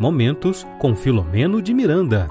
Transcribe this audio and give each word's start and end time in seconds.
Momentos 0.00 0.64
com 0.78 0.94
Filomeno 0.94 1.60
de 1.60 1.74
Miranda. 1.74 2.28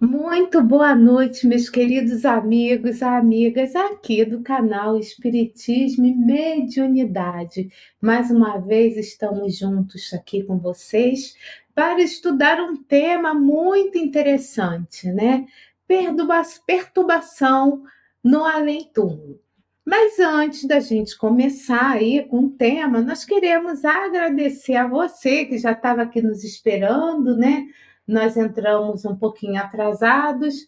Muito 0.00 0.62
boa 0.62 0.94
noite, 0.94 1.46
meus 1.46 1.68
queridos 1.68 2.24
amigos 2.24 3.02
e 3.02 3.04
amigas 3.04 3.76
aqui 3.76 4.24
do 4.24 4.40
canal 4.40 4.98
Espiritismo 4.98 6.06
e 6.06 6.14
Mediunidade. 6.14 7.68
Mais 8.00 8.30
uma 8.30 8.56
vez 8.56 8.96
estamos 8.96 9.58
juntos 9.58 10.10
aqui 10.14 10.42
com 10.42 10.58
vocês 10.58 11.36
para 11.74 12.00
estudar 12.00 12.58
um 12.58 12.74
tema 12.74 13.34
muito 13.34 13.98
interessante, 13.98 15.12
né? 15.12 15.44
Perturbação 15.86 17.82
no 18.22 18.42
além-túmulo. 18.42 19.43
Mas 19.84 20.18
antes 20.18 20.64
da 20.66 20.80
gente 20.80 21.16
começar 21.16 21.92
aí 21.92 22.24
com 22.24 22.44
o 22.44 22.50
tema, 22.50 23.02
nós 23.02 23.22
queremos 23.22 23.84
agradecer 23.84 24.76
a 24.76 24.88
você 24.88 25.44
que 25.44 25.58
já 25.58 25.72
estava 25.72 26.02
aqui 26.02 26.22
nos 26.22 26.42
esperando, 26.42 27.36
né? 27.36 27.66
Nós 28.08 28.36
entramos 28.36 29.04
um 29.04 29.14
pouquinho 29.14 29.60
atrasados, 29.60 30.66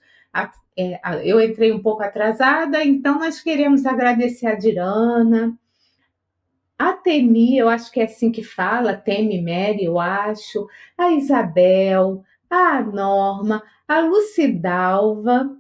é, 0.77 1.01
eu 1.25 1.41
entrei 1.41 1.73
um 1.73 1.81
pouco 1.81 2.03
atrasada, 2.03 2.85
então 2.85 3.19
nós 3.19 3.41
queremos 3.41 3.87
agradecer 3.87 4.47
a 4.49 4.55
Dirana, 4.55 5.59
a 6.79 6.93
Temi, 6.93 7.57
eu 7.57 7.71
acho 7.71 7.91
que 7.91 8.01
é 8.01 8.05
assim 8.05 8.31
que 8.31 8.43
fala, 8.43 8.95
Temi 8.95 9.41
Mary, 9.41 9.85
eu 9.85 9.99
acho, 9.99 10.69
a 10.99 11.11
Isabel, 11.13 12.23
a 12.51 12.83
Norma, 12.83 13.63
a 13.89 14.01
Lucidalva, 14.01 15.57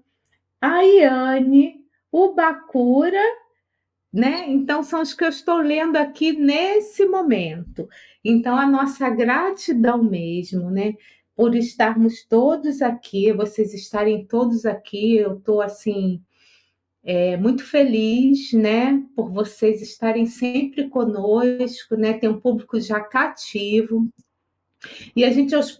a 0.60 0.82
Iane, 0.82 1.80
o 2.12 2.34
Bacura 2.34 3.45
né? 4.16 4.48
Então 4.48 4.82
são 4.82 5.02
os 5.02 5.12
que 5.12 5.22
eu 5.22 5.28
estou 5.28 5.58
lendo 5.58 5.96
aqui 5.96 6.32
nesse 6.32 7.04
momento. 7.04 7.86
Então 8.24 8.56
a 8.56 8.66
nossa 8.66 9.10
gratidão 9.10 10.02
mesmo, 10.02 10.70
né? 10.70 10.94
Por 11.34 11.54
estarmos 11.54 12.24
todos 12.24 12.80
aqui, 12.80 13.30
vocês 13.30 13.74
estarem 13.74 14.24
todos 14.24 14.64
aqui, 14.64 15.18
eu 15.18 15.36
estou 15.36 15.60
assim 15.60 16.22
é, 17.04 17.36
muito 17.36 17.62
feliz, 17.62 18.54
né? 18.54 19.04
Por 19.14 19.30
vocês 19.30 19.82
estarem 19.82 20.24
sempre 20.24 20.88
conosco, 20.88 21.94
né? 21.94 22.14
Tem 22.14 22.30
um 22.30 22.40
público 22.40 22.80
já 22.80 23.00
cativo 23.00 24.08
e 25.14 25.26
a 25.26 25.30
gente 25.30 25.54
aos 25.54 25.78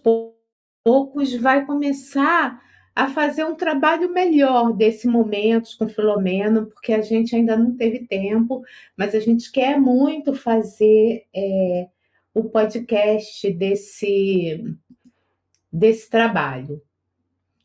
poucos 0.83 1.33
vai 1.33 1.65
começar 1.65 2.61
a 2.97 3.07
fazer 3.09 3.43
um 3.43 3.53
trabalho 3.53 4.11
melhor 4.11 4.73
desse 4.73 5.07
momento 5.07 5.69
com 5.77 5.87
Filomeno, 5.87 6.65
porque 6.65 6.91
a 6.91 7.01
gente 7.03 7.35
ainda 7.35 7.55
não 7.55 7.77
teve 7.77 8.07
tempo, 8.07 8.63
mas 8.97 9.13
a 9.13 9.19
gente 9.19 9.51
quer 9.51 9.79
muito 9.79 10.33
fazer 10.33 11.27
é, 11.31 11.89
o 12.33 12.45
podcast 12.45 13.53
desse, 13.53 14.75
desse 15.71 16.09
trabalho, 16.09 16.81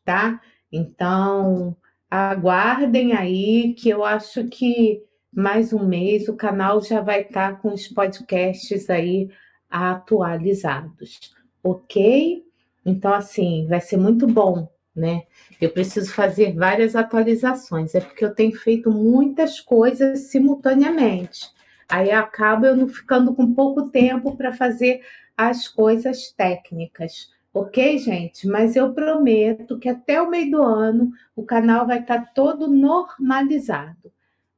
tá? 0.04 0.38
Então, 0.70 1.74
aguardem 2.10 3.14
aí, 3.14 3.72
que 3.72 3.88
eu 3.88 4.04
acho 4.04 4.46
que 4.48 5.02
mais 5.32 5.72
um 5.72 5.88
mês 5.88 6.28
o 6.28 6.36
canal 6.36 6.82
já 6.82 7.00
vai 7.00 7.22
estar 7.22 7.54
tá 7.54 7.58
com 7.58 7.72
os 7.72 7.88
podcasts 7.88 8.90
aí 8.90 9.30
atualizados, 9.70 11.34
ok? 11.64 12.44
Então, 12.84 13.14
assim, 13.14 13.66
vai 13.66 13.80
ser 13.80 13.96
muito 13.96 14.26
bom 14.26 14.70
né? 14.94 15.22
Eu 15.60 15.70
preciso 15.70 16.12
fazer 16.12 16.54
várias 16.54 16.94
atualizações, 16.94 17.94
é 17.94 18.00
porque 18.00 18.24
eu 18.24 18.34
tenho 18.34 18.56
feito 18.58 18.90
muitas 18.90 19.60
coisas 19.60 20.30
simultaneamente. 20.30 21.50
Aí 21.88 22.10
acaba 22.10 22.68
eu 22.68 22.76
não 22.76 22.88
ficando 22.88 23.34
com 23.34 23.54
pouco 23.54 23.88
tempo 23.88 24.36
para 24.36 24.52
fazer 24.52 25.02
as 25.36 25.68
coisas 25.68 26.30
técnicas. 26.32 27.30
Ok, 27.54 27.98
gente? 27.98 28.46
Mas 28.46 28.76
eu 28.76 28.94
prometo 28.94 29.78
que 29.78 29.88
até 29.88 30.20
o 30.20 30.30
meio 30.30 30.50
do 30.50 30.62
ano 30.62 31.10
o 31.36 31.44
canal 31.44 31.86
vai 31.86 32.00
estar 32.00 32.20
tá 32.20 32.30
todo 32.34 32.66
normalizado, 32.66 34.10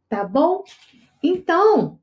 tá 0.09 0.25
bom? 0.25 0.63
Então, 1.23 1.99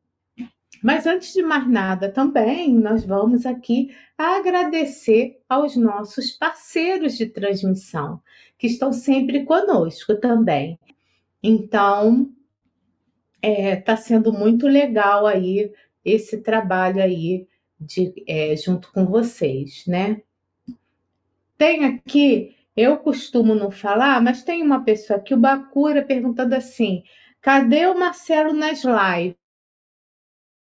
mas 0.81 1.05
antes 1.05 1.33
de 1.33 1.43
mais 1.43 1.67
nada, 1.67 2.11
também 2.11 2.73
nós 2.73 3.05
vamos 3.05 3.45
aqui 3.45 3.95
agradecer 4.17 5.39
aos 5.47 5.75
nossos 5.75 6.31
parceiros 6.31 7.17
de 7.17 7.27
transmissão, 7.27 8.21
que 8.57 8.67
estão 8.67 8.91
sempre 8.91 9.43
conosco 9.43 10.15
também. 10.15 10.79
Então, 11.43 12.31
está 13.41 13.47
é, 13.47 13.75
tá 13.75 13.95
sendo 13.95 14.31
muito 14.31 14.67
legal 14.67 15.25
aí 15.25 15.71
esse 16.03 16.37
trabalho 16.41 17.01
aí 17.01 17.47
de, 17.79 18.13
é, 18.27 18.55
junto 18.55 18.91
com 18.91 19.05
vocês, 19.05 19.83
né? 19.87 20.21
Tem 21.57 21.85
aqui, 21.85 22.55
eu 22.75 22.97
costumo 22.97 23.53
não 23.55 23.71
falar, 23.71 24.21
mas 24.21 24.43
tem 24.43 24.63
uma 24.63 24.83
pessoa 24.83 25.19
aqui, 25.19 25.33
o 25.33 25.37
Bacura, 25.37 26.03
perguntando 26.03 26.55
assim: 26.55 27.03
cadê 27.39 27.87
o 27.87 27.97
Marcelo 27.97 28.53
nas 28.53 28.83
lives? 28.83 29.40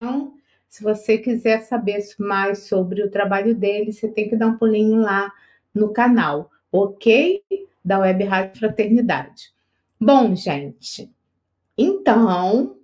Então, 0.02 0.34
se 0.70 0.82
você 0.82 1.18
quiser 1.18 1.60
saber 1.64 2.00
mais 2.18 2.60
sobre 2.60 3.04
o 3.04 3.12
trabalho 3.12 3.54
dele, 3.54 3.92
você 3.92 4.08
tem 4.08 4.30
que 4.30 4.38
dar 4.38 4.48
um 4.48 4.58
pulinho 4.58 5.02
lá 5.02 5.30
no 5.76 5.92
canal, 5.92 6.50
ok? 6.72 7.44
Da 7.84 8.00
Web 8.00 8.24
Rádio 8.24 8.59
Fraternidade. 8.59 9.54
Bom, 10.00 10.34
gente, 10.38 11.14
então, 11.78 12.78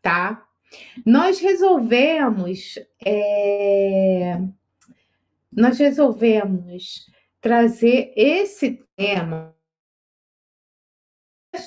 tá? 0.00 0.46
Nós 1.04 1.40
resolvemos, 1.40 2.78
é... 3.04 4.40
nós 5.50 5.78
resolvemos 5.78 7.10
trazer 7.40 8.12
esse 8.16 8.84
tema 8.94 9.52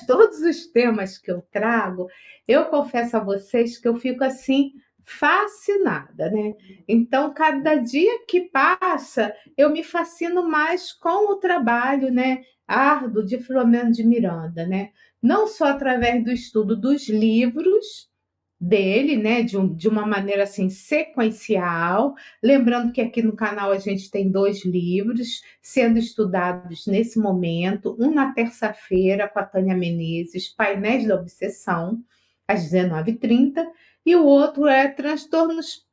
todos 0.06 0.40
os 0.40 0.66
temas 0.66 1.16
que 1.18 1.30
eu 1.30 1.42
trago, 1.50 2.08
eu 2.46 2.66
confesso 2.66 3.16
a 3.16 3.20
vocês 3.20 3.78
que 3.78 3.86
eu 3.86 3.96
fico 3.96 4.24
assim 4.24 4.72
fascinada, 5.06 6.28
né? 6.30 6.54
Então, 6.88 7.32
cada 7.32 7.76
dia 7.76 8.26
que 8.26 8.40
passa, 8.50 9.32
eu 9.56 9.70
me 9.70 9.84
fascino 9.84 10.46
mais 10.48 10.92
com 10.92 11.32
o 11.32 11.36
trabalho, 11.36 12.12
né, 12.12 12.42
árduo 12.66 13.24
de 13.24 13.38
Filomeno 13.38 13.92
de 13.92 14.04
Miranda, 14.04 14.66
né? 14.66 14.90
Não 15.22 15.46
só 15.46 15.66
através 15.66 16.24
do 16.24 16.32
estudo 16.32 16.76
dos 16.76 17.08
livros 17.08 18.10
dele, 18.58 19.16
né, 19.16 19.42
de, 19.42 19.56
um, 19.56 19.72
de 19.74 19.86
uma 19.86 20.06
maneira 20.06 20.42
assim 20.42 20.70
sequencial, 20.70 22.14
lembrando 22.42 22.90
que 22.90 23.02
aqui 23.02 23.22
no 23.22 23.36
canal 23.36 23.70
a 23.70 23.78
gente 23.78 24.10
tem 24.10 24.30
dois 24.30 24.64
livros 24.64 25.42
sendo 25.62 25.98
estudados 25.98 26.86
nesse 26.86 27.18
momento, 27.18 27.96
um 28.00 28.12
na 28.12 28.32
terça-feira 28.32 29.28
com 29.28 29.38
a 29.38 29.44
Tânia 29.44 29.76
Menezes, 29.76 30.48
Painéis 30.48 31.06
da 31.06 31.16
Obsessão, 31.16 32.02
às 32.48 32.70
19h30, 32.72 33.66
e 34.06 34.14
o 34.14 34.24
outro 34.24 34.68
é 34.68 34.86
transtornos, 34.86 35.84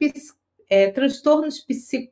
é, 0.69 0.91
transtornos 0.91 1.59
psic, 1.59 2.12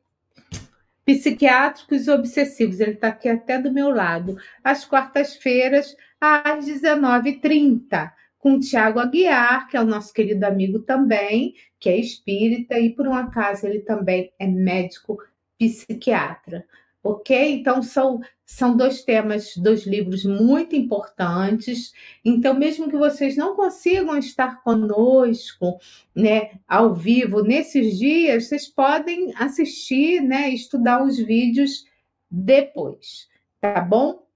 psiquiátricos 1.04 2.08
obsessivos. 2.08 2.80
Ele 2.80 2.92
está 2.92 3.08
aqui 3.08 3.28
até 3.28 3.56
do 3.56 3.72
meu 3.72 3.88
lado, 3.88 4.36
às 4.64 4.84
quartas-feiras, 4.84 5.96
às 6.20 6.66
19h30, 6.66 8.12
com 8.36 8.54
o 8.54 8.60
Tiago 8.60 8.98
Aguiar, 8.98 9.68
que 9.68 9.76
é 9.76 9.80
o 9.80 9.86
nosso 9.86 10.12
querido 10.12 10.44
amigo 10.44 10.80
também, 10.80 11.54
que 11.78 11.88
é 11.88 11.96
espírita, 11.96 12.76
e 12.80 12.90
por 12.90 13.06
um 13.06 13.14
acaso 13.14 13.66
ele 13.66 13.80
também 13.80 14.32
é 14.40 14.46
médico 14.48 15.18
psiquiatra 15.56 16.66
ok? 17.02 17.52
Então, 17.52 17.82
são, 17.82 18.20
são 18.44 18.76
dois 18.76 19.02
temas, 19.02 19.56
dois 19.56 19.86
livros 19.86 20.24
muito 20.24 20.76
importantes. 20.76 21.92
Então, 22.24 22.54
mesmo 22.54 22.88
que 22.88 22.96
vocês 22.96 23.36
não 23.36 23.56
consigam 23.56 24.16
estar 24.16 24.62
conosco, 24.62 25.78
né, 26.14 26.52
ao 26.68 26.94
vivo 26.94 27.42
nesses 27.42 27.98
dias, 27.98 28.46
vocês 28.46 28.68
podem 28.68 29.32
assistir, 29.36 30.20
né, 30.20 30.50
estudar 30.50 31.04
os 31.04 31.18
vídeos 31.18 31.84
depois, 32.30 33.28
tá 33.60 33.80
bom? 33.80 34.26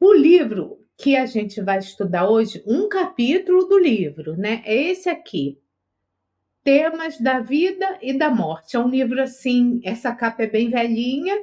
O 0.00 0.12
livro 0.12 0.78
que 0.98 1.16
a 1.16 1.26
gente 1.26 1.60
vai 1.62 1.78
estudar 1.78 2.28
hoje, 2.28 2.62
um 2.66 2.88
capítulo 2.88 3.66
do 3.66 3.78
livro, 3.78 4.36
né? 4.36 4.62
É 4.64 4.74
esse 4.74 5.08
aqui. 5.08 5.60
Temas 6.64 7.20
da 7.20 7.38
vida 7.38 7.98
e 8.02 8.12
da 8.12 8.28
morte. 8.28 8.76
É 8.76 8.80
um 8.80 8.88
livro 8.88 9.22
assim, 9.22 9.80
essa 9.84 10.12
capa 10.12 10.42
é 10.42 10.46
bem 10.48 10.68
velhinha, 10.68 11.36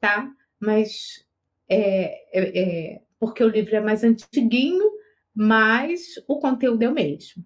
tá? 0.00 0.30
Mas 0.60 1.24
é, 1.68 2.38
é, 2.38 2.60
é, 2.94 3.02
porque 3.18 3.42
o 3.42 3.48
livro 3.48 3.76
é 3.76 3.80
mais 3.80 4.04
antiguinho, 4.04 4.90
mas 5.34 6.14
o 6.26 6.38
conteúdo 6.38 6.82
é 6.82 6.88
o 6.88 6.94
mesmo, 6.94 7.44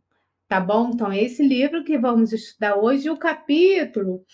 tá 0.49 0.61
bom? 0.61 0.91
Então, 0.95 1.11
é 1.11 1.23
esse 1.23 1.43
livro 1.43 1.85
que 1.85 1.99
vamos 1.99 2.33
estudar 2.33 2.77
hoje, 2.77 3.11
o 3.11 3.17
capítulo 3.17 4.25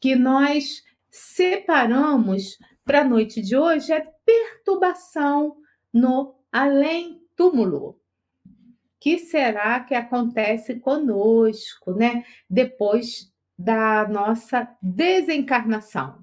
que 0.00 0.14
nós 0.14 0.82
separamos 1.10 2.58
para 2.84 3.00
a 3.00 3.04
noite 3.04 3.42
de 3.42 3.56
hoje 3.56 3.92
é 3.92 4.06
perturbação 4.24 5.56
no 5.92 6.34
além-túmulo. 6.52 7.98
que 9.00 9.18
será 9.18 9.80
que 9.80 9.94
acontece 9.94 10.78
conosco, 10.78 11.94
né? 11.94 12.24
Depois 12.48 13.32
da 13.58 14.06
nossa 14.08 14.68
desencarnação. 14.82 16.22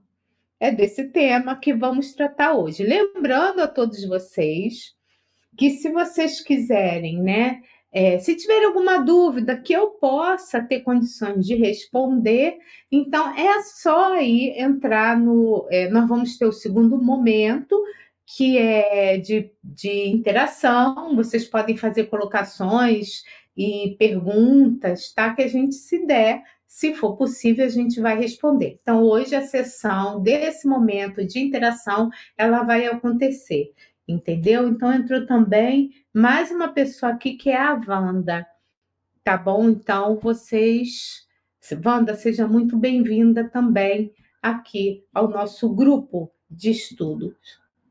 É 0.59 0.71
desse 0.71 1.06
tema 1.06 1.56
que 1.56 1.74
vamos 1.74 2.13
tratar 2.13 2.54
hoje. 2.54 2.83
Lembrando 2.83 3.62
a 3.62 3.68
todos 3.68 4.04
vocês 4.06 4.95
que 5.56 5.71
se 5.71 5.92
vocês 5.92 6.42
quiserem, 6.42 7.21
né, 7.21 7.62
é, 7.92 8.19
se 8.19 8.36
tiver 8.36 8.63
alguma 8.63 9.00
dúvida 9.00 9.57
que 9.57 9.74
eu 9.74 9.92
possa 9.92 10.62
ter 10.62 10.81
condições 10.81 11.45
de 11.45 11.56
responder, 11.56 12.57
então 12.92 13.36
é 13.36 13.62
só 13.63 14.13
aí 14.13 14.54
entrar 14.57 15.18
no. 15.18 15.68
É, 15.71 15.89
nós 15.89 16.07
vamos 16.07 16.38
ter 16.38 16.45
o 16.45 16.51
segundo 16.51 17.01
momento, 17.01 17.81
que 18.25 18.57
é 18.57 19.18
de, 19.18 19.51
de 19.63 20.10
interação. 20.10 21.15
Vocês 21.15 21.45
podem 21.45 21.77
fazer 21.77 22.06
colocações 22.06 23.24
e 23.56 23.95
perguntas, 23.98 25.12
tá? 25.13 25.33
Que 25.33 25.42
a 25.44 25.48
gente 25.48 25.74
se 25.75 26.06
der, 26.06 26.44
se 26.67 26.93
for 26.93 27.15
possível, 27.15 27.65
a 27.65 27.69
gente 27.69 27.99
vai 27.99 28.19
responder. 28.19 28.79
Então, 28.81 29.01
hoje 29.03 29.35
a 29.35 29.41
sessão 29.41 30.21
desse 30.21 30.67
momento 30.67 31.25
de 31.25 31.39
interação, 31.39 32.09
ela 32.37 32.63
vai 32.63 32.85
acontecer 32.85 33.73
entendeu? 34.07 34.67
Então 34.67 34.93
entrou 34.93 35.25
também 35.25 35.93
mais 36.13 36.49
uma 36.49 36.69
pessoa 36.69 37.11
aqui 37.11 37.33
que 37.33 37.49
é 37.49 37.61
a 37.61 37.73
Wanda, 37.73 38.47
tá 39.23 39.37
bom? 39.37 39.69
Então 39.69 40.17
vocês, 40.17 41.27
Wanda, 41.85 42.15
seja 42.15 42.47
muito 42.47 42.77
bem-vinda 42.77 43.49
também 43.49 44.13
aqui 44.41 45.03
ao 45.13 45.27
nosso 45.27 45.67
grupo 45.73 46.31
de 46.49 46.71
estudos, 46.71 47.35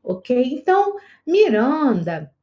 ok? 0.03 0.41
Então, 0.53 0.95
Miranda, 1.25 2.33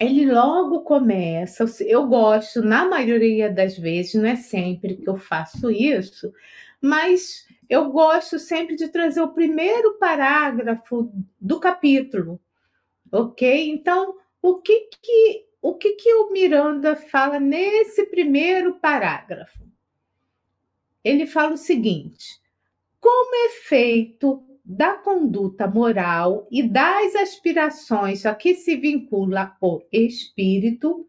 ele 0.00 0.32
logo 0.32 0.80
começa, 0.80 1.64
eu 1.84 2.06
gosto, 2.06 2.62
na 2.62 2.88
maioria 2.88 3.50
das 3.50 3.76
vezes, 3.76 4.14
não 4.14 4.26
é 4.26 4.36
sempre 4.36 4.96
que 4.96 5.08
eu 5.08 5.16
faço 5.16 5.70
isso, 5.70 6.32
mas 6.80 7.46
eu 7.68 7.90
gosto 7.90 8.38
sempre 8.38 8.74
de 8.76 8.88
trazer 8.88 9.20
o 9.20 9.32
primeiro 9.32 9.98
parágrafo 9.98 11.12
do 11.40 11.60
capítulo, 11.60 12.40
Ok? 13.12 13.70
Então, 13.70 14.16
o 14.40 14.58
que 14.60 14.88
que 15.02 15.46
o 15.60 15.74
que 15.74 15.92
que 15.92 16.14
o 16.14 16.30
Miranda 16.30 16.96
fala 16.96 17.38
nesse 17.40 18.06
primeiro 18.06 18.74
parágrafo? 18.74 19.58
Ele 21.04 21.26
fala 21.26 21.54
o 21.54 21.58
seguinte: 21.58 22.40
como 23.00 23.34
efeito 23.46 24.44
da 24.70 24.94
conduta 24.94 25.66
moral 25.66 26.46
e 26.48 26.62
das 26.62 27.16
aspirações 27.16 28.24
a 28.24 28.32
que 28.32 28.54
se 28.54 28.76
vincula 28.76 29.56
o 29.60 29.82
espírito, 29.90 31.08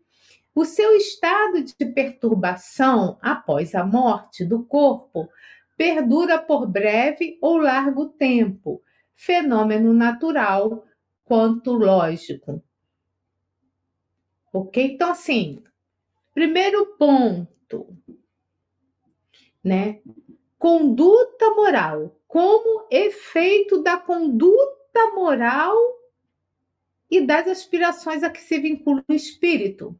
o 0.55 0.65
seu 0.65 0.95
estado 0.95 1.63
de 1.63 1.85
perturbação 1.93 3.19
após 3.21 3.75
a 3.75 3.85
morte 3.85 4.43
do 4.43 4.63
corpo 4.63 5.29
perdura 5.77 6.41
por 6.41 6.65
breve 6.65 7.37
ou 7.39 7.57
largo 7.57 8.07
tempo, 8.09 8.81
fenômeno 9.13 9.93
natural 9.93 10.83
quanto 11.23 11.71
lógico. 11.71 12.63
Ok? 14.51 14.93
Então, 14.93 15.11
assim, 15.11 15.61
primeiro 16.33 16.97
ponto, 16.97 17.95
né? 19.63 20.01
Conduta 20.57 21.51
moral. 21.51 22.17
Como 22.31 22.87
efeito 22.89 23.83
da 23.83 23.97
conduta 23.97 25.11
moral 25.13 25.75
e 27.09 27.19
das 27.19 27.45
aspirações 27.45 28.23
a 28.23 28.29
que 28.29 28.39
se 28.39 28.57
vincula 28.57 29.03
o 29.05 29.13
espírito. 29.13 29.99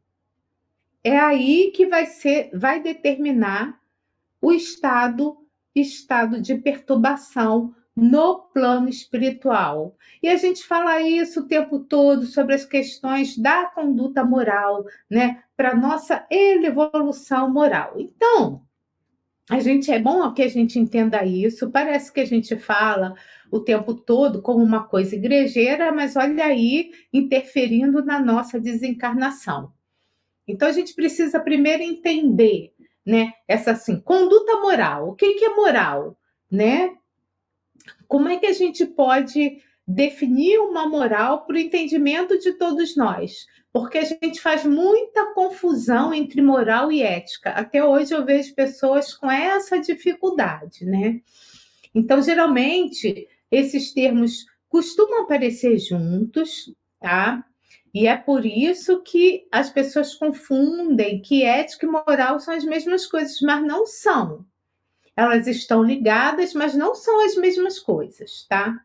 É 1.04 1.18
aí 1.18 1.70
que 1.72 1.84
vai 1.84 2.06
ser, 2.06 2.48
vai 2.54 2.80
determinar 2.80 3.78
o 4.40 4.50
estado, 4.50 5.46
estado 5.74 6.40
de 6.40 6.54
perturbação 6.54 7.74
no 7.94 8.38
plano 8.44 8.88
espiritual. 8.88 9.94
E 10.22 10.28
a 10.30 10.36
gente 10.36 10.64
fala 10.64 11.02
isso 11.02 11.40
o 11.40 11.46
tempo 11.46 11.80
todo 11.80 12.24
sobre 12.24 12.54
as 12.54 12.64
questões 12.64 13.36
da 13.36 13.66
conduta 13.66 14.24
moral, 14.24 14.86
né, 15.10 15.44
para 15.54 15.76
nossa 15.76 16.26
evolução 16.30 17.52
moral. 17.52 17.92
Então, 17.98 18.62
a 19.52 19.60
gente 19.60 19.90
é 19.90 19.98
bom 19.98 20.32
que 20.32 20.42
a 20.42 20.48
gente 20.48 20.78
entenda 20.78 21.24
isso. 21.26 21.70
Parece 21.70 22.10
que 22.10 22.20
a 22.20 22.24
gente 22.24 22.56
fala 22.56 23.14
o 23.50 23.60
tempo 23.60 23.92
todo 23.92 24.40
como 24.40 24.64
uma 24.64 24.84
coisa 24.84 25.14
igrejeira, 25.14 25.92
mas 25.92 26.16
olha 26.16 26.46
aí 26.46 26.90
interferindo 27.12 28.02
na 28.02 28.18
nossa 28.18 28.58
desencarnação. 28.58 29.70
Então 30.48 30.66
a 30.66 30.72
gente 30.72 30.94
precisa 30.94 31.38
primeiro 31.38 31.82
entender, 31.82 32.72
né, 33.04 33.34
essa 33.46 33.72
assim, 33.72 34.00
conduta 34.00 34.56
moral. 34.60 35.10
O 35.10 35.14
que 35.14 35.34
que 35.34 35.44
é 35.44 35.54
moral, 35.54 36.16
né? 36.50 36.90
Como 38.08 38.30
é 38.30 38.38
que 38.38 38.46
a 38.46 38.52
gente 38.52 38.86
pode 38.86 39.60
definir 39.86 40.58
uma 40.60 40.88
moral 40.88 41.44
para 41.44 41.56
o 41.56 41.58
entendimento 41.58 42.38
de 42.38 42.54
todos 42.54 42.96
nós? 42.96 43.46
Porque 43.72 43.98
a 43.98 44.04
gente 44.04 44.40
faz 44.40 44.64
muita 44.64 45.32
confusão 45.32 46.12
entre 46.12 46.42
moral 46.42 46.92
e 46.92 47.02
ética. 47.02 47.50
Até 47.50 47.82
hoje 47.82 48.14
eu 48.14 48.24
vejo 48.24 48.54
pessoas 48.54 49.14
com 49.14 49.30
essa 49.30 49.80
dificuldade, 49.80 50.84
né? 50.84 51.20
Então, 51.94 52.20
geralmente, 52.20 53.28
esses 53.50 53.92
termos 53.92 54.44
costumam 54.68 55.22
aparecer 55.22 55.78
juntos, 55.78 56.74
tá? 57.00 57.44
E 57.94 58.06
é 58.06 58.16
por 58.16 58.46
isso 58.46 59.02
que 59.02 59.46
as 59.52 59.68
pessoas 59.68 60.14
confundem 60.14 61.20
que 61.20 61.42
ética 61.42 61.84
e 61.84 61.88
moral 61.88 62.40
são 62.40 62.54
as 62.54 62.64
mesmas 62.64 63.06
coisas, 63.06 63.38
mas 63.42 63.62
não 63.64 63.86
são. 63.86 64.46
Elas 65.14 65.46
estão 65.46 65.82
ligadas, 65.82 66.54
mas 66.54 66.74
não 66.74 66.94
são 66.94 67.24
as 67.24 67.36
mesmas 67.36 67.78
coisas, 67.78 68.46
tá? 68.48 68.80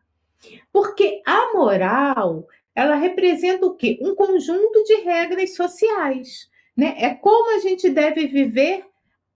Porque 0.70 1.22
a 1.26 1.54
moral, 1.54 2.46
ela 2.78 2.94
representa 2.94 3.66
o 3.66 3.74
quê? 3.74 3.98
Um 4.00 4.14
conjunto 4.14 4.84
de 4.84 5.00
regras 5.00 5.56
sociais, 5.56 6.48
né? 6.76 6.94
É 6.96 7.12
como 7.12 7.56
a 7.56 7.58
gente 7.58 7.90
deve 7.90 8.28
viver 8.28 8.84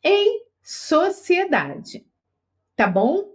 em 0.00 0.42
sociedade, 0.62 2.06
tá 2.76 2.86
bom? 2.86 3.32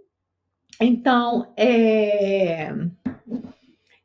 Então, 0.80 1.52
é... 1.58 2.70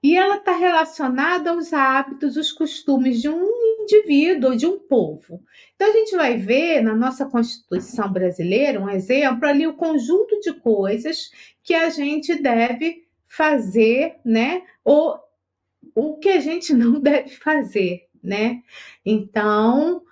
E 0.03 0.17
ela 0.17 0.35
está 0.35 0.51
relacionada 0.51 1.51
aos 1.51 1.71
hábitos, 1.71 2.35
os 2.35 2.51
costumes 2.51 3.21
de 3.21 3.29
um 3.29 3.49
indivíduo 3.79 4.49
ou 4.49 4.57
de 4.57 4.67
um 4.67 4.77
povo. 4.77 5.41
Então, 5.73 5.87
a 5.87 5.93
gente 5.93 6.17
vai 6.17 6.35
ver 6.35 6.81
na 6.81 6.93
nossa 6.93 7.25
Constituição 7.25 8.11
brasileira 8.11 8.77
um 8.77 8.89
exemplo 8.89 9.47
ali, 9.47 9.65
o 9.65 9.77
conjunto 9.77 10.37
de 10.41 10.51
coisas 10.51 11.31
que 11.63 11.73
a 11.73 11.89
gente 11.89 12.35
deve 12.35 13.05
fazer, 13.25 14.17
né? 14.25 14.63
Ou 14.83 15.17
o 15.95 16.17
que 16.17 16.29
a 16.29 16.39
gente 16.39 16.73
não 16.75 16.99
deve 16.99 17.29
fazer, 17.31 18.07
né? 18.21 18.61
Então, 19.05 20.03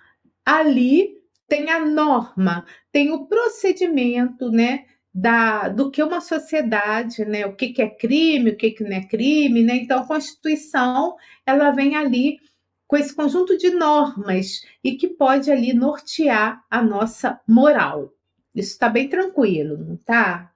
ali 0.45 1.21
tem 1.47 1.69
a 1.69 1.85
norma, 1.85 2.65
tem 2.91 3.11
o 3.11 3.25
procedimento, 3.25 4.49
né? 4.49 4.85
da, 5.13 5.67
do 5.67 5.91
que 5.91 6.01
uma 6.01 6.21
sociedade, 6.21 7.25
né? 7.25 7.45
O 7.45 7.55
que, 7.55 7.73
que 7.73 7.81
é 7.81 7.89
crime, 7.89 8.51
o 8.51 8.57
que, 8.57 8.71
que 8.71 8.83
não 8.83 8.95
é 8.95 9.05
crime, 9.05 9.61
né? 9.63 9.75
Então 9.75 9.99
a 9.99 10.07
Constituição 10.07 11.15
ela 11.45 11.71
vem 11.71 11.95
ali 11.95 12.39
com 12.87 12.97
esse 12.97 13.13
conjunto 13.13 13.57
de 13.57 13.71
normas 13.71 14.65
e 14.83 14.95
que 14.95 15.07
pode 15.07 15.51
ali 15.51 15.73
nortear 15.73 16.63
a 16.69 16.81
nossa 16.81 17.39
moral. 17.47 18.13
Isso 18.53 18.71
está 18.71 18.89
bem 18.89 19.07
tranquilo, 19.07 19.77
não 19.77 19.97
tá? 19.97 20.50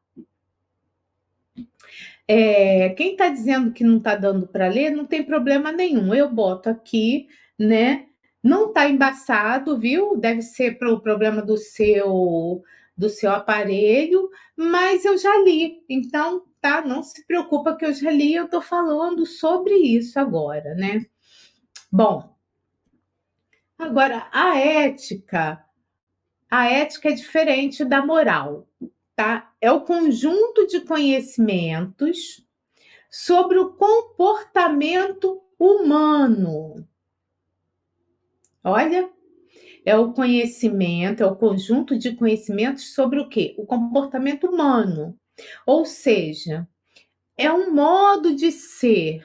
É, 2.28 2.90
quem 2.90 3.12
está 3.12 3.30
dizendo 3.30 3.72
que 3.72 3.84
não 3.84 3.98
está 3.98 4.16
dando 4.16 4.48
para 4.48 4.68
ler, 4.68 4.92
não 4.92 5.06
tem 5.06 5.24
problema 5.24 5.72
nenhum. 5.72 6.14
Eu 6.14 6.30
boto 6.30 6.70
aqui, 6.70 7.28
né? 7.58 8.08
Não 8.44 8.70
está 8.70 8.90
embaçado, 8.90 9.78
viu? 9.78 10.18
Deve 10.18 10.42
ser 10.42 10.78
para 10.78 10.92
o 10.92 11.00
problema 11.00 11.42
do 11.42 11.58
seu 11.58 12.64
do 12.98 13.10
seu 13.10 13.32
aparelho, 13.32 14.30
mas 14.56 15.04
eu 15.04 15.18
já 15.18 15.38
li. 15.40 15.84
Então, 15.90 16.46
tá? 16.62 16.82
Não 16.82 17.04
se 17.04 17.26
preocupa 17.26 17.76
que 17.76 17.86
eu 17.86 17.94
já 17.94 18.10
li, 18.10 18.34
eu 18.34 18.46
estou 18.46 18.62
falando 18.62 19.26
sobre 19.26 19.76
isso 19.76 20.20
agora, 20.20 20.74
né? 20.76 21.06
Bom, 21.92 22.36
agora 23.78 24.28
a 24.32 24.58
ética, 24.58 25.64
a 26.50 26.66
ética 26.70 27.10
é 27.10 27.14
diferente 27.14 27.84
da 27.86 28.06
moral, 28.06 28.68
tá? 29.16 29.54
É 29.62 29.72
o 29.72 29.82
conjunto 29.82 30.68
de 30.68 30.82
conhecimentos 30.82 32.46
sobre 33.10 33.58
o 33.58 33.74
comportamento 33.74 35.42
humano. 35.58 36.88
Olha, 38.64 39.10
é 39.86 39.96
o 39.96 40.12
conhecimento, 40.12 41.22
é 41.22 41.26
o 41.26 41.36
conjunto 41.36 41.98
de 41.98 42.16
conhecimentos 42.16 42.94
sobre 42.94 43.20
o 43.20 43.30
quê? 43.30 43.56
O 43.58 43.66
comportamento 43.66 44.48
humano. 44.48 45.18
Ou 45.66 45.86
seja, 45.86 46.68
é 47.38 47.52
um 47.52 47.74
modo 47.74 48.36
de 48.36 48.52
ser 48.52 49.24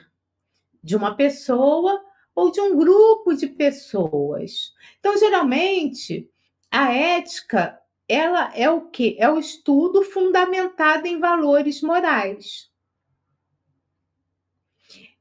de 0.83 0.95
uma 0.95 1.15
pessoa 1.15 2.01
ou 2.35 2.51
de 2.51 2.61
um 2.61 2.77
grupo 2.77 3.33
de 3.33 3.47
pessoas. 3.47 4.73
Então, 4.99 5.17
geralmente, 5.17 6.29
a 6.69 6.93
ética 6.93 7.80
ela 8.11 8.51
é 8.55 8.69
o 8.69 8.81
que? 8.89 9.15
É 9.19 9.29
o 9.29 9.39
estudo 9.39 10.03
fundamentado 10.03 11.07
em 11.07 11.19
valores 11.19 11.81
morais. 11.81 12.69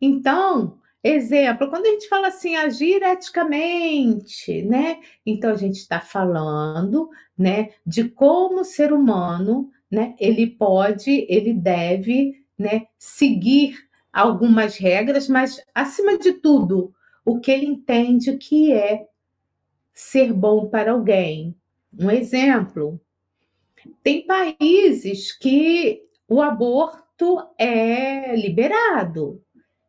Então, 0.00 0.78
exemplo, 1.02 1.68
quando 1.68 1.87
a 1.87 1.90
gente 1.90 2.09
fala 2.09 2.28
assim, 2.28 2.56
agir 2.56 3.02
eticamente, 3.02 4.62
né? 4.62 5.00
Então 5.25 5.50
a 5.50 5.56
gente 5.56 5.76
está 5.76 6.00
falando, 6.00 7.09
né, 7.37 7.70
de 7.87 8.09
como 8.09 8.61
o 8.61 8.64
ser 8.64 8.92
humano, 8.92 9.70
né, 9.90 10.14
ele 10.18 10.47
pode, 10.47 11.26
ele 11.28 11.52
deve, 11.52 12.44
né, 12.59 12.87
seguir 12.99 13.78
algumas 14.12 14.76
regras, 14.76 15.28
mas 15.28 15.62
acima 15.75 16.18
de 16.18 16.32
tudo, 16.32 16.92
o 17.25 17.38
que 17.40 17.50
ele 17.50 17.66
entende 17.66 18.37
que 18.37 18.73
é 18.73 19.06
ser 19.92 20.32
bom 20.32 20.68
para 20.68 20.92
alguém. 20.92 21.54
Um 21.99 22.11
exemplo: 22.11 23.00
tem 24.02 24.26
países 24.26 25.32
que 25.32 26.02
o 26.28 26.40
aborto 26.40 27.38
é 27.59 28.35
liberado, 28.37 29.42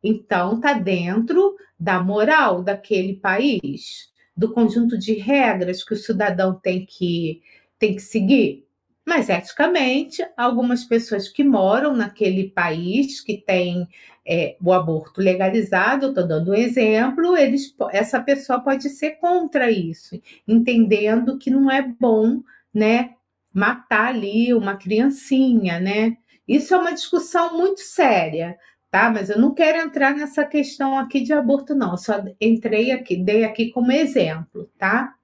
então 0.04 0.56
está 0.56 0.74
dentro 0.74 1.56
da 1.80 2.02
moral 2.02 2.64
daquele 2.64 3.16
país, 3.16 4.12
do 4.36 4.54
conjunto 4.54 4.98
de 4.98 5.14
regras 5.14 5.84
que 5.84 5.94
o 5.94 5.98
cidadão 5.98 6.54
tem 6.54 6.86
que, 6.86 7.42
tem 7.78 7.96
que 7.96 8.02
seguir. 8.02 8.66
Mas, 9.06 9.30
eticamente, 9.30 10.24
algumas 10.38 10.84
pessoas 10.84 11.28
que 11.28 11.44
moram 11.44 11.96
naquele 11.96 12.50
país 12.50 13.20
que 13.20 13.38
tem 13.38 13.88
é, 14.26 14.56
o 14.62 14.72
aborto 14.72 15.20
legalizado, 15.20 16.10
estou 16.10 16.28
dando 16.28 16.52
um 16.52 16.56
exemplo, 16.56 17.36
eles, 17.36 17.76
essa 17.92 18.22
pessoa 18.22 18.60
pode 18.60 18.90
ser 18.90 19.12
contra 19.12 19.72
isso, 19.72 20.22
entendendo 20.48 21.38
que 21.40 21.50
não 21.50 21.70
é 21.70 21.82
bom 21.82 22.42
né, 22.74 23.16
matar 23.54 24.10
ali 24.10 24.54
uma 24.54 24.76
criancinha, 24.76 25.80
né? 25.80 26.18
Isso 26.48 26.74
é 26.74 26.78
uma 26.78 26.94
discussão 26.94 27.58
muito 27.58 27.82
séria, 27.82 28.58
tá? 28.92 29.10
Mas 29.10 29.30
eu 29.30 29.40
não 29.40 29.54
quero 29.54 29.80
entrar 29.80 30.16
nessa 30.16 30.46
questão 30.46 30.98
aqui 30.98 31.22
de 31.22 31.34
aborto, 31.34 31.74
não. 31.74 31.92
Eu 31.92 31.98
só 31.98 32.24
entrei 32.40 32.92
aqui, 32.92 33.16
dei 33.18 33.44
aqui 33.44 33.72
como 33.72 33.92
exemplo, 33.92 34.70
tá? 34.78 35.16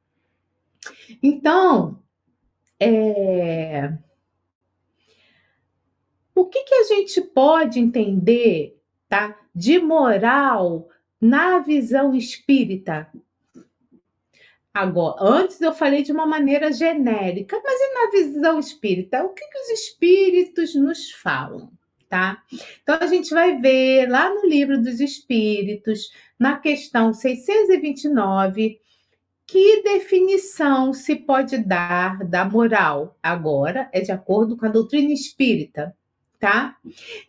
Então, 1.22 2.00
é... 2.80 3.94
o 6.36 6.46
que, 6.46 6.64
que 6.64 6.76
a 6.76 6.84
gente 6.84 7.22
pode 7.22 7.80
entender 7.80 8.80
tá, 9.10 9.38
de 9.54 9.80
moral 9.80 10.90
na 11.20 11.60
visão 11.60 12.14
espírita? 12.14 13.12
Agora, 14.78 15.16
antes 15.20 15.60
eu 15.60 15.74
falei 15.74 16.04
de 16.04 16.12
uma 16.12 16.28
maneira 16.28 16.72
genérica, 16.72 17.60
mas 17.64 17.80
e 17.80 17.94
na 17.94 18.12
visão 18.12 18.60
espírita? 18.60 19.24
O 19.24 19.30
que, 19.30 19.44
que 19.48 19.60
os 19.60 19.70
espíritos 19.70 20.76
nos 20.76 21.12
falam? 21.12 21.72
Tá? 22.08 22.44
Então 22.84 22.96
a 23.02 23.08
gente 23.08 23.34
vai 23.34 23.60
ver 23.60 24.08
lá 24.08 24.30
no 24.30 24.48
livro 24.48 24.80
dos 24.80 25.00
espíritos, 25.00 26.12
na 26.40 26.58
questão 26.60 27.12
629, 27.12 28.80
que 29.48 29.82
definição 29.82 30.92
se 30.92 31.16
pode 31.16 31.58
dar 31.58 32.26
da 32.26 32.44
moral? 32.44 33.18
Agora 33.24 33.90
é 33.94 34.02
de 34.02 34.12
acordo 34.12 34.58
com 34.58 34.66
a 34.66 34.70
doutrina 34.70 35.14
espírita, 35.14 35.96
tá? 36.38 36.78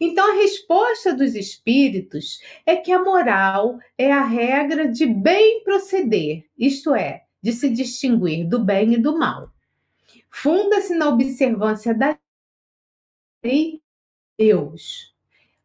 Então 0.00 0.32
a 0.32 0.34
resposta 0.34 1.14
dos 1.14 1.36
espíritos 1.36 2.40
é 2.66 2.74
que 2.74 2.90
a 2.90 3.02
moral 3.02 3.78
é 3.96 4.10
a 4.12 4.24
regra 4.24 4.88
de 4.88 5.06
bem 5.06 5.62
proceder, 5.62 6.44
isto 6.58 6.92
é, 6.92 7.22
de 7.40 7.52
se 7.52 7.70
distinguir 7.70 8.48
do 8.48 8.58
bem 8.58 8.94
e 8.94 8.98
do 8.98 9.16
mal. 9.16 9.52
Funda-se 10.28 10.94
na 10.94 11.08
observância 11.08 11.94
da 11.94 12.18
lei 13.44 13.74
de 13.74 13.82
Deus. 14.36 15.14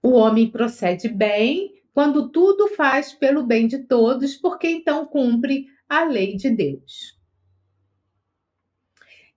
O 0.04 0.12
homem 0.12 0.52
procede 0.52 1.10
bem 1.10 1.82
quando 1.94 2.30
tudo 2.30 2.68
faz 2.70 3.12
pelo 3.12 3.44
bem 3.44 3.68
de 3.68 3.80
todos, 3.80 4.36
porque 4.36 4.68
então 4.68 5.06
cumpre 5.06 5.68
a 6.02 6.06
lei 6.06 6.36
de 6.36 6.50
Deus. 6.50 7.18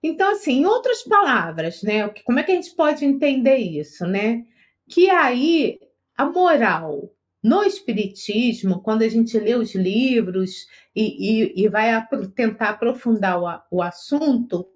Então, 0.01 0.31
assim, 0.31 0.61
em 0.61 0.65
outras 0.65 1.03
palavras, 1.03 1.81
né? 1.83 2.07
Como 2.25 2.39
é 2.39 2.43
que 2.43 2.51
a 2.51 2.55
gente 2.55 2.73
pode 2.75 3.03
entender 3.03 3.57
isso, 3.57 4.05
né? 4.05 4.45
Que 4.87 5.09
aí 5.09 5.79
a 6.15 6.25
moral 6.25 7.11
no 7.43 7.63
Espiritismo, 7.63 8.81
quando 8.81 9.03
a 9.03 9.07
gente 9.07 9.37
lê 9.39 9.55
os 9.55 9.73
livros 9.73 10.67
e, 10.95 11.61
e, 11.61 11.63
e 11.63 11.69
vai 11.69 11.89
tentar 12.35 12.69
aprofundar 12.69 13.39
o, 13.39 13.77
o, 13.77 13.81
assunto, 13.81 14.67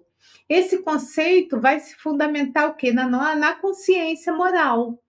esse 0.48 0.82
conceito 0.82 1.60
vai 1.60 1.80
se 1.80 1.94
fundamentar 1.96 2.70
o 2.70 2.74
quê? 2.74 2.92
Na, 2.92 3.34
na 3.34 3.54
consciência 3.54 4.32
moral. 4.32 5.02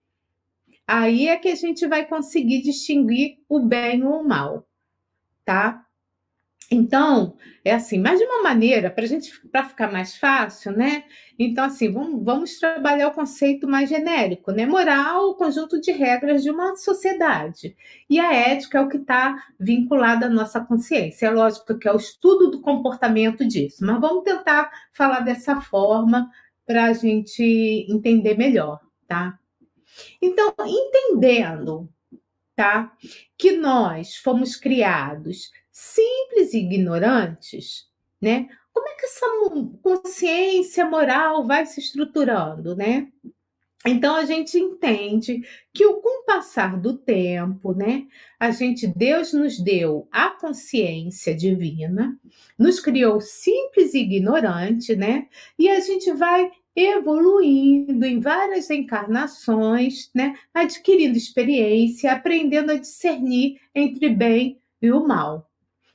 Aí 0.86 1.28
é 1.28 1.36
que 1.36 1.48
a 1.48 1.54
gente 1.54 1.86
vai 1.86 2.06
conseguir 2.06 2.60
distinguir 2.62 3.38
o 3.48 3.60
bem 3.60 4.04
ou 4.04 4.20
o 4.20 4.28
mal, 4.28 4.68
tá? 5.44 5.83
Então, 6.70 7.36
é 7.64 7.72
assim, 7.72 7.98
mas 7.98 8.18
de 8.18 8.24
uma 8.24 8.42
maneira, 8.42 8.90
para 8.90 9.06
gente, 9.06 9.30
para 9.48 9.64
ficar 9.64 9.92
mais 9.92 10.16
fácil, 10.16 10.72
né? 10.72 11.04
Então, 11.38 11.64
assim, 11.64 11.92
vamos, 11.92 12.24
vamos 12.24 12.58
trabalhar 12.58 13.08
o 13.08 13.14
conceito 13.14 13.68
mais 13.68 13.88
genérico, 13.88 14.50
né? 14.50 14.66
Moral, 14.66 15.30
o 15.30 15.34
conjunto 15.34 15.80
de 15.80 15.92
regras 15.92 16.42
de 16.42 16.50
uma 16.50 16.74
sociedade. 16.76 17.76
E 18.08 18.18
a 18.18 18.32
ética 18.32 18.78
é 18.78 18.80
o 18.80 18.88
que 18.88 18.96
está 18.96 19.36
vinculado 19.58 20.24
à 20.24 20.28
nossa 20.28 20.60
consciência. 20.60 21.26
É 21.26 21.30
lógico 21.30 21.78
que 21.78 21.88
é 21.88 21.92
o 21.92 21.96
estudo 21.96 22.50
do 22.50 22.60
comportamento 22.60 23.46
disso, 23.46 23.84
mas 23.84 24.00
vamos 24.00 24.24
tentar 24.24 24.70
falar 24.92 25.20
dessa 25.20 25.60
forma 25.60 26.30
para 26.66 26.86
a 26.86 26.92
gente 26.92 27.42
entender 27.88 28.36
melhor, 28.36 28.80
tá? 29.06 29.38
Então, 30.20 30.52
entendendo, 30.60 31.88
tá? 32.56 32.92
Que 33.36 33.52
nós 33.52 34.16
fomos 34.16 34.56
criados 34.56 35.50
simples 35.74 36.54
e 36.54 36.58
ignorantes, 36.58 37.88
né? 38.22 38.48
Como 38.72 38.88
é 38.88 38.94
que 38.94 39.06
essa 39.06 39.26
consciência 39.82 40.86
moral 40.86 41.44
vai 41.44 41.66
se 41.66 41.80
estruturando, 41.80 42.76
né? 42.76 43.08
Então 43.84 44.14
a 44.14 44.24
gente 44.24 44.56
entende 44.56 45.42
que 45.72 45.84
o 45.84 45.96
com 45.96 46.22
o 46.22 46.24
passar 46.24 46.80
do 46.80 46.96
tempo, 46.96 47.74
né, 47.74 48.06
a 48.40 48.50
gente 48.50 48.86
Deus 48.86 49.34
nos 49.34 49.58
deu 49.58 50.08
a 50.10 50.30
consciência 50.30 51.34
divina, 51.34 52.18
nos 52.58 52.80
criou 52.80 53.20
simples 53.20 53.92
e 53.94 53.98
ignorante, 53.98 54.94
né? 54.96 55.28
E 55.58 55.68
a 55.68 55.80
gente 55.80 56.10
vai 56.12 56.50
evoluindo 56.74 58.06
em 58.06 58.20
várias 58.20 58.70
encarnações, 58.70 60.10
né, 60.14 60.38
adquirindo 60.52 61.18
experiência, 61.18 62.12
aprendendo 62.12 62.70
a 62.72 62.76
discernir 62.76 63.60
entre 63.74 64.08
bem 64.08 64.58
e 64.80 64.90
o 64.90 65.06
mal. 65.06 65.50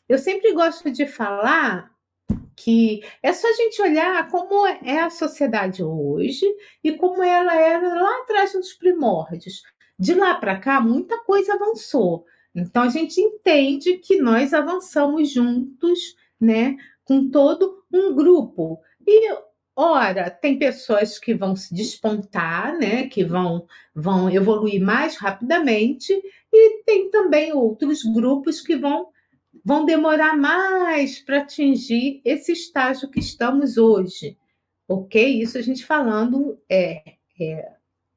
Eu 0.10 0.18
sempre 0.18 0.52
gosto 0.54 0.90
de 0.90 1.06
falar 1.06 1.92
que 2.56 3.02
é 3.22 3.32
só 3.32 3.48
a 3.48 3.54
gente 3.54 3.80
olhar 3.80 4.28
como 4.30 4.66
é 4.66 5.02
a 5.02 5.10
sociedade 5.12 5.84
hoje 5.84 6.46
e 6.84 6.94
como 6.94 7.22
ela 7.24 7.56
era 7.56 7.94
lá 7.94 8.22
atrás 8.24 8.56
nos 8.56 8.74
primórdios. 8.74 9.62
De 10.00 10.16
lá 10.16 10.34
para 10.34 10.60
cá, 10.60 10.82
muita 10.82 11.20
coisa 11.20 11.54
avançou. 11.54 12.26
Então 12.56 12.82
a 12.82 12.90
gente 12.90 13.22
entende 13.22 13.98
que 13.98 14.20
nós 14.20 14.52
avançamos 14.52 15.32
juntos, 15.32 16.16
né, 16.42 16.76
com 17.06 17.30
todo 17.30 17.84
um 17.94 18.16
grupo. 18.16 18.82
E 19.06 19.32
ora, 19.76 20.32
tem 20.32 20.58
pessoas 20.58 21.20
que 21.20 21.36
vão 21.36 21.56
se 21.56 21.72
despontar, 21.74 22.76
né, 22.80 23.08
que 23.08 23.24
vão 23.24 23.68
vão 23.94 24.28
evoluir 24.28 24.82
mais 24.82 25.18
rapidamente 25.18 26.12
e 26.52 26.84
tem 26.84 27.12
também 27.12 27.54
outros 27.54 28.02
grupos 28.04 28.60
que 28.60 28.76
vão 28.76 29.08
vão 29.64 29.86
demorar 29.86 30.38
mais 30.38 31.20
para 31.20 31.40
atingir 31.40 32.22
esse 32.24 32.52
estágio 32.52 33.10
que 33.10 33.20
estamos 33.20 33.78
hoje, 33.78 34.38
ok? 34.88 35.42
Isso 35.42 35.58
a 35.58 35.62
gente 35.62 35.86
falando 35.86 36.60
é, 36.70 37.04
é, 37.40 37.72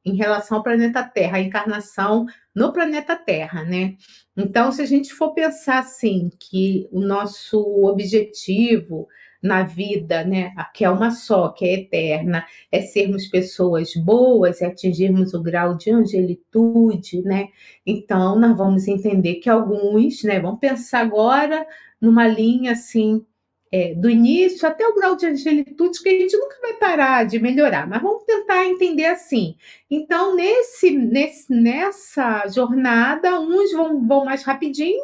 em 0.04 0.16
relação 0.16 0.58
ao 0.58 0.62
planeta 0.62 1.02
Terra, 1.04 1.38
a 1.38 1.42
encarnação 1.42 2.26
no 2.54 2.72
planeta 2.72 3.16
Terra, 3.16 3.64
né? 3.64 3.96
Então, 4.36 4.72
se 4.72 4.82
a 4.82 4.86
gente 4.86 5.12
for 5.12 5.32
pensar 5.32 5.78
assim, 5.78 6.30
que 6.38 6.88
o 6.90 7.00
nosso 7.00 7.60
objetivo 7.84 9.08
na 9.42 9.64
vida, 9.64 10.24
né, 10.24 10.54
que 10.72 10.84
é 10.84 10.90
uma 10.90 11.10
só, 11.10 11.48
que 11.48 11.64
é 11.64 11.74
eterna, 11.74 12.46
é 12.70 12.80
sermos 12.82 13.26
pessoas 13.26 13.92
boas, 13.96 14.62
é 14.62 14.66
atingirmos 14.66 15.34
o 15.34 15.42
grau 15.42 15.76
de 15.76 15.90
angelitude, 15.90 17.22
né? 17.22 17.48
Então, 17.84 18.38
nós 18.38 18.56
vamos 18.56 18.86
entender 18.86 19.36
que 19.36 19.50
alguns, 19.50 20.22
né, 20.22 20.38
vamos 20.38 20.60
pensar 20.60 21.00
agora 21.00 21.66
numa 22.00 22.26
linha 22.28 22.72
assim, 22.72 23.24
é, 23.72 23.94
do 23.94 24.10
início 24.10 24.68
até 24.68 24.86
o 24.86 24.94
grau 24.94 25.16
de 25.16 25.26
angelitude, 25.26 26.02
que 26.02 26.08
a 26.08 26.12
gente 26.12 26.36
nunca 26.36 26.56
vai 26.60 26.74
parar 26.74 27.24
de 27.24 27.38
melhorar, 27.38 27.88
mas 27.88 28.02
vamos 28.02 28.22
tentar 28.24 28.66
entender 28.66 29.06
assim. 29.06 29.56
Então, 29.90 30.36
nesse, 30.36 30.90
nesse, 30.90 31.52
nessa 31.52 32.46
jornada, 32.48 33.40
uns 33.40 33.72
vão, 33.72 34.06
vão 34.06 34.24
mais 34.26 34.42
rapidinho, 34.44 35.02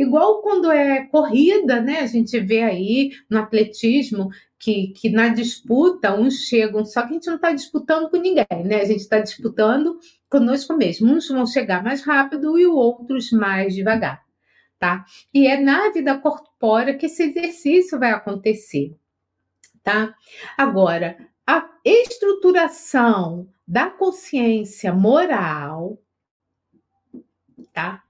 Igual 0.00 0.40
quando 0.40 0.72
é 0.72 1.04
corrida, 1.08 1.78
né? 1.78 2.00
A 2.00 2.06
gente 2.06 2.40
vê 2.40 2.62
aí 2.62 3.10
no 3.28 3.38
atletismo 3.38 4.30
que, 4.58 4.94
que 4.96 5.10
na 5.10 5.28
disputa 5.28 6.18
uns 6.18 6.46
chegam, 6.46 6.86
só 6.86 7.02
que 7.02 7.08
a 7.08 7.12
gente 7.12 7.26
não 7.26 7.34
está 7.34 7.52
disputando 7.52 8.08
com 8.08 8.16
ninguém, 8.16 8.46
né? 8.64 8.80
A 8.80 8.84
gente 8.86 9.00
está 9.00 9.20
disputando 9.20 9.98
conosco 10.26 10.74
mesmo. 10.74 11.12
Uns 11.12 11.28
vão 11.28 11.44
chegar 11.44 11.84
mais 11.84 12.02
rápido 12.02 12.58
e 12.58 12.64
outros 12.64 13.30
mais 13.30 13.74
devagar, 13.74 14.24
tá? 14.78 15.04
E 15.34 15.46
é 15.46 15.60
na 15.60 15.90
vida 15.90 16.16
corpórea 16.16 16.96
que 16.96 17.04
esse 17.04 17.24
exercício 17.24 17.98
vai 17.98 18.12
acontecer, 18.12 18.96
tá? 19.82 20.14
Agora, 20.56 21.18
a 21.46 21.68
estruturação 21.84 23.50
da 23.68 23.90
consciência 23.90 24.94
moral, 24.94 25.98
tá? 27.74 28.02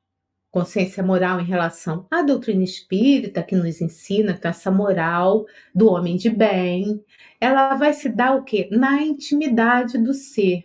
Consciência 0.51 1.03
moral 1.03 1.41
em 1.41 1.45
relação 1.45 2.07
à 2.11 2.23
doutrina 2.23 2.65
espírita, 2.65 3.43
que 3.43 3.55
nos 3.55 3.81
ensina 3.81 4.37
que 4.37 4.47
essa 4.47 4.71
moral 4.71 5.47
do 5.75 5.89
homem 5.89 6.17
de 6.17 6.29
bem, 6.29 7.03
ela 7.41 7.75
vai 7.77 7.93
se 7.93 8.09
dar 8.09 8.37
o 8.37 8.43
quê? 8.43 8.69
Na 8.71 9.01
intimidade 9.01 9.97
do 9.97 10.13
ser. 10.13 10.65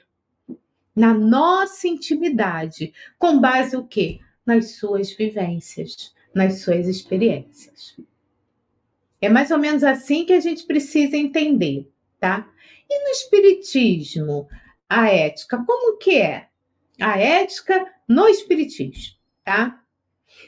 Na 0.95 1.13
nossa 1.13 1.87
intimidade, 1.87 2.93
com 3.19 3.39
base 3.39 3.75
o 3.75 3.85
quê? 3.85 4.19
Nas 4.45 4.71
suas 4.71 5.11
vivências, 5.11 6.13
nas 6.33 6.61
suas 6.61 6.87
experiências. 6.87 7.97
É 9.21 9.29
mais 9.29 9.51
ou 9.51 9.57
menos 9.57 9.83
assim 9.83 10.25
que 10.25 10.33
a 10.33 10.39
gente 10.39 10.65
precisa 10.65 11.17
entender, 11.17 11.89
tá? 12.19 12.49
E 12.89 13.03
no 13.03 13.09
espiritismo, 13.09 14.47
a 14.89 15.09
ética, 15.09 15.63
como 15.65 15.97
que 15.97 16.17
é? 16.17 16.47
A 16.99 17.19
ética 17.19 17.85
no 18.07 18.27
espiritismo 18.27 19.15
tá? 19.45 19.79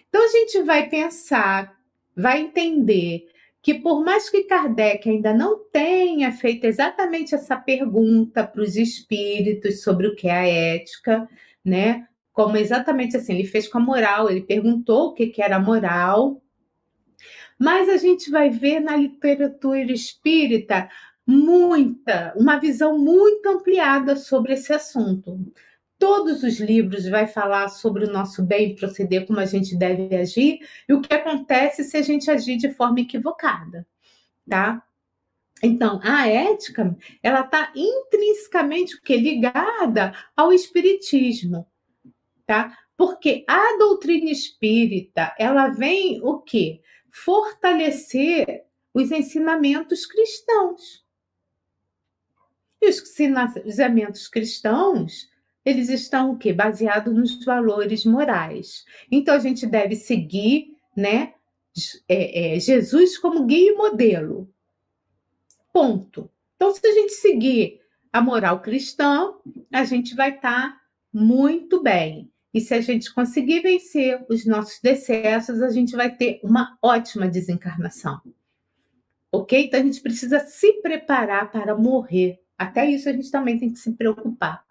Então 0.09 0.25
a 0.25 0.27
gente 0.27 0.61
vai 0.63 0.89
pensar, 0.89 1.77
vai 2.15 2.41
entender 2.41 3.27
que 3.61 3.75
por 3.75 4.03
mais 4.03 4.29
que 4.29 4.43
Kardec 4.43 5.09
ainda 5.09 5.33
não 5.33 5.59
tenha 5.71 6.31
feito 6.31 6.65
exatamente 6.65 7.35
essa 7.35 7.55
pergunta 7.55 8.45
para 8.45 8.61
os 8.61 8.75
espíritos 8.75 9.83
sobre 9.83 10.07
o 10.07 10.15
que 10.15 10.27
é 10.27 10.31
a 10.31 10.47
ética, 10.47 11.29
né? 11.63 12.07
Como 12.33 12.57
exatamente 12.57 13.17
assim, 13.17 13.33
ele 13.33 13.45
fez 13.45 13.67
com 13.67 13.77
a 13.77 13.81
moral, 13.81 14.29
ele 14.29 14.41
perguntou 14.41 15.07
o 15.07 15.13
que, 15.13 15.27
que 15.27 15.41
era 15.41 15.57
a 15.57 15.61
moral, 15.61 16.41
mas 17.59 17.89
a 17.89 17.97
gente 17.97 18.29
vai 18.29 18.49
ver 18.49 18.79
na 18.79 18.95
literatura 18.95 19.91
espírita 19.91 20.89
muita, 21.25 22.33
uma 22.37 22.57
visão 22.57 22.97
muito 22.97 23.47
ampliada 23.49 24.15
sobre 24.15 24.53
esse 24.53 24.71
assunto 24.71 25.39
todos 25.99 26.43
os 26.43 26.59
livros 26.59 27.07
vai 27.07 27.27
falar 27.27 27.69
sobre 27.69 28.05
o 28.05 28.11
nosso 28.11 28.43
bem 28.43 28.75
proceder, 28.75 29.25
como 29.25 29.39
a 29.39 29.45
gente 29.45 29.75
deve 29.75 30.15
agir 30.15 30.59
e 30.87 30.93
o 30.93 31.01
que 31.01 31.13
acontece 31.13 31.83
se 31.83 31.97
a 31.97 32.01
gente 32.01 32.29
agir 32.29 32.57
de 32.57 32.71
forma 32.71 32.99
equivocada, 32.99 33.85
tá? 34.47 34.83
Então, 35.61 35.99
a 36.03 36.27
ética, 36.27 36.95
ela 37.23 37.41
está 37.41 37.71
intrinsecamente 37.75 38.95
o 38.95 39.01
que 39.01 39.17
ligada 39.17 40.13
ao 40.35 40.53
espiritismo, 40.53 41.65
tá? 42.45 42.77
Porque 42.95 43.43
a 43.47 43.77
doutrina 43.77 44.29
espírita, 44.29 45.33
ela 45.37 45.69
vem 45.69 46.21
o 46.23 46.39
quê? 46.39 46.81
Fortalecer 47.11 48.65
os 48.93 49.11
ensinamentos 49.11 50.05
cristãos. 50.05 51.05
E 52.79 52.89
os 52.89 53.19
ensinamentos 53.19 54.27
cristãos 54.27 55.27
eles 55.67 55.89
estão 55.89 56.31
o 56.31 56.37
quê? 56.37 56.53
Baseados 56.53 57.13
nos 57.13 57.43
valores 57.43 58.05
morais. 58.05 58.85
Então 59.11 59.35
a 59.35 59.39
gente 59.39 59.67
deve 59.67 59.97
seguir, 59.97 60.77
né, 60.95 61.33
é, 62.07 62.55
é, 62.55 62.59
Jesus 62.59 63.17
como 63.17 63.45
guia 63.45 63.73
e 63.73 63.75
modelo. 63.75 64.49
Ponto. 65.73 66.31
Então, 66.55 66.73
se 66.73 66.87
a 66.87 66.91
gente 66.93 67.13
seguir 67.13 67.81
a 68.13 68.21
moral 68.21 68.61
cristã, 68.61 69.33
a 69.71 69.83
gente 69.83 70.15
vai 70.15 70.35
estar 70.35 70.71
tá 70.71 70.81
muito 71.13 71.83
bem. 71.83 72.31
E 72.53 72.61
se 72.61 72.73
a 72.73 72.79
gente 72.79 73.13
conseguir 73.13 73.59
vencer 73.59 74.25
os 74.29 74.45
nossos 74.45 74.79
decessos, 74.81 75.61
a 75.61 75.69
gente 75.69 75.97
vai 75.97 76.15
ter 76.15 76.39
uma 76.41 76.77
ótima 76.81 77.27
desencarnação. 77.27 78.21
Ok? 79.33 79.65
Então 79.65 79.81
a 79.81 79.83
gente 79.83 79.99
precisa 79.99 80.39
se 80.39 80.81
preparar 80.81 81.51
para 81.51 81.75
morrer. 81.75 82.39
Até 82.57 82.89
isso 82.89 83.09
a 83.09 83.11
gente 83.11 83.29
também 83.29 83.59
tem 83.59 83.69
que 83.69 83.77
se 83.77 83.91
preocupar. 83.91 84.66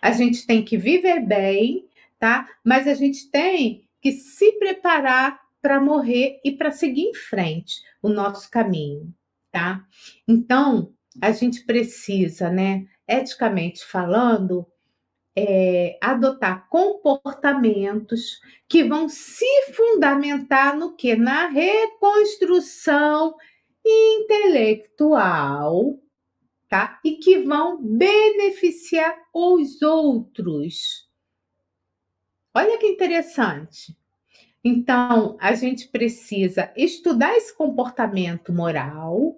A 0.00 0.12
gente 0.12 0.46
tem 0.46 0.64
que 0.64 0.76
viver 0.76 1.20
bem, 1.20 1.88
tá? 2.18 2.48
Mas 2.64 2.86
a 2.86 2.94
gente 2.94 3.28
tem 3.30 3.84
que 4.00 4.12
se 4.12 4.52
preparar 4.52 5.40
para 5.60 5.80
morrer 5.80 6.40
e 6.44 6.52
para 6.52 6.70
seguir 6.70 7.02
em 7.02 7.14
frente 7.14 7.82
o 8.02 8.08
nosso 8.08 8.50
caminho, 8.50 9.12
tá? 9.52 9.84
Então, 10.26 10.94
a 11.20 11.32
gente 11.32 11.64
precisa, 11.64 12.50
né, 12.50 12.86
eticamente 13.06 13.84
falando, 13.84 14.66
é, 15.36 15.98
adotar 16.00 16.66
comportamentos 16.68 18.40
que 18.68 18.84
vão 18.84 19.08
se 19.08 19.46
fundamentar 19.72 20.76
no 20.76 20.94
que? 20.96 21.16
Na 21.16 21.48
reconstrução 21.48 23.34
intelectual 23.84 25.98
tá? 26.70 27.00
E 27.04 27.16
que 27.16 27.40
vão 27.40 27.82
beneficiar 27.82 29.14
os 29.34 29.82
outros. 29.82 31.10
Olha 32.54 32.78
que 32.78 32.86
interessante. 32.86 33.98
Então, 34.62 35.36
a 35.40 35.54
gente 35.54 35.88
precisa 35.88 36.72
estudar 36.76 37.36
esse 37.36 37.52
comportamento 37.54 38.52
moral 38.52 39.36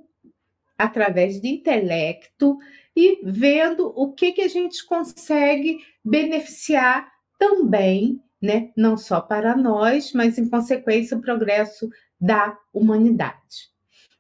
através 0.77 1.41
de 1.41 1.49
intelecto 1.49 2.59
e 2.95 3.21
vendo 3.25 3.93
o 3.97 4.13
que, 4.13 4.33
que 4.33 4.43
a 4.43 4.49
gente 4.49 4.85
consegue 4.85 5.79
beneficiar 6.05 7.11
também, 7.39 8.21
né? 8.43 8.73
Não 8.77 8.97
só 8.99 9.21
para 9.21 9.57
nós, 9.57 10.13
mas 10.13 10.37
em 10.37 10.51
consequência 10.51 11.17
o 11.17 11.23
progresso 11.23 11.89
da 12.21 12.59
humanidade. 12.75 13.71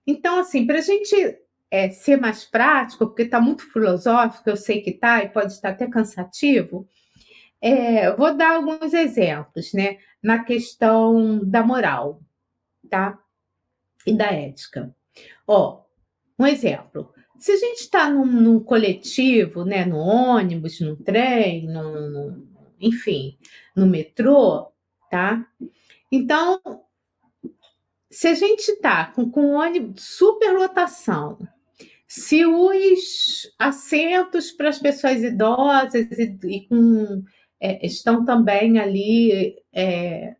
Então, 0.06 0.38
assim, 0.38 0.66
para 0.66 0.78
a 0.78 0.82
gente 0.82 1.41
é, 1.72 1.88
ser 1.88 2.18
mais 2.18 2.44
prático, 2.44 3.06
porque 3.06 3.22
está 3.22 3.40
muito 3.40 3.62
filosófico, 3.72 4.50
eu 4.50 4.56
sei 4.58 4.82
que 4.82 4.90
está, 4.90 5.24
e 5.24 5.30
pode 5.30 5.54
estar 5.54 5.70
até 5.70 5.86
cansativo, 5.86 6.86
é, 7.62 8.14
vou 8.14 8.36
dar 8.36 8.56
alguns 8.56 8.92
exemplos, 8.92 9.72
né? 9.72 9.96
Na 10.22 10.44
questão 10.44 11.40
da 11.42 11.62
moral, 11.62 12.20
tá? 12.90 13.18
E 14.06 14.14
da 14.14 14.26
ética. 14.26 14.94
Ó, 15.46 15.82
um 16.38 16.46
exemplo. 16.46 17.10
Se 17.38 17.52
a 17.52 17.56
gente 17.56 17.80
está 17.80 18.10
num, 18.10 18.26
num, 18.26 18.60
coletivo, 18.60 19.64
né? 19.64 19.86
No 19.86 19.96
ônibus, 19.96 20.78
no 20.80 20.94
trem, 20.96 21.66
no, 21.68 22.46
enfim, 22.80 23.38
no 23.74 23.86
metrô, 23.86 24.70
tá? 25.10 25.46
Então, 26.10 26.60
se 28.10 28.28
a 28.28 28.34
gente 28.34 28.68
está 28.68 29.06
com, 29.06 29.30
com 29.30 29.54
ônibus 29.54 30.02
superlotação, 30.02 31.38
se 32.14 32.44
os 32.44 33.50
assentos 33.58 34.52
para 34.52 34.68
as 34.68 34.78
pessoas 34.78 35.22
idosas 35.22 36.10
e, 36.18 36.38
e 36.44 36.68
com, 36.68 37.24
é, 37.58 37.86
estão 37.86 38.22
também 38.22 38.78
ali 38.78 39.56
é, 39.72 40.36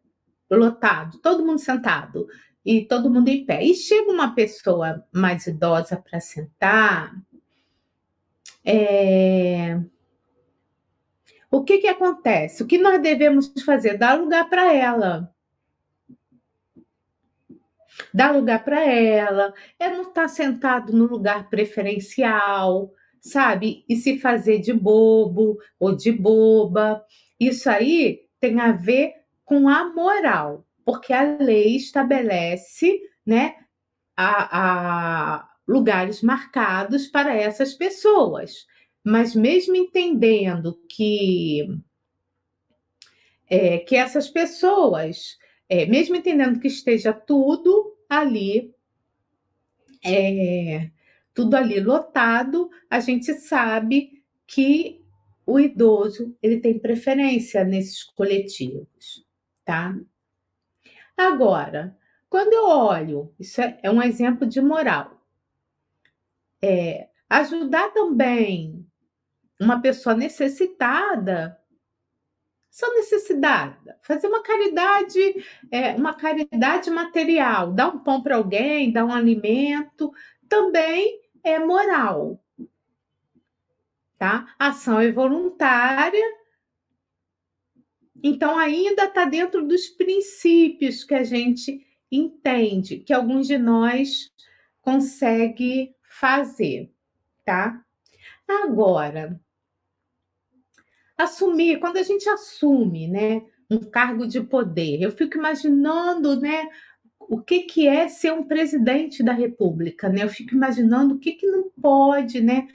lotados, 0.50 1.18
todo 1.22 1.46
mundo 1.46 1.58
sentado 1.58 2.26
e 2.62 2.84
todo 2.84 3.08
mundo 3.08 3.28
em 3.28 3.46
pé, 3.46 3.64
e 3.64 3.74
chega 3.74 4.12
uma 4.12 4.34
pessoa 4.34 5.02
mais 5.10 5.46
idosa 5.46 5.96
para 5.96 6.20
sentar, 6.20 7.10
é, 8.62 9.80
o 11.50 11.64
que, 11.64 11.78
que 11.78 11.88
acontece? 11.88 12.62
O 12.62 12.66
que 12.66 12.76
nós 12.76 13.00
devemos 13.00 13.50
fazer? 13.64 13.96
Dar 13.96 14.20
lugar 14.20 14.46
para 14.50 14.74
ela 14.74 15.34
dar 18.12 18.34
lugar 18.34 18.64
para 18.64 18.84
ela, 18.84 19.52
é 19.78 19.88
não 19.88 20.02
estar 20.02 20.22
tá 20.22 20.28
sentado 20.28 20.92
no 20.92 21.06
lugar 21.06 21.48
preferencial, 21.48 22.92
sabe? 23.20 23.84
E 23.88 23.96
se 23.96 24.18
fazer 24.18 24.58
de 24.58 24.72
bobo 24.72 25.58
ou 25.78 25.96
de 25.96 26.10
boba. 26.10 27.04
Isso 27.38 27.68
aí 27.70 28.22
tem 28.40 28.60
a 28.60 28.72
ver 28.72 29.12
com 29.44 29.68
a 29.68 29.92
moral, 29.92 30.66
porque 30.84 31.12
a 31.12 31.36
lei 31.38 31.76
estabelece, 31.76 33.00
né, 33.24 33.54
a, 34.16 35.38
a 35.38 35.48
lugares 35.66 36.22
marcados 36.22 37.06
para 37.06 37.34
essas 37.34 37.74
pessoas. 37.74 38.66
Mas 39.04 39.34
mesmo 39.34 39.74
entendendo 39.76 40.78
que 40.88 41.66
é, 43.48 43.78
que 43.78 43.96
essas 43.96 44.28
pessoas, 44.28 45.36
é, 45.72 45.86
mesmo 45.86 46.14
entendendo 46.14 46.60
que 46.60 46.68
esteja 46.68 47.14
tudo 47.14 47.96
ali, 48.06 48.74
é, 50.04 50.90
tudo 51.32 51.56
ali 51.56 51.80
lotado, 51.80 52.70
a 52.90 53.00
gente 53.00 53.32
sabe 53.32 54.22
que 54.46 55.02
o 55.46 55.58
idoso 55.58 56.36
ele 56.42 56.60
tem 56.60 56.78
preferência 56.78 57.64
nesses 57.64 58.04
coletivos, 58.04 59.26
tá? 59.64 59.98
Agora, 61.16 61.96
quando 62.28 62.52
eu 62.52 62.66
olho, 62.68 63.34
isso 63.40 63.62
é, 63.62 63.78
é 63.82 63.90
um 63.90 64.02
exemplo 64.02 64.46
de 64.46 64.60
moral. 64.60 65.22
é, 66.60 67.08
ajudar 67.30 67.92
também 67.92 68.86
uma 69.60 69.80
pessoa 69.80 70.14
necessitada, 70.14 71.58
só 72.72 72.90
necessidade, 72.94 73.76
fazer 74.00 74.28
uma 74.28 74.42
caridade, 74.42 75.44
é, 75.70 75.94
uma 75.94 76.14
caridade 76.14 76.90
material, 76.90 77.70
dar 77.70 77.88
um 77.88 77.98
pão 77.98 78.22
para 78.22 78.36
alguém, 78.36 78.90
dar 78.90 79.04
um 79.04 79.12
alimento, 79.12 80.10
também 80.48 81.20
é 81.44 81.58
moral, 81.58 82.42
tá? 84.16 84.54
A 84.58 84.68
ação 84.68 84.98
é 84.98 85.12
voluntária, 85.12 86.24
então 88.22 88.58
ainda 88.58 89.04
está 89.04 89.26
dentro 89.26 89.68
dos 89.68 89.88
princípios 89.88 91.04
que 91.04 91.14
a 91.14 91.24
gente 91.24 91.86
entende, 92.10 93.00
que 93.00 93.12
alguns 93.12 93.48
de 93.48 93.58
nós 93.58 94.32
consegue 94.80 95.94
fazer, 96.04 96.90
tá? 97.44 97.84
Agora, 98.48 99.38
assumir, 101.22 101.78
quando 101.80 101.96
a 101.96 102.02
gente 102.02 102.28
assume, 102.28 103.08
né, 103.08 103.42
um 103.70 103.78
cargo 103.78 104.26
de 104.26 104.40
poder, 104.40 105.00
eu 105.00 105.10
fico 105.10 105.38
imaginando, 105.38 106.40
né, 106.40 106.68
o 107.28 107.40
que, 107.40 107.60
que 107.60 107.88
é 107.88 108.08
ser 108.08 108.32
um 108.32 108.44
presidente 108.44 109.22
da 109.22 109.32
República, 109.32 110.08
né? 110.08 110.22
Eu 110.24 110.28
fico 110.28 110.54
imaginando 110.54 111.14
o 111.14 111.18
que, 111.18 111.32
que 111.32 111.46
não 111.46 111.70
pode, 111.80 112.40
né, 112.40 112.68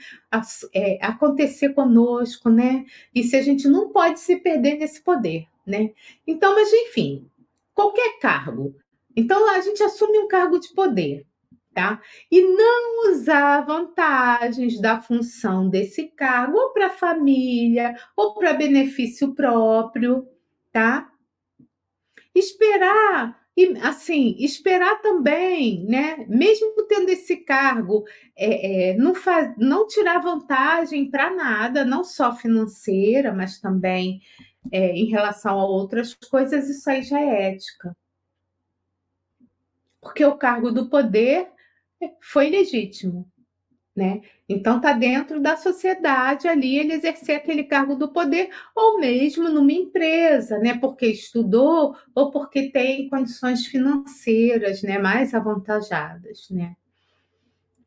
é, 0.74 0.98
acontecer 1.00 1.70
conosco, 1.70 2.48
né? 2.48 2.84
E 3.14 3.22
se 3.22 3.36
a 3.36 3.42
gente 3.42 3.68
não 3.68 3.90
pode 3.90 4.18
se 4.20 4.36
perder 4.36 4.76
nesse 4.76 5.00
poder, 5.00 5.46
né? 5.66 5.90
Então, 6.26 6.54
mas 6.54 6.72
enfim, 6.72 7.26
qualquer 7.74 8.18
cargo. 8.18 8.74
Então 9.14 9.48
a 9.50 9.60
gente 9.60 9.82
assume 9.82 10.18
um 10.18 10.28
cargo 10.28 10.58
de 10.58 10.72
poder 10.74 11.24
tá? 11.74 12.00
E 12.30 12.40
não 12.42 13.10
usar 13.10 13.64
vantagens 13.64 14.80
da 14.80 15.00
função 15.00 15.68
desse 15.68 16.08
cargo 16.08 16.58
ou 16.58 16.72
para 16.72 16.86
a 16.86 16.90
família 16.90 17.96
ou 18.16 18.34
para 18.34 18.52
benefício 18.52 19.34
próprio, 19.34 20.26
tá? 20.72 21.10
Esperar 22.34 23.38
e 23.56 23.76
assim 23.82 24.36
esperar 24.38 25.00
também, 25.02 25.84
né? 25.84 26.24
Mesmo 26.28 26.72
tendo 26.86 27.08
esse 27.10 27.38
cargo, 27.38 28.04
é, 28.36 28.90
é, 28.90 28.96
não, 28.96 29.16
faz, 29.16 29.52
não 29.56 29.86
tirar 29.86 30.20
vantagem 30.20 31.10
para 31.10 31.34
nada, 31.34 31.84
não 31.84 32.04
só 32.04 32.34
financeira, 32.34 33.32
mas 33.32 33.60
também 33.60 34.20
é, 34.70 34.92
em 34.92 35.06
relação 35.06 35.58
a 35.58 35.64
outras 35.64 36.14
coisas, 36.14 36.68
isso 36.68 36.88
aí 36.88 37.02
já 37.02 37.20
é 37.20 37.52
ética. 37.52 37.96
Porque 40.00 40.24
o 40.24 40.36
cargo 40.36 40.70
do 40.70 40.88
poder 40.88 41.48
foi 42.20 42.50
legítimo. 42.50 43.30
Né? 43.96 44.20
Então 44.48 44.76
está 44.76 44.92
dentro 44.92 45.40
da 45.40 45.56
sociedade 45.56 46.46
ali 46.46 46.78
ele 46.78 46.92
exercer 46.92 47.34
aquele 47.34 47.64
cargo 47.64 47.96
do 47.96 48.12
poder, 48.12 48.48
ou 48.72 49.00
mesmo 49.00 49.48
numa 49.48 49.72
empresa, 49.72 50.56
né? 50.60 50.78
Porque 50.78 51.06
estudou 51.06 51.96
ou 52.14 52.30
porque 52.30 52.70
tem 52.70 53.08
condições 53.08 53.66
financeiras, 53.66 54.82
né? 54.82 54.98
Mais 54.98 55.34
avantajadas, 55.34 56.48
né? 56.48 56.76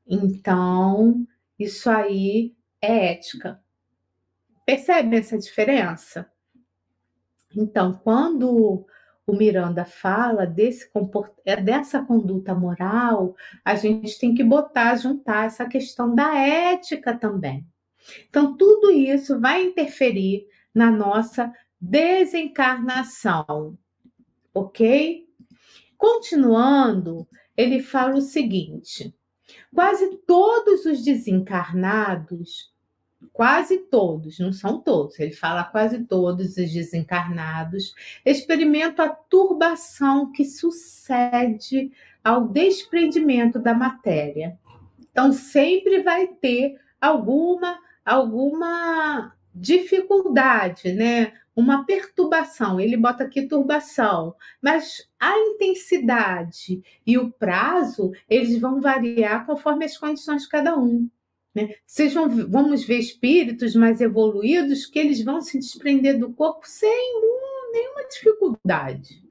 Então 0.06 1.26
isso 1.58 1.90
aí 1.90 2.54
é 2.82 3.14
ética. 3.14 3.62
Percebe 4.66 5.16
essa 5.16 5.38
diferença? 5.38 6.30
Então, 7.56 7.94
quando 8.04 8.86
o 9.26 9.34
Miranda 9.34 9.86
fala 9.86 10.46
desse 10.46 10.90
comport... 10.92 11.32
É 11.46 11.56
dessa 11.56 12.02
conduta 12.04 12.54
moral, 12.56 13.36
a 13.64 13.76
gente 13.76 14.20
tem 14.20 14.34
que 14.34 14.44
botar, 14.44 14.96
juntar 14.96 15.46
essa 15.46 15.66
questão 15.66 16.14
da 16.14 16.36
ética 16.36 17.18
também. 17.18 17.66
Então, 18.30 18.58
tudo 18.58 18.92
isso 18.92 19.40
vai 19.40 19.64
interferir 19.64 20.48
na 20.74 20.90
nossa 20.90 21.54
desencarnação, 21.80 23.78
ok? 24.54 25.28
Continuando, 25.98 27.28
ele 27.56 27.82
fala 27.82 28.16
o 28.16 28.22
seguinte: 28.22 29.14
quase 29.74 30.18
todos 30.26 30.86
os 30.86 31.04
desencarnados 31.04 32.72
quase 33.32 33.78
todos, 33.78 34.40
não 34.40 34.52
são 34.52 34.80
todos, 34.80 35.20
ele 35.20 35.32
fala 35.32 35.64
quase 35.64 36.04
todos 36.04 36.58
os 36.58 36.72
desencarnados, 36.72 37.94
experimentam 38.26 39.06
a 39.06 39.10
turbação 39.10 40.32
que 40.32 40.46
sucede 40.46 41.92
ao 42.24 42.48
desprendimento 42.48 43.60
da 43.60 43.74
matéria. 43.74 44.58
Então 45.12 45.32
sempre 45.32 46.02
vai 46.02 46.28
ter 46.28 46.80
alguma 47.00 47.80
alguma 48.06 49.34
dificuldade, 49.54 50.94
né? 50.94 51.34
Uma 51.56 51.86
perturbação. 51.86 52.80
Ele 52.80 52.96
bota 52.98 53.26
aqui 53.26 53.48
turbação, 53.48 54.36
mas 54.62 55.08
a 55.20 55.38
intensidade 55.38 56.82
e 57.06 57.18
o 57.18 57.32
prazo, 57.32 58.12
eles 58.30 58.60
vão 58.60 58.82
variar 58.82 59.46
conforme 59.46 59.86
as 59.86 59.98
condições 59.98 60.44
de 60.44 60.50
cada 60.50 60.78
um. 60.78 61.10
Né? 61.54 61.76
Sejam, 61.86 62.30
vamos 62.48 62.86
ver 62.86 63.00
espíritos 63.00 63.76
mais 63.76 64.00
evoluídos 64.00 64.86
que 64.86 65.00
eles 65.00 65.24
vão 65.24 65.42
se 65.42 65.60
desprender 65.60 66.18
do 66.18 66.32
corpo 66.32 66.62
sem 66.64 67.14
nenhuma 67.72 68.08
dificuldade. 68.10 69.22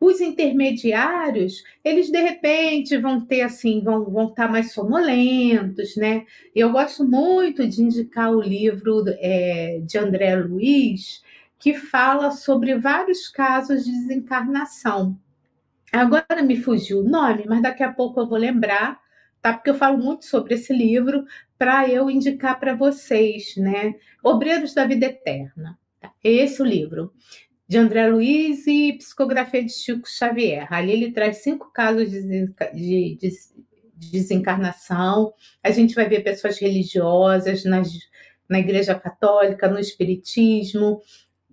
Os 0.00 0.20
intermediários, 0.20 1.64
eles 1.82 2.10
de 2.10 2.20
repente 2.20 2.96
vão 2.98 3.24
ter 3.24 3.40
assim, 3.40 3.80
vão, 3.82 4.04
vão 4.04 4.28
estar 4.28 4.50
mais 4.50 4.72
sonolentos, 4.72 5.96
né? 5.96 6.26
Eu 6.54 6.70
gosto 6.72 7.04
muito 7.04 7.66
de 7.66 7.82
indicar 7.82 8.30
o 8.30 8.40
livro 8.40 9.04
é, 9.06 9.80
de 9.82 9.96
André 9.96 10.36
Luiz, 10.36 11.22
que 11.58 11.74
fala 11.74 12.30
sobre 12.32 12.76
vários 12.76 13.28
casos 13.28 13.84
de 13.84 13.92
desencarnação. 13.92 15.18
Agora 15.90 16.42
me 16.42 16.56
fugiu 16.56 17.00
o 17.00 17.08
nome, 17.08 17.44
mas 17.46 17.62
daqui 17.62 17.82
a 17.82 17.92
pouco 17.92 18.20
eu 18.20 18.26
vou 18.26 18.36
lembrar 18.36 19.00
tá? 19.44 19.52
Porque 19.52 19.68
eu 19.68 19.74
falo 19.74 19.98
muito 19.98 20.24
sobre 20.24 20.54
esse 20.54 20.72
livro 20.72 21.26
para 21.58 21.86
eu 21.86 22.10
indicar 22.10 22.58
para 22.58 22.74
vocês, 22.74 23.54
né? 23.58 23.94
Obreiros 24.22 24.72
da 24.72 24.86
Vida 24.86 25.04
Eterna. 25.04 25.78
Tá? 26.00 26.10
Esse 26.24 26.62
é 26.62 26.64
o 26.64 26.66
livro 26.66 27.12
de 27.68 27.76
André 27.76 28.08
Luiz 28.08 28.66
e 28.66 28.94
Psicografia 28.94 29.62
de 29.62 29.70
Chico 29.70 30.08
Xavier. 30.08 30.66
Ali 30.72 30.92
ele 30.92 31.12
traz 31.12 31.42
cinco 31.42 31.70
casos 31.70 32.10
de, 32.10 32.46
de, 32.72 33.18
de 33.20 34.10
desencarnação. 34.10 35.34
A 35.62 35.70
gente 35.70 35.94
vai 35.94 36.08
ver 36.08 36.24
pessoas 36.24 36.58
religiosas 36.58 37.64
nas, 37.64 37.92
na 38.48 38.60
Igreja 38.60 38.94
Católica, 38.94 39.68
no 39.68 39.78
Espiritismo 39.78 41.02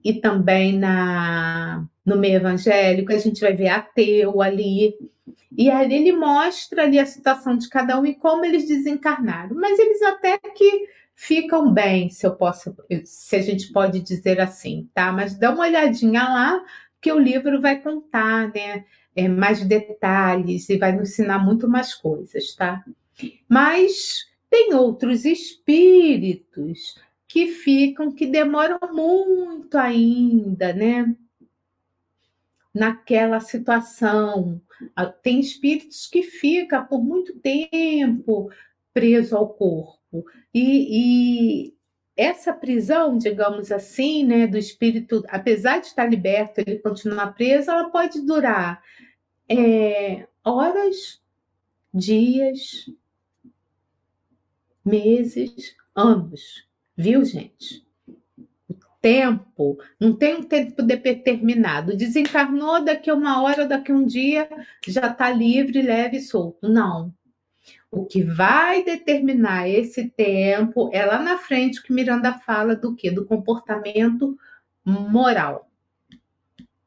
e 0.02 0.14
também 0.14 0.80
na, 0.80 1.86
no 2.06 2.18
meio 2.18 2.38
evangélico. 2.38 3.12
A 3.12 3.18
gente 3.18 3.42
vai 3.42 3.54
ver 3.54 3.70
ateu 3.70 4.42
ali. 4.42 4.96
E 5.58 5.70
aí 5.70 5.94
ele 5.94 6.12
mostra 6.12 6.84
ali 6.84 7.00
a 7.00 7.06
situação 7.06 7.58
de 7.58 7.70
cada 7.70 8.00
um 8.00 8.06
e 8.06 8.16
como 8.16 8.46
eles 8.46 8.68
desencarnaram. 8.68 9.56
Mas 9.56 9.78
eles 9.78 10.02
até 10.02 10.38
que 10.38 10.88
ficam 11.16 11.72
bem, 11.72 12.10
se 12.10 12.26
eu 12.26 12.36
posso, 12.36 12.76
se 13.04 13.36
a 13.36 13.42
gente 13.42 13.72
pode 13.72 14.00
dizer 14.02 14.40
assim, 14.40 14.90
tá? 14.94 15.12
Mas 15.12 15.38
dá 15.38 15.52
uma 15.52 15.66
olhadinha 15.66 16.24
lá, 16.24 16.64
que 17.00 17.12
o 17.12 17.20
livro 17.20 17.62
vai 17.62 17.80
contar, 17.80 18.52
né? 18.54 18.86
É, 19.16 19.28
mais 19.28 19.64
detalhes 19.66 20.70
e 20.70 20.78
vai 20.78 20.94
nos 20.94 21.10
ensinar 21.10 21.38
muito 21.38 21.68
mais 21.68 21.94
coisas, 21.94 22.56
tá? 22.56 22.84
Mas 23.48 24.26
tem 24.50 24.74
outros 24.74 25.26
espíritos 25.26 26.96
que 27.28 27.48
ficam, 27.48 28.12
que 28.12 28.26
demoram 28.26 28.80
muito 28.94 29.78
ainda, 29.78 30.74
né? 30.74 31.14
Naquela 32.74 33.40
situação. 33.40 34.62
Ah, 34.96 35.06
tem 35.06 35.40
espíritos 35.40 36.08
que 36.08 36.24
ficam 36.24 36.86
por 36.86 37.04
muito 37.04 37.38
tempo 37.40 38.50
preso 38.94 39.36
ao 39.36 39.50
corpo. 39.50 40.26
E, 40.54 41.68
e 41.70 41.74
essa 42.16 42.54
prisão, 42.54 43.18
digamos 43.18 43.72
assim, 43.72 44.26
né, 44.26 44.48
do 44.48 44.58
espírito, 44.58 45.24
apesar 45.28 45.80
de 45.80 45.88
estar 45.88 46.10
liberto, 46.10 46.60
ele 46.60 46.80
continuar 46.80 47.34
preso, 47.34 47.72
ela 47.72 47.90
pode 47.90 48.22
durar 48.22 48.82
é, 49.50 50.28
horas, 50.44 51.22
dias, 51.94 52.90
meses, 54.84 55.76
anos. 55.96 56.68
Viu, 56.96 57.24
gente? 57.24 57.86
Tempo 59.02 59.78
não 60.00 60.16
tem 60.16 60.36
um 60.36 60.44
tempo 60.44 60.84
determinado. 60.84 61.98
Desencarnou 61.98 62.84
daqui 62.84 63.10
a 63.10 63.16
uma 63.16 63.42
hora, 63.42 63.66
daqui 63.66 63.92
a 63.92 63.96
um 63.96 64.06
dia, 64.06 64.48
já 64.88 65.08
está 65.08 65.30
livre, 65.30 65.82
leve 65.82 66.18
e 66.18 66.22
solto. 66.22 66.70
Não. 66.70 67.14
O 67.92 68.06
que 68.06 68.24
vai 68.24 68.84
determinar 68.84 69.68
esse 69.68 70.10
tempo 70.10 70.90
é 70.94 71.06
lá 71.06 71.22
na 71.22 71.38
frente 71.38 71.82
que 71.84 71.94
Miranda 71.94 72.34
fala 72.40 72.76
do 72.76 72.96
que? 72.96 73.12
Do 73.12 73.26
comportamento 73.26 74.38
moral. 74.86 75.70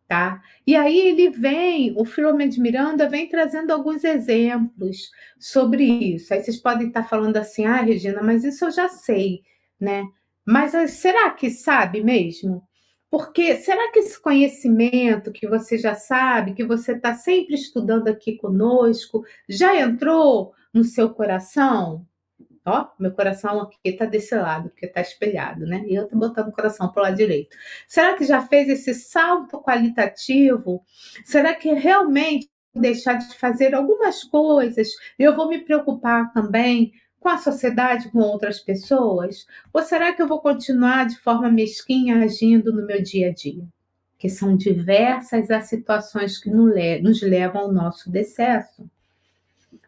tá? 0.08 0.42
E 0.66 0.76
aí 0.76 0.98
ele 0.98 1.30
vem, 1.30 1.94
o 1.96 2.04
Filomeno 2.04 2.50
de 2.50 2.60
Miranda 2.60 3.08
vem 3.08 3.28
trazendo 3.28 3.70
alguns 3.72 4.04
exemplos 4.04 5.10
sobre 5.38 5.84
isso. 5.84 6.32
Aí 6.32 6.42
vocês 6.42 6.56
podem 6.58 6.88
estar 6.88 7.04
falando 7.04 7.36
assim, 7.36 7.66
ah, 7.66 7.82
Regina, 7.82 8.22
mas 8.22 8.44
isso 8.44 8.64
eu 8.64 8.70
já 8.70 8.88
sei, 8.88 9.42
né? 9.80 10.04
Mas 10.46 10.74
ah, 10.74 10.86
será 10.86 11.30
que 11.30 11.50
sabe 11.50 12.02
mesmo? 12.02 12.62
Porque 13.10 13.56
será 13.56 13.92
que 13.92 14.00
esse 14.00 14.20
conhecimento 14.20 15.30
que 15.30 15.46
você 15.46 15.78
já 15.78 15.94
sabe, 15.94 16.54
que 16.54 16.64
você 16.64 16.92
está 16.92 17.14
sempre 17.14 17.54
estudando 17.54 18.08
aqui 18.08 18.36
conosco, 18.36 19.24
já 19.48 19.80
entrou 19.80 20.52
no 20.72 20.82
seu 20.82 21.10
coração? 21.10 22.04
Ó, 22.66 22.88
meu 22.98 23.12
coração 23.12 23.60
aqui 23.60 23.78
está 23.84 24.06
desse 24.06 24.34
lado, 24.34 24.70
porque 24.70 24.86
está 24.86 25.00
espelhado, 25.00 25.66
né? 25.66 25.84
E 25.86 25.94
eu 25.94 26.04
estou 26.04 26.18
botando 26.18 26.48
o 26.48 26.52
coração 26.52 26.90
para 26.90 27.00
o 27.00 27.04
lado 27.04 27.16
direito. 27.16 27.56
Será 27.86 28.14
que 28.14 28.24
já 28.24 28.40
fez 28.40 28.68
esse 28.68 28.94
salto 28.94 29.62
qualitativo? 29.62 30.82
Será 31.24 31.54
que 31.54 31.72
realmente 31.74 32.48
deixar 32.74 33.14
de 33.14 33.36
fazer 33.36 33.74
algumas 33.74 34.24
coisas? 34.24 34.88
Eu 35.18 35.36
vou 35.36 35.48
me 35.48 35.58
preocupar 35.58 36.32
também 36.32 36.92
com 37.24 37.30
a 37.30 37.38
sociedade, 37.38 38.10
com 38.10 38.18
outras 38.18 38.60
pessoas? 38.60 39.46
Ou 39.72 39.80
será 39.80 40.12
que 40.12 40.20
eu 40.20 40.28
vou 40.28 40.40
continuar 40.40 41.06
de 41.06 41.18
forma 41.18 41.50
mesquinha 41.50 42.22
agindo 42.22 42.70
no 42.70 42.86
meu 42.86 43.02
dia 43.02 43.30
a 43.30 43.32
dia? 43.32 43.66
Que 44.18 44.28
são 44.28 44.54
diversas 44.54 45.50
as 45.50 45.64
situações 45.64 46.36
que 46.36 46.50
nos 46.50 47.22
levam 47.22 47.62
ao 47.62 47.72
nosso 47.72 48.10
decesso. 48.10 48.86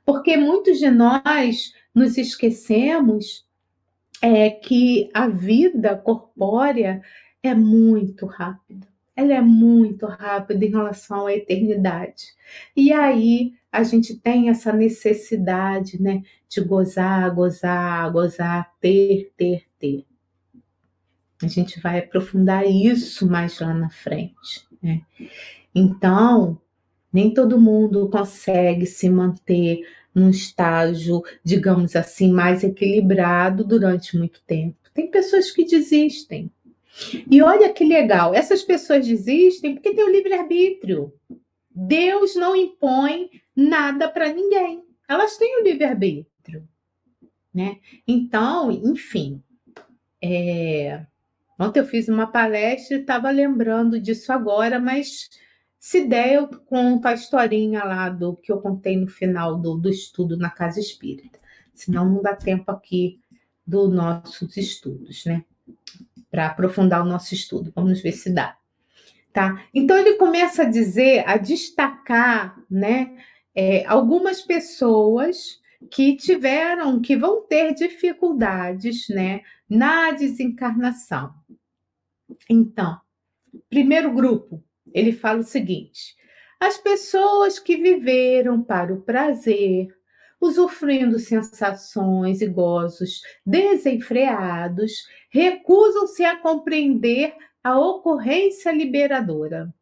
Porque 0.03 0.35
muitos 0.39 0.79
de 0.79 0.91
nós 0.91 1.75
nos 1.95 2.17
esquecemos 2.17 3.47
é 4.23 4.49
que 4.49 5.11
a 5.13 5.29
vida 5.29 5.95
corpórea 5.95 7.03
é 7.43 7.55
muito 7.55 8.25
rápida. 8.25 8.89
Ela 9.17 9.33
é 9.33 9.41
muito 9.41 10.07
rápida 10.07 10.65
em 10.65 10.71
relação 10.71 11.27
à 11.27 11.33
eternidade. 11.35 12.35
E 12.77 12.93
aí 12.93 13.55
a 13.73 13.83
gente 13.83 14.15
tem 14.15 14.51
essa 14.51 14.73
necessidade, 14.73 16.01
né, 16.01 16.23
de 16.49 16.61
gozar, 16.61 17.35
gozar, 17.35 18.13
gozar, 18.13 18.73
ter, 18.81 19.33
ter, 19.37 19.65
ter. 19.79 20.05
A 21.43 21.47
gente 21.47 21.81
vai 21.81 21.99
aprofundar 21.99 22.67
isso 22.67 23.27
mais 23.27 23.59
lá 23.59 23.75
na 23.75 23.91
frente, 23.91 24.67
né? 24.83 25.03
Então, 25.75 26.59
nem 27.13 27.33
todo 27.35 27.61
mundo 27.61 28.09
consegue 28.09 28.87
se 28.87 29.11
manter 29.11 29.81
num 30.15 30.31
estágio, 30.31 31.23
digamos 31.45 31.95
assim, 31.95 32.33
mais 32.33 32.65
equilibrado 32.65 33.63
durante 33.63 34.17
muito 34.17 34.41
tempo. 34.47 34.77
Tem 34.95 35.11
pessoas 35.11 35.51
que 35.51 35.67
desistem. 35.67 36.51
E 37.31 37.43
olha 37.43 37.73
que 37.73 37.85
legal, 37.85 38.35
essas 38.35 38.63
pessoas 38.63 39.07
desistem 39.07 39.75
porque 39.75 39.95
tem 39.95 40.05
o 40.05 40.11
livre-arbítrio. 40.11 41.13
Deus 41.71 42.35
não 42.35 42.57
impõe 42.57 43.31
nada 43.55 44.09
para 44.09 44.33
ninguém. 44.33 44.83
Elas 45.09 45.37
têm 45.37 45.61
o 45.61 45.65
livre-arbítrio. 45.65 46.67
Né? 47.53 47.79
Então, 48.07 48.71
enfim. 48.71 49.43
É... 50.23 51.05
Ontem 51.59 51.81
eu 51.81 51.87
fiz 51.87 52.09
uma 52.09 52.27
palestra 52.27 52.97
e 52.97 53.01
estava 53.01 53.31
lembrando 53.31 53.99
disso 54.01 54.33
agora, 54.33 54.79
mas 54.79 55.31
se 55.79 56.05
der, 56.07 56.35
eu 56.35 56.49
conto 56.49 57.07
a 57.07 57.15
historinha 57.15 57.85
lá 57.85 58.09
do 58.09 58.37
que 58.37 58.53
eu 58.53 58.61
contei 58.61 58.97
no 58.97 59.07
final 59.07 59.57
do, 59.57 59.77
do 59.77 59.89
estudo 59.89 60.37
na 60.37 60.51
casa 60.51 60.81
espírita. 60.81 61.39
Senão 61.75 62.09
não 62.09 62.23
dá 62.23 62.35
tempo 62.35 62.71
aqui 62.71 63.21
dos 63.67 63.93
nossos 63.93 64.57
estudos, 64.57 65.25
né? 65.25 65.45
Para 66.37 66.49
aprofundar 66.49 67.01
o 67.01 67.09
nosso 67.09 67.33
estudo. 67.33 67.73
Vamos 67.75 68.03
ver 68.03 68.13
se 68.13 68.29
dá. 68.29 68.59
Tá? 69.33 69.65
Então 69.73 69.97
ele 69.97 70.17
começa 70.17 70.65
a 70.65 70.67
dizer, 70.67 71.27
a 71.27 71.39
destacar, 71.39 72.63
né? 72.71 73.17
É, 73.55 73.87
algumas 73.87 74.43
pessoas 74.43 75.63
que 75.91 76.15
tiveram, 76.15 77.01
que 77.01 77.17
vão 77.17 77.41
ter 77.47 77.73
dificuldades, 77.73 79.09
né? 79.09 79.41
Na 79.67 80.11
desencarnação. 80.11 81.33
Então, 82.51 83.01
primeiro 83.71 84.13
grupo, 84.13 84.63
ele 84.93 85.13
fala 85.13 85.41
o 85.41 85.43
seguinte: 85.43 86.15
as 86.61 86.77
pessoas 86.77 87.59
que 87.59 87.79
viveram 87.79 88.63
para 88.63 88.93
o 88.93 89.01
prazer, 89.01 89.89
usufruindo 90.47 91.19
sensações 91.19 92.41
e 92.41 92.47
gozos 92.47 93.21
desenfreados, 93.45 94.93
recusam-se 95.31 96.25
a 96.25 96.37
compreender 96.37 97.35
a 97.63 97.79
ocorrência 97.79 98.73
liberadora. 98.73 99.75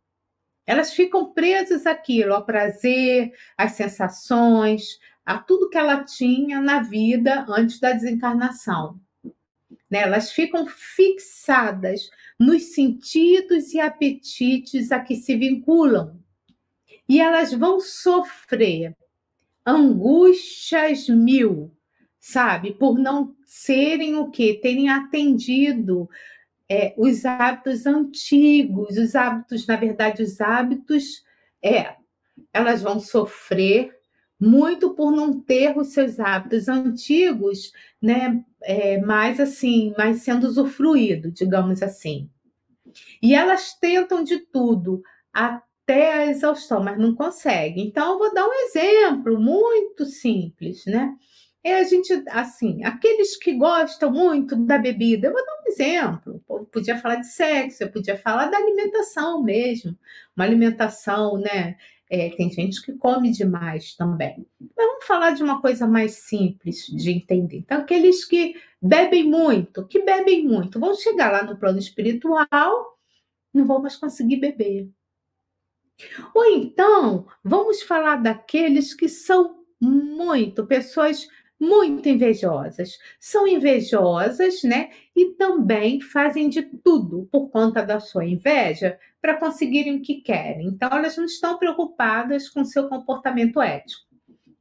Elas 0.66 0.94
ficam 0.94 1.33
presas 1.33 1.87
àquilo, 1.87 2.35
ao 2.35 2.44
prazer, 2.44 3.33
às 3.57 3.72
sensações, 3.72 4.98
a 5.24 5.38
tudo 5.38 5.68
que 5.68 5.79
ela 5.79 6.03
tinha 6.05 6.61
na 6.61 6.83
vida 6.83 7.44
antes 7.48 7.79
da 7.79 7.92
desencarnação. 7.92 8.98
Né? 9.90 10.00
Elas 10.00 10.33
ficam 10.33 10.66
fixadas 10.66 12.11
nos 12.38 12.74
sentidos 12.74 13.72
e 13.74 13.81
apetites 13.81 14.90
a 14.90 15.00
que 15.00 15.16
se 15.16 15.37
vinculam. 15.37 16.18
E 17.07 17.20
elas 17.20 17.53
vão 17.53 17.81
sofrer 17.81 18.96
angústias 19.66 21.09
mil, 21.09 21.72
sabe? 22.20 22.72
Por 22.72 22.98
não 22.98 23.35
serem 23.46 24.16
o 24.16 24.31
quê? 24.31 24.59
Terem 24.61 24.88
atendido 24.88 26.09
é, 26.68 26.94
os 26.96 27.24
hábitos 27.24 27.87
antigos, 27.87 28.96
os 28.96 29.14
hábitos, 29.14 29.66
na 29.66 29.77
verdade, 29.77 30.22
os 30.22 30.40
hábitos, 30.40 31.24
é, 31.62 31.96
elas 32.53 32.83
vão 32.83 32.98
sofrer 32.98 33.94
muito 34.40 34.94
por 34.94 35.11
não 35.12 35.40
ter 35.40 35.77
os 35.79 35.92
seus 35.92 36.18
hábitos 36.18 36.68
antigos, 36.68 37.72
né, 38.03 38.44
é, 38.62 39.00
mais 39.00 39.40
assim, 39.40 39.94
mais 39.96 40.22
sendo 40.22 40.46
usufruído, 40.46 41.31
digamos 41.31 41.83
assim. 41.83 42.29
E 43.22 43.35
elas 43.35 43.74
tentam 43.74 44.22
de 44.22 44.38
tudo 44.38 45.03
até 45.33 45.64
a 45.92 46.27
exaustão, 46.27 46.83
mas 46.83 46.99
não 46.99 47.14
conseguem. 47.14 47.87
Então, 47.87 48.12
eu 48.12 48.18
vou 48.18 48.35
dar 48.35 48.47
um 48.47 48.53
exemplo 48.53 49.38
muito 49.38 50.07
simples, 50.07 50.85
né? 50.87 51.14
É 51.62 51.77
a 51.77 51.85
gente, 51.85 52.12
assim, 52.29 52.85
aqueles 52.85 53.37
que 53.37 53.55
gostam 53.55 54.12
muito 54.12 54.55
da 54.55 54.77
bebida, 54.79 55.29
eu 55.29 55.33
vou 55.33 55.44
dar 55.44 55.53
um 55.53 55.73
exemplo. 55.73 56.42
Eu 56.49 56.66
podia 56.66 56.99
falar 56.99 57.16
de 57.16 57.27
sexo, 57.27 57.83
eu 57.83 57.90
podia 57.90 58.18
falar 58.18 58.49
da 58.49 58.59
alimentação 58.59 59.42
mesmo, 59.42 59.97
uma 60.37 60.44
alimentação, 60.44 61.38
né? 61.38 61.77
É, 62.11 62.29
tem 62.31 62.51
gente 62.51 62.83
que 62.83 62.92
come 62.92 63.31
demais 63.33 63.94
também. 63.97 64.47
Mas 64.61 64.87
vamos 64.87 65.07
falar 65.07 65.31
de 65.33 65.42
uma 65.42 65.61
coisa 65.61 65.87
mais 65.87 66.12
simples 66.12 66.87
de 66.87 67.11
entender. 67.11 67.59
Então, 67.59 67.79
aqueles 67.79 68.25
que 68.27 68.55
bebem 68.81 69.25
muito, 69.25 69.87
que 69.87 70.03
bebem 70.03 70.47
muito, 70.47 70.79
vão 70.79 70.94
chegar 70.94 71.33
lá 71.33 71.42
no 71.42 71.59
plano 71.59 71.79
espiritual, 71.79 72.99
não 73.55 73.64
vão 73.64 73.81
mais 73.81 73.97
conseguir 73.97 74.37
beber. 74.37 74.90
Ou 76.35 76.44
então, 76.46 77.26
vamos 77.42 77.83
falar 77.83 78.16
daqueles 78.16 78.94
que 78.94 79.09
são 79.09 79.64
muito, 79.80 80.66
pessoas 80.66 81.26
muito 81.59 82.09
invejosas. 82.09 82.98
São 83.18 83.46
invejosas, 83.46 84.62
né? 84.62 84.90
E 85.14 85.30
também 85.35 86.00
fazem 86.00 86.48
de 86.48 86.62
tudo 86.62 87.28
por 87.30 87.48
conta 87.48 87.83
da 87.83 88.00
sua 88.00 88.24
inveja 88.24 88.98
para 89.20 89.37
conseguirem 89.37 89.96
o 89.96 90.02
que 90.02 90.20
querem. 90.20 90.66
Então, 90.66 90.88
elas 90.92 91.16
não 91.16 91.24
estão 91.24 91.59
preocupadas 91.59 92.48
com 92.48 92.64
seu 92.64 92.88
comportamento 92.88 93.61
ético. 93.61 94.04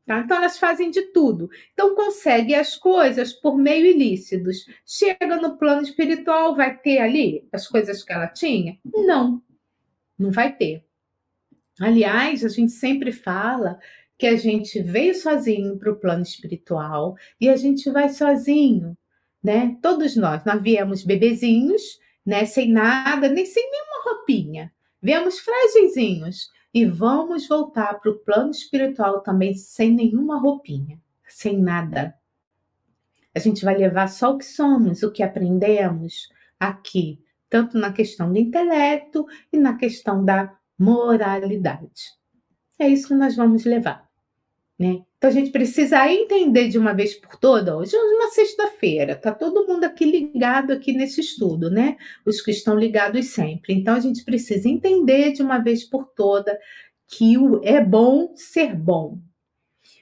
Tá? 0.06 0.20
Então, 0.20 0.38
elas 0.38 0.58
fazem 0.58 0.92
de 0.92 1.02
tudo. 1.14 1.50
Então, 1.74 1.96
conseguem 1.96 2.56
as 2.56 2.76
coisas 2.76 3.34
por 3.34 3.58
meio 3.58 3.86
ilícitos. 3.86 4.66
Chega 4.86 5.38
no 5.38 5.58
plano 5.58 5.82
espiritual, 5.82 6.56
vai 6.56 6.78
ter 6.78 7.00
ali 7.00 7.48
as 7.52 7.68
coisas 7.68 8.04
que 8.04 8.14
ela 8.14 8.28
tinha? 8.28 8.78
Não, 8.86 9.42
não 10.18 10.32
vai 10.32 10.56
ter. 10.56 10.86
Aliás, 11.80 12.46
a 12.46 12.50
gente 12.50 12.72
sempre 12.72 13.12
fala 13.12 13.80
que 14.18 14.28
a 14.28 14.36
gente 14.36 14.82
veio 14.82 15.16
sozinho 15.16 15.78
para 15.78 15.92
o 15.92 15.96
plano 15.96 16.22
espiritual 16.22 17.16
e 17.42 17.50
a 17.50 17.56
gente 17.56 17.90
vai 17.90 18.10
sozinho, 18.10 18.98
né? 19.44 19.78
Todos 19.82 20.16
nós, 20.16 20.46
nós 20.46 20.62
viemos 20.62 21.04
bebezinhos, 21.04 22.00
né? 22.26 22.46
Sem 22.46 22.72
nada, 22.72 23.28
nem 23.28 23.46
sem 23.46 23.70
nenhuma 23.70 24.04
roupinha. 24.06 24.72
Viemos 25.02 25.40
frágilzinhos 25.40 26.50
e 26.74 26.86
vamos 26.86 27.48
voltar 27.48 28.00
para 28.00 28.12
o 28.12 28.20
plano 28.20 28.52
espiritual 28.52 29.22
também 29.22 29.54
sem 29.54 29.92
nenhuma 29.92 30.40
roupinha, 30.40 31.00
sem 31.28 31.60
nada. 31.60 32.16
A 33.36 33.40
gente 33.40 33.66
vai 33.66 33.76
levar 33.76 34.08
só 34.08 34.34
o 34.34 34.38
que 34.38 34.46
somos, 34.46 35.02
o 35.02 35.12
que 35.12 35.24
aprendemos 35.24 36.30
aqui, 36.60 37.20
tanto 37.50 37.78
na 37.78 37.92
questão 37.92 38.32
do 38.32 38.38
intelecto 38.38 39.26
e 39.52 39.58
na 39.58 39.76
questão 39.76 40.24
da 40.24 40.56
moralidade. 40.84 42.12
É 42.78 42.88
isso 42.88 43.08
que 43.08 43.14
nós 43.14 43.36
vamos 43.36 43.64
levar 43.64 44.10
Né? 44.78 45.02
Então 45.18 45.30
a 45.30 45.34
gente 45.34 45.52
precisa 45.52 46.12
entender 46.12 46.68
de 46.68 46.78
uma 46.78 46.94
vez 46.94 47.14
por 47.16 47.38
todas. 47.38 47.74
Hoje 47.74 47.96
é 47.96 48.00
uma 48.00 48.30
sexta-feira, 48.30 49.16
tá 49.16 49.32
todo 49.34 49.66
mundo 49.66 49.86
aqui 49.86 50.04
ligado 50.04 50.74
aqui 50.74 50.92
nesse 50.92 51.22
estudo, 51.22 51.70
né? 51.70 51.96
Os 52.26 52.42
que 52.42 52.52
estão 52.52 52.78
ligados 52.78 53.28
sempre. 53.28 53.74
Então 53.74 53.96
a 53.96 54.00
gente 54.02 54.26
precisa 54.26 54.68
entender 54.68 55.32
de 55.32 55.42
uma 55.42 55.60
vez 55.60 55.86
por 55.86 56.08
toda 56.08 56.60
que 57.08 57.36
é 57.64 57.80
bom 57.80 58.34
ser 58.36 58.76
bom. 58.76 59.20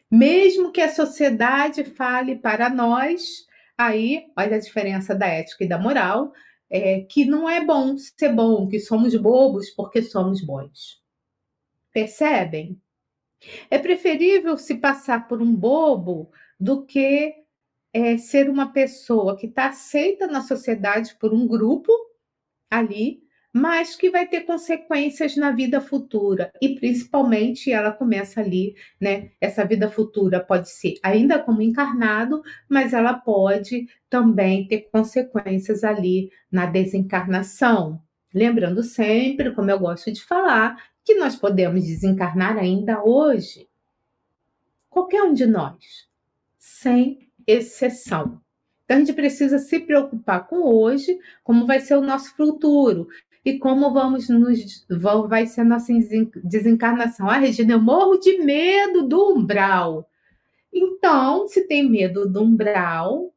Mesmo 0.10 0.72
que 0.72 0.82
a 0.82 0.90
sociedade 0.90 1.84
fale 1.84 2.36
para 2.38 2.70
nós, 2.70 3.46
aí 3.78 4.26
olha 4.36 4.56
a 4.56 4.60
diferença 4.60 5.14
da 5.14 5.28
ética 5.28 5.64
e 5.64 5.70
da 5.70 5.78
moral, 5.78 6.34
é, 6.72 7.02
que 7.02 7.26
não 7.26 7.50
é 7.50 7.64
bom 7.64 7.98
ser 7.98 8.34
bom, 8.34 8.68
que 8.68 8.80
somos 8.80 9.14
bobos 9.16 9.70
porque 9.72 10.02
somos 10.02 10.42
bons. 10.42 11.02
Percebem? 11.92 12.82
É 13.70 13.78
preferível 13.78 14.58
se 14.58 14.76
passar 14.76 15.28
por 15.28 15.42
um 15.42 15.54
bobo 15.54 16.32
do 16.58 16.86
que 16.86 17.36
é, 17.94 18.18
ser 18.18 18.50
uma 18.50 18.72
pessoa 18.72 19.36
que 19.36 19.48
está 19.48 19.68
aceita 19.68 20.28
na 20.28 20.42
sociedade 20.42 21.16
por 21.20 21.34
um 21.34 21.46
grupo 21.46 21.92
ali, 22.70 23.21
mas 23.54 23.96
que 23.96 24.10
vai 24.10 24.26
ter 24.28 24.42
consequências 24.42 25.36
na 25.36 25.52
vida 25.52 25.82
futura 25.82 26.52
e 26.62 26.76
principalmente 26.76 27.72
ela 27.72 27.92
começa 27.92 28.40
ali, 28.40 28.76
né? 29.00 29.32
Essa 29.42 29.66
vida 29.66 29.90
futura 29.90 30.40
pode 30.40 30.70
ser 30.70 30.96
ainda 31.04 31.38
como 31.38 31.62
encarnado, 31.62 32.42
mas 32.70 32.94
ela 32.94 33.14
pode 33.14 33.88
também 34.10 34.68
ter 34.68 34.90
consequências 34.92 35.84
ali 35.84 36.32
na 36.50 36.66
desencarnação. 36.66 38.02
Lembrando 38.34 38.84
sempre, 38.84 39.52
como 39.54 39.70
eu 39.70 39.80
gosto 39.80 40.12
de 40.12 40.24
falar, 40.24 40.78
que 41.04 41.16
nós 41.16 41.36
podemos 41.36 41.84
desencarnar 41.84 42.58
ainda 42.58 43.04
hoje. 43.04 43.68
Qualquer 44.90 45.24
um 45.24 45.34
de 45.34 45.46
nós, 45.46 46.08
sem 46.58 47.30
exceção. 47.46 48.42
Então 48.86 48.98
a 48.98 49.00
gente 49.00 49.14
precisa 49.14 49.58
se 49.58 49.80
preocupar 49.80 50.48
com 50.48 50.64
hoje, 50.64 51.18
como 51.44 51.66
vai 51.66 51.80
ser 51.80 51.96
o 51.96 52.02
nosso 52.02 52.36
futuro 52.36 53.08
e 53.44 53.58
como 53.58 53.92
vamos 53.92 54.30
nos 54.30 54.86
vai 55.28 55.48
ser 55.48 55.62
a 55.62 55.66
nossa 55.66 55.92
desencarnação. 56.44 57.30
Ah, 57.30 57.38
Regina, 57.38 57.74
eu 57.74 57.82
morro 57.82 58.18
de 58.18 58.38
medo 58.40 59.08
do 59.08 59.36
umbral. 59.36 60.08
Então, 60.72 61.48
se 61.48 61.68
tem 61.68 61.90
medo 61.90 62.30
do 62.30 62.44
umbral, 62.44 63.34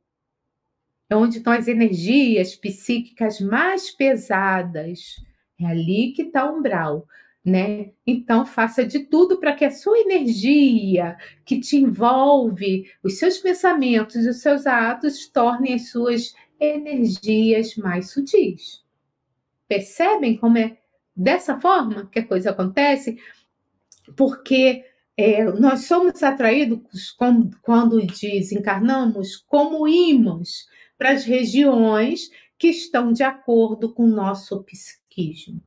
é 1.08 1.16
onde 1.16 1.38
estão 1.38 1.52
as 1.52 1.68
energias 1.68 2.54
psíquicas 2.54 3.40
mais 3.40 3.90
pesadas. 3.90 5.16
É 5.60 5.66
ali 5.66 6.12
que 6.12 6.22
está 6.22 6.50
o 6.50 6.58
umbral 6.58 7.06
né? 7.44 7.90
Então 8.06 8.46
faça 8.46 8.84
de 8.86 9.00
tudo 9.00 9.38
para 9.38 9.52
que 9.54 9.64
a 9.64 9.70
sua 9.70 9.98
energia 9.98 11.16
que 11.44 11.60
te 11.60 11.76
envolve, 11.76 12.90
os 13.02 13.18
seus 13.18 13.36
pensamentos 13.38 14.24
os 14.26 14.40
seus 14.40 14.66
atos 14.66 15.28
tornem 15.28 15.74
as 15.74 15.90
suas 15.90 16.34
energias 16.58 17.76
mais 17.76 18.10
sutis. 18.10 18.82
Percebem 19.74 20.36
como 20.36 20.58
é 20.58 20.78
dessa 21.16 21.60
forma 21.60 22.06
que 22.06 22.20
a 22.20 22.26
coisa 22.26 22.50
acontece? 22.50 23.18
Porque 24.16 24.84
é, 25.16 25.44
nós 25.44 25.86
somos 25.86 26.22
atraídos 26.22 27.10
com, 27.12 27.50
quando 27.62 28.04
desencarnamos 28.06 29.36
como 29.36 29.88
ímãs 29.88 30.66
para 30.96 31.10
as 31.10 31.24
regiões 31.24 32.30
que 32.58 32.68
estão 32.68 33.12
de 33.12 33.22
acordo 33.22 33.92
com 33.92 34.04
o 34.04 34.14
nosso 34.14 34.62
psiquismo 34.62 35.60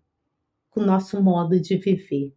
o 0.77 0.81
nosso 0.81 1.21
modo 1.21 1.59
de 1.59 1.75
viver, 1.77 2.33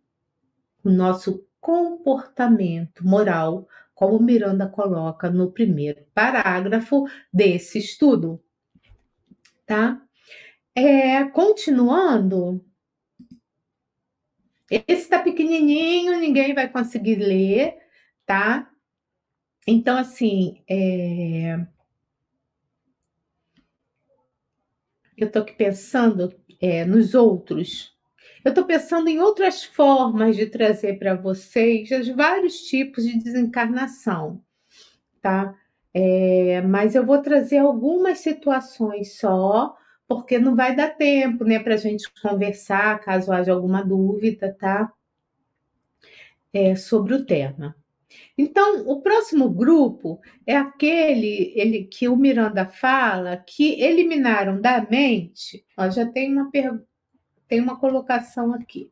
o 0.82 0.88
nosso 0.88 1.46
comportamento 1.60 3.06
moral, 3.06 3.68
como 3.94 4.18
Miranda 4.18 4.66
coloca 4.66 5.28
no 5.28 5.52
primeiro 5.52 6.02
parágrafo 6.14 7.04
desse 7.30 7.78
estudo. 7.78 8.42
Tá? 9.66 10.00
É, 10.74 11.24
continuando, 11.24 12.64
esse 14.70 15.02
está 15.02 15.20
pequenininho, 15.20 16.18
ninguém 16.18 16.54
vai 16.54 16.68
conseguir 16.68 17.16
ler, 17.16 17.76
tá? 18.24 18.70
Então, 19.66 19.96
assim, 19.98 20.62
é... 20.68 21.66
eu 25.16 25.26
estou 25.26 25.42
aqui 25.42 25.52
pensando 25.54 26.32
é, 26.60 26.84
nos 26.84 27.14
outros, 27.14 27.96
eu 28.44 28.50
estou 28.50 28.64
pensando 28.64 29.08
em 29.08 29.18
outras 29.18 29.64
formas 29.64 30.36
de 30.36 30.46
trazer 30.46 30.98
para 30.98 31.14
vocês 31.14 31.90
os 31.90 32.08
vários 32.08 32.62
tipos 32.62 33.04
de 33.04 33.18
desencarnação, 33.18 34.42
tá? 35.20 35.54
É, 35.92 36.62
mas 36.62 36.94
eu 36.94 37.04
vou 37.04 37.20
trazer 37.20 37.58
algumas 37.58 38.20
situações 38.20 39.18
só, 39.18 39.76
porque 40.10 40.40
não 40.40 40.56
vai 40.56 40.74
dar 40.74 40.88
tempo, 40.96 41.44
né, 41.44 41.60
para 41.60 41.74
a 41.74 41.76
gente 41.76 42.12
conversar, 42.20 42.98
caso 42.98 43.30
haja 43.30 43.52
alguma 43.52 43.80
dúvida, 43.80 44.52
tá? 44.58 44.92
É, 46.52 46.74
sobre 46.74 47.14
o 47.14 47.24
tema. 47.24 47.76
Então, 48.36 48.88
o 48.88 49.00
próximo 49.00 49.48
grupo 49.48 50.20
é 50.44 50.56
aquele 50.56 51.52
ele, 51.54 51.84
que 51.84 52.08
o 52.08 52.16
Miranda 52.16 52.66
fala 52.66 53.36
que 53.36 53.80
eliminaram 53.80 54.60
da 54.60 54.82
mente. 54.82 55.64
Ó, 55.76 55.88
já 55.88 56.04
tem 56.04 56.32
uma 56.32 56.50
tem 57.46 57.60
uma 57.60 57.78
colocação 57.78 58.52
aqui. 58.52 58.90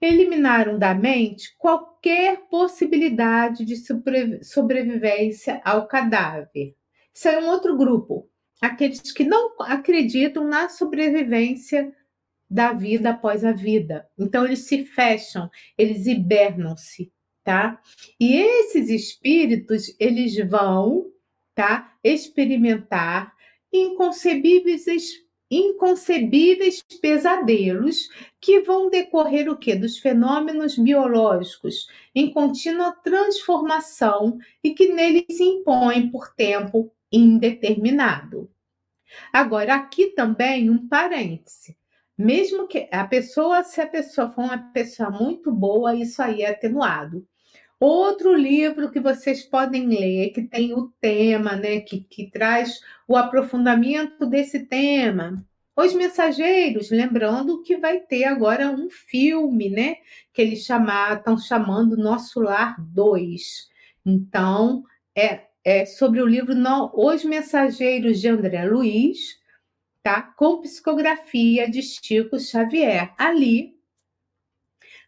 Eliminaram 0.00 0.80
da 0.80 0.92
mente 0.96 1.54
qualquer 1.56 2.48
possibilidade 2.50 3.64
de 3.64 3.76
sobrevivência 4.42 5.60
ao 5.64 5.86
cadáver. 5.86 6.74
Isso 7.14 7.28
é 7.28 7.38
um 7.38 7.48
outro 7.50 7.76
grupo, 7.76 8.28
aqueles 8.60 9.12
que 9.12 9.24
não 9.24 9.54
acreditam 9.60 10.44
na 10.44 10.68
sobrevivência 10.68 11.94
da 12.48 12.72
vida 12.72 13.10
após 13.10 13.44
a 13.44 13.52
vida. 13.52 14.08
Então 14.18 14.44
eles 14.44 14.60
se 14.60 14.84
fecham, 14.84 15.48
eles 15.78 16.06
hibernam-se, 16.06 17.12
tá? 17.44 17.80
E 18.18 18.36
esses 18.36 18.90
espíritos, 18.90 19.94
eles 20.00 20.36
vão, 20.48 21.10
tá, 21.54 21.96
experimentar 22.02 23.32
inconcebíveis 23.72 24.84
inconcebíveis 25.52 26.80
pesadelos 27.02 28.08
que 28.40 28.60
vão 28.60 28.88
decorrer 28.88 29.50
o 29.50 29.56
quê? 29.56 29.74
Dos 29.74 29.98
fenômenos 29.98 30.78
biológicos 30.78 31.88
em 32.14 32.32
contínua 32.32 32.92
transformação 32.92 34.38
e 34.62 34.72
que 34.72 34.92
neles 34.92 35.24
se 35.28 35.42
impõem 35.42 36.08
por 36.08 36.32
tempo 36.34 36.92
indeterminado. 37.12 38.50
Agora, 39.32 39.74
aqui 39.74 40.08
também 40.08 40.70
um 40.70 40.88
parêntese. 40.88 41.76
Mesmo 42.16 42.68
que 42.68 42.88
a 42.92 43.06
pessoa, 43.06 43.62
se 43.62 43.80
a 43.80 43.86
pessoa 43.86 44.30
for 44.30 44.44
uma 44.44 44.58
pessoa 44.72 45.10
muito 45.10 45.50
boa, 45.50 45.94
isso 45.94 46.22
aí 46.22 46.42
é 46.42 46.50
atenuado. 46.50 47.26
Outro 47.80 48.34
livro 48.34 48.90
que 48.90 49.00
vocês 49.00 49.42
podem 49.42 49.88
ler, 49.88 50.30
que 50.30 50.42
tem 50.42 50.74
o 50.74 50.92
tema, 51.00 51.56
né, 51.56 51.80
que, 51.80 52.00
que 52.00 52.30
traz 52.30 52.78
o 53.08 53.16
aprofundamento 53.16 54.26
desse 54.26 54.66
tema. 54.66 55.42
Os 55.74 55.94
Mensageiros, 55.94 56.90
lembrando 56.90 57.62
que 57.62 57.78
vai 57.78 58.00
ter 58.00 58.24
agora 58.24 58.70
um 58.70 58.90
filme, 58.90 59.70
né, 59.70 59.96
que 60.34 60.42
eles 60.42 60.68
estão 60.68 61.38
chamando 61.38 61.96
Nosso 61.96 62.38
Lar 62.40 62.76
2. 62.78 63.70
Então, 64.04 64.84
é, 65.16 65.46
é 65.64 65.84
sobre 65.84 66.22
o 66.22 66.26
livro 66.26 66.54
Os 66.94 67.24
Mensageiros 67.24 68.20
de 68.20 68.28
André 68.28 68.64
Luiz, 68.64 69.38
tá? 70.02 70.22
com 70.22 70.60
psicografia 70.60 71.70
de 71.70 71.82
Chico 71.82 72.38
Xavier. 72.38 73.14
Ali 73.18 73.78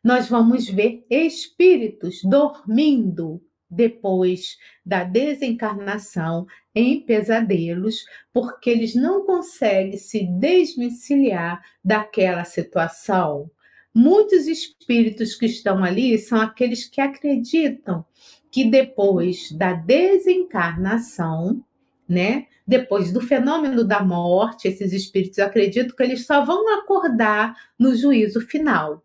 nós 0.04 0.28
vamos 0.28 0.68
ver 0.68 1.06
espíritos 1.08 2.20
dormindo 2.24 3.40
depois 3.70 4.58
da 4.84 5.02
desencarnação 5.04 6.46
em 6.74 7.00
pesadelos, 7.00 8.04
porque 8.32 8.68
eles 8.68 8.94
não 8.94 9.24
conseguem 9.24 9.96
se 9.96 10.26
desvencilhar 10.26 11.62
daquela 11.82 12.44
situação. 12.44 13.50
Muitos 13.94 14.46
espíritos 14.46 15.34
que 15.34 15.46
estão 15.46 15.82
ali 15.84 16.18
são 16.18 16.40
aqueles 16.40 16.86
que 16.86 17.00
acreditam 17.00 18.04
que 18.52 18.66
depois 18.66 19.50
da 19.50 19.72
desencarnação, 19.72 21.64
né, 22.06 22.46
depois 22.66 23.10
do 23.10 23.20
fenômeno 23.20 23.82
da 23.82 24.04
morte, 24.04 24.68
esses 24.68 24.92
espíritos 24.92 25.38
acreditam 25.38 25.96
que 25.96 26.02
eles 26.02 26.26
só 26.26 26.44
vão 26.44 26.78
acordar 26.78 27.56
no 27.78 27.96
juízo 27.96 28.42
final. 28.42 29.02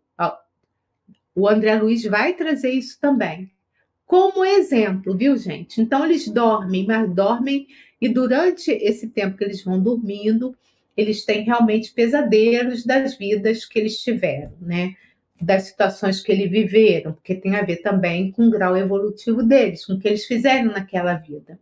O 1.34 1.48
André 1.48 1.76
Luiz 1.76 2.04
vai 2.04 2.34
trazer 2.34 2.72
isso 2.72 2.98
também. 3.00 3.50
Como 4.04 4.44
exemplo, 4.44 5.16
viu, 5.16 5.36
gente? 5.36 5.80
Então, 5.80 6.04
eles 6.04 6.28
dormem, 6.28 6.84
mas 6.84 7.08
dormem, 7.14 7.66
e 8.00 8.08
durante 8.08 8.70
esse 8.70 9.08
tempo 9.08 9.36
que 9.36 9.44
eles 9.44 9.62
vão 9.64 9.80
dormindo, 9.80 10.56
eles 10.96 11.24
têm 11.24 11.44
realmente 11.44 11.92
pesadelos 11.92 12.84
das 12.84 13.16
vidas 13.16 13.64
que 13.64 13.78
eles 13.78 13.98
tiveram, 13.98 14.52
né? 14.60 14.94
Das 15.40 15.64
situações 15.64 16.20
que 16.20 16.32
eles 16.32 16.50
viveram, 16.50 17.12
porque 17.12 17.34
tem 17.34 17.56
a 17.56 17.62
ver 17.62 17.76
também 17.76 18.32
com 18.32 18.46
o 18.46 18.50
grau 18.50 18.76
evolutivo 18.76 19.42
deles, 19.42 19.84
com 19.84 19.94
o 19.94 19.98
que 19.98 20.08
eles 20.08 20.24
fizeram 20.24 20.72
naquela 20.72 21.14
vida. 21.14 21.58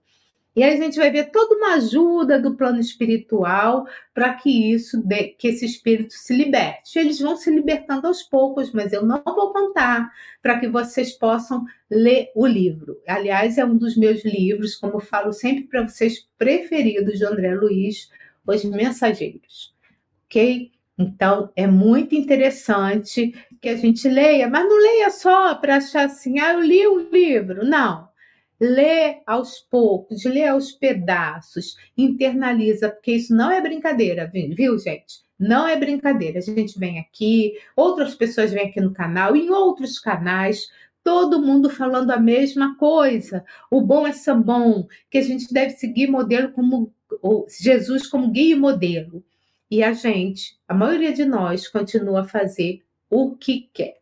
E 0.57 0.62
aí 0.62 0.72
a 0.72 0.83
gente 0.83 0.97
vai 0.97 1.11
ver 1.11 1.31
toda 1.31 1.55
uma 1.55 1.74
ajuda 1.74 2.41
do 2.41 2.55
plano 2.57 2.81
espiritual 2.81 3.87
para 4.14 4.33
que 4.33 4.72
isso, 4.72 5.03
que 5.37 5.49
esse 5.49 5.66
espírito 5.66 6.14
se 6.14 6.35
liberte. 6.35 6.99
Eles 6.99 7.20
vão 7.20 7.37
se 7.37 7.51
libertando 7.51 8.07
aos 8.07 8.22
poucos, 8.22 8.72
mas 8.72 8.91
eu 8.91 9.05
não 9.05 9.22
vou 9.22 9.53
contar 9.53 10.11
para 10.41 10.59
que 10.59 10.66
vocês 10.66 11.12
possam 11.12 11.66
ler 11.91 12.33
o 12.35 12.47
livro. 12.47 12.99
Aliás, 13.07 13.59
é 13.59 13.66
um 13.66 13.77
dos 13.77 13.99
meus 13.99 14.24
livros, 14.24 14.74
como 14.74 14.99
falo 14.99 15.31
sempre 15.31 15.64
para 15.64 15.87
vocês, 15.87 16.27
preferidos 16.39 17.18
de 17.18 17.27
André 17.27 17.55
Luiz, 17.55 18.11
Os 18.47 18.64
Mensageiros. 18.64 19.74
Ok? 20.24 20.72
Então, 20.99 21.51
é 21.55 21.66
muito 21.66 22.14
interessante 22.14 23.34
que 23.61 23.68
a 23.68 23.76
gente 23.76 24.09
leia, 24.09 24.49
mas 24.49 24.64
não 24.64 24.78
leia 24.78 25.11
só 25.11 25.55
para 25.55 25.76
achar 25.76 26.07
assim, 26.07 26.38
ah, 26.40 26.55
eu 26.55 26.61
li 26.61 26.86
um 26.88 27.11
livro. 27.11 27.64
Não 27.66 28.09
lê 28.61 29.20
aos 29.26 29.61
poucos, 29.61 30.24
lê 30.24 30.47
aos 30.47 30.72
pedaços, 30.72 31.76
internaliza, 31.97 32.88
porque 32.88 33.12
isso 33.12 33.34
não 33.34 33.51
é 33.51 33.61
brincadeira, 33.61 34.30
viu, 34.32 34.78
gente? 34.78 35.20
Não 35.38 35.68
é 35.68 35.76
brincadeira. 35.78 36.38
A 36.38 36.42
gente 36.42 36.78
vem 36.78 36.99
aqui, 36.99 37.55
outras 37.76 38.14
pessoas 38.14 38.53
vêm 38.53 38.68
aqui 38.68 38.80
no 38.80 38.92
canal, 38.92 39.36
em 39.36 39.51
outros 39.51 39.99
canais, 39.99 40.68
todo 41.05 41.42
mundo 41.42 41.68
falando 41.68 42.11
a 42.11 42.18
mesma 42.18 42.76
coisa. 42.76 43.44
O 43.70 43.82
bom 43.82 44.07
é 44.07 44.12
ser 44.12 44.34
bom, 44.34 44.86
que 45.11 45.18
a 45.18 45.22
gente 45.22 45.53
deve 45.53 45.70
seguir 45.74 46.09
modelo 46.09 46.53
como 46.53 46.92
Jesus 47.61 48.07
como 48.07 48.30
guia 48.30 48.57
e 48.57 48.59
modelo. 48.59 49.22
E 49.70 49.82
a 49.82 49.92
gente, 49.92 50.58
a 50.68 50.74
maioria 50.74 51.12
de 51.12 51.24
nós, 51.24 51.68
continua 51.68 52.20
a 52.20 52.28
fazer 52.28 52.82
o 53.10 53.36
que 53.36 53.68
quer. 53.72 53.96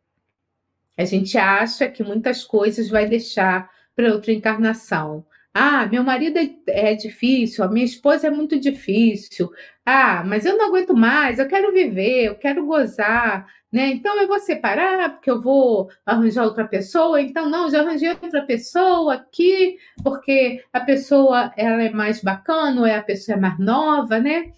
A 0.97 1.05
gente 1.05 1.37
acha 1.37 1.89
que 1.89 2.05
muitas 2.05 2.45
coisas 2.45 2.89
vai 2.89 3.07
deixar 3.07 3.71
para 3.97 4.13
outra 4.13 4.33
encarnação. 4.33 5.25
Ah, 5.53 5.87
meu 5.87 6.03
marido 6.03 6.39
é, 6.39 6.51
é 6.67 6.95
difícil, 6.95 7.63
a 7.65 7.69
minha 7.69 7.85
esposa 7.85 8.27
é 8.27 8.31
muito 8.31 8.59
difícil. 8.59 9.51
Ah, 9.87 10.25
mas 10.27 10.45
eu 10.45 10.59
não 10.59 10.67
aguento 10.67 10.95
mais, 10.97 11.39
eu 11.39 11.47
quero 11.47 11.73
viver, 11.73 12.25
eu 12.25 12.35
quero 12.35 12.67
gozar, 12.67 13.47
né? 13.73 13.89
Então 13.89 14.21
eu 14.21 14.27
vou 14.27 14.41
separar 14.41 15.11
porque 15.11 15.31
eu 15.31 15.41
vou 15.41 15.89
arranjar 16.05 16.45
outra 16.45 16.67
pessoa. 16.67 17.21
Então 17.21 17.49
não, 17.49 17.71
já 17.71 17.81
arranjei 17.83 18.11
outra 18.11 18.43
pessoa 18.45 19.15
aqui 19.15 19.79
porque 20.03 20.65
a 20.73 20.81
pessoa 20.81 21.53
ela 21.57 21.83
é 21.83 21.91
mais 21.91 22.21
bacana, 22.23 22.81
ou 22.81 22.87
é 22.87 22.97
a 22.97 23.03
pessoa 23.03 23.37
é 23.37 23.41
mais 23.41 23.59
nova, 23.59 24.19
né? 24.19 24.53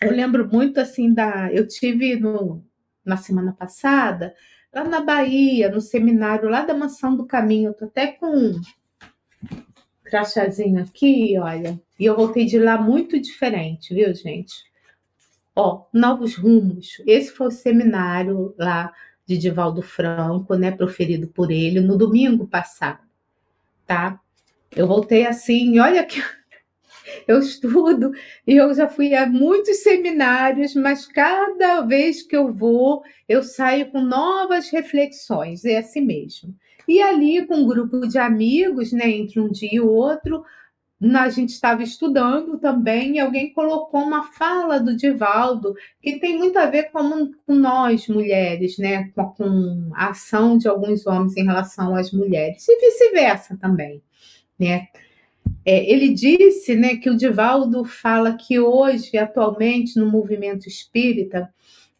Eu 0.00 0.12
lembro 0.12 0.48
muito 0.50 0.80
assim 0.80 1.12
da, 1.12 1.52
eu 1.52 1.66
tive 1.68 2.16
no, 2.16 2.64
na 3.04 3.16
semana 3.16 3.52
passada 3.52 4.34
lá 4.72 4.84
na 4.84 5.00
Bahia, 5.00 5.70
no 5.70 5.80
seminário 5.80 6.48
lá 6.48 6.62
da 6.64 6.74
Mansão 6.74 7.16
do 7.16 7.26
Caminho. 7.26 7.70
Eu 7.70 7.74
tô 7.74 7.84
até 7.86 8.06
com 8.06 8.26
um 8.26 8.60
crachazinho 10.04 10.80
aqui, 10.82 11.38
olha. 11.38 11.80
E 11.98 12.04
eu 12.04 12.16
voltei 12.16 12.46
de 12.46 12.58
lá 12.58 12.80
muito 12.80 13.20
diferente, 13.20 13.94
viu, 13.94 14.14
gente? 14.14 14.64
Ó, 15.54 15.84
novos 15.92 16.34
rumos. 16.36 17.02
Esse 17.06 17.32
foi 17.32 17.48
o 17.48 17.52
seminário 17.52 18.54
lá 18.58 18.92
de 19.26 19.36
Divaldo 19.36 19.82
Franco, 19.82 20.54
né, 20.54 20.70
proferido 20.70 21.28
por 21.28 21.50
ele 21.50 21.80
no 21.80 21.96
domingo 21.96 22.46
passado, 22.46 23.06
tá? 23.86 24.20
Eu 24.74 24.88
voltei 24.88 25.26
assim, 25.26 25.78
olha 25.78 26.04
que 26.04 26.20
eu 27.26 27.38
estudo 27.38 28.12
e 28.46 28.56
eu 28.56 28.72
já 28.74 28.88
fui 28.88 29.14
a 29.14 29.26
muitos 29.26 29.82
seminários, 29.82 30.74
mas 30.74 31.06
cada 31.06 31.82
vez 31.82 32.22
que 32.22 32.36
eu 32.36 32.52
vou, 32.52 33.02
eu 33.28 33.42
saio 33.42 33.90
com 33.90 34.00
novas 34.00 34.70
reflexões, 34.70 35.64
é 35.64 35.78
assim 35.78 36.00
mesmo. 36.00 36.54
E 36.88 37.00
ali, 37.00 37.46
com 37.46 37.56
um 37.56 37.66
grupo 37.66 38.06
de 38.08 38.18
amigos, 38.18 38.92
né, 38.92 39.08
entre 39.08 39.38
um 39.38 39.50
dia 39.50 39.70
e 39.72 39.80
outro, 39.80 40.42
a 41.14 41.28
gente 41.30 41.50
estava 41.50 41.82
estudando 41.82 42.58
também 42.58 43.14
e 43.14 43.20
alguém 43.20 43.52
colocou 43.54 44.00
uma 44.00 44.24
fala 44.32 44.78
do 44.78 44.94
Divaldo 44.94 45.74
que 46.00 46.18
tem 46.18 46.36
muito 46.36 46.58
a 46.58 46.66
ver 46.66 46.90
com, 46.90 47.32
com 47.46 47.54
nós 47.54 48.06
mulheres, 48.06 48.76
né? 48.76 49.08
Com, 49.14 49.24
com, 49.30 49.90
a 49.94 50.08
ação 50.08 50.58
de 50.58 50.68
alguns 50.68 51.06
homens 51.06 51.36
em 51.36 51.44
relação 51.44 51.94
às 51.94 52.12
mulheres 52.12 52.68
e 52.68 52.76
vice-versa 52.78 53.56
também, 53.56 54.02
né? 54.58 54.88
É, 55.64 55.90
ele 55.90 56.08
disse 56.14 56.74
né, 56.74 56.96
que 56.96 57.10
o 57.10 57.16
Divaldo 57.16 57.84
fala 57.84 58.34
que 58.34 58.58
hoje, 58.58 59.16
atualmente, 59.18 59.98
no 59.98 60.06
movimento 60.10 60.66
espírita, 60.66 61.52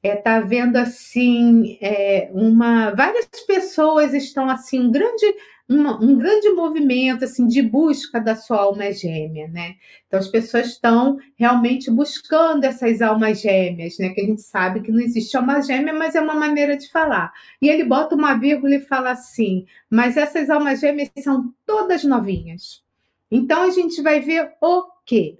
está 0.03 0.09
é, 0.09 0.17
tá 0.17 0.37
havendo 0.37 0.77
assim 0.77 1.79
é, 1.81 2.31
uma 2.33 2.91
várias 2.91 3.29
pessoas 3.47 4.15
estão 4.15 4.49
assim 4.49 4.81
um 4.81 4.91
grande 4.91 5.27
uma, 5.69 6.03
um 6.03 6.17
grande 6.17 6.49
movimento 6.51 7.25
assim 7.25 7.47
de 7.47 7.63
busca 7.63 8.19
da 8.19 8.35
sua 8.35 8.61
alma 8.63 8.91
gêmea 8.93 9.47
né? 9.49 9.75
Então 10.07 10.19
as 10.19 10.29
pessoas 10.29 10.69
estão 10.69 11.19
realmente 11.37 11.91
buscando 11.91 12.65
essas 12.65 13.03
almas 13.03 13.41
gêmeas 13.43 13.99
né? 13.99 14.09
Que 14.11 14.23
a 14.23 14.25
gente 14.25 14.41
sabe 14.43 14.81
que 14.81 14.91
não 14.91 15.01
existe 15.01 15.37
alma 15.37 15.61
gêmea 15.61 15.93
mas 15.93 16.15
é 16.15 16.21
uma 16.21 16.35
maneira 16.35 16.77
de 16.77 16.91
falar. 16.91 17.33
E 17.61 17.69
ele 17.69 17.85
bota 17.85 18.15
uma 18.15 18.35
vírgula 18.35 18.77
e 18.77 18.81
fala 18.81 19.11
assim 19.11 19.67
mas 19.91 20.17
essas 20.17 20.49
almas 20.49 20.81
gêmeas 20.81 21.11
são 21.19 21.53
todas 21.67 22.05
novinhas 22.05 22.83
então 23.31 23.63
a 23.63 23.71
gente 23.71 24.03
vai 24.03 24.21
ver 24.21 24.53
o 24.61 24.83
quê? 25.07 25.39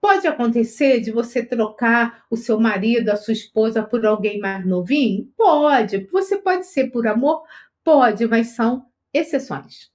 Pode 0.00 0.26
acontecer 0.26 1.00
de 1.00 1.10
você 1.10 1.42
trocar 1.42 2.24
o 2.30 2.36
seu 2.36 2.60
marido, 2.60 3.08
a 3.08 3.16
sua 3.16 3.32
esposa 3.32 3.82
por 3.82 4.04
alguém 4.04 4.38
mais 4.38 4.66
novinho? 4.66 5.32
Pode. 5.34 6.06
Você 6.12 6.36
pode 6.36 6.66
ser 6.66 6.90
por 6.90 7.06
amor? 7.06 7.42
Pode, 7.82 8.26
mas 8.26 8.48
são 8.48 8.86
exceções. 9.14 9.90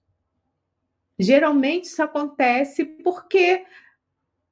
Geralmente 1.19 1.85
isso 1.85 2.01
acontece 2.01 2.85
porque 2.85 3.65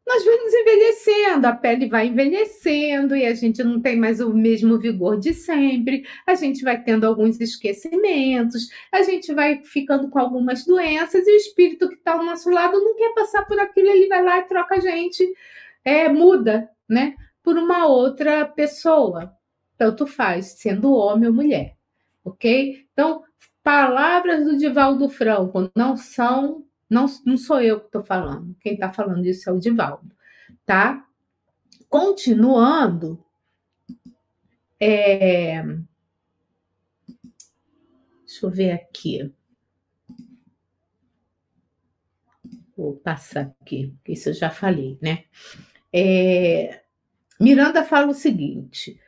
nós 0.08 0.24
vamos 0.24 0.54
envelhecendo, 0.54 1.48
a 1.48 1.54
pele 1.54 1.90
vai 1.90 2.08
envelhecendo 2.08 3.14
e 3.14 3.26
a 3.26 3.34
gente 3.34 3.62
não 3.62 3.82
tem 3.82 3.98
mais 3.98 4.22
o 4.22 4.34
mesmo 4.34 4.80
vigor 4.80 5.20
de 5.20 5.34
sempre, 5.34 6.08
a 6.26 6.34
gente 6.34 6.64
vai 6.64 6.82
tendo 6.82 7.06
alguns 7.06 7.42
esquecimentos, 7.42 8.70
a 8.90 9.02
gente 9.02 9.34
vai 9.34 9.62
ficando 9.64 10.10
com 10.10 10.18
algumas 10.18 10.66
doenças 10.66 11.28
e 11.28 11.32
o 11.32 11.36
espírito 11.36 11.90
que 11.90 11.96
está 11.96 12.14
ao 12.14 12.24
nosso 12.24 12.50
lado 12.50 12.80
não 12.80 12.96
quer 12.96 13.14
passar 13.14 13.46
por 13.46 13.60
aquilo, 13.60 13.90
ele 13.90 14.08
vai 14.08 14.24
lá 14.24 14.40
e 14.40 14.44
troca 14.44 14.76
a 14.76 14.80
gente, 14.80 15.30
é, 15.84 16.08
muda, 16.08 16.70
né, 16.88 17.14
por 17.44 17.58
uma 17.58 17.86
outra 17.86 18.46
pessoa, 18.46 19.34
tanto 19.78 20.08
faz, 20.08 20.54
sendo 20.58 20.94
homem 20.94 21.28
ou 21.28 21.36
mulher, 21.36 21.76
ok? 22.24 22.86
Então, 22.94 23.24
palavras 23.62 24.46
do 24.46 24.58
Divaldo 24.58 25.10
Franco 25.10 25.70
não 25.76 25.98
são 25.98 26.64
não, 26.90 27.06
não 27.26 27.38
sou 27.38 27.62
eu 27.62 27.80
que 27.80 27.88
estou 27.88 28.04
falando. 28.04 28.56
Quem 28.60 28.74
está 28.74 28.92
falando 28.92 29.26
isso 29.26 29.50
é 29.50 29.54
o 29.54 29.60
Divaldo, 29.60 30.12
tá? 30.66 31.06
Continuando, 31.90 33.24
é... 34.80 35.64
deixa 38.26 38.46
eu 38.46 38.50
ver 38.50 38.72
aqui. 38.72 39.34
Vou 42.76 42.96
passar 42.96 43.56
aqui, 43.62 43.94
isso 44.08 44.30
eu 44.30 44.34
já 44.34 44.50
falei, 44.50 44.98
né? 45.02 45.24
É... 45.92 46.84
Miranda 47.40 47.84
fala 47.84 48.08
o 48.08 48.14
seguinte: 48.14 49.00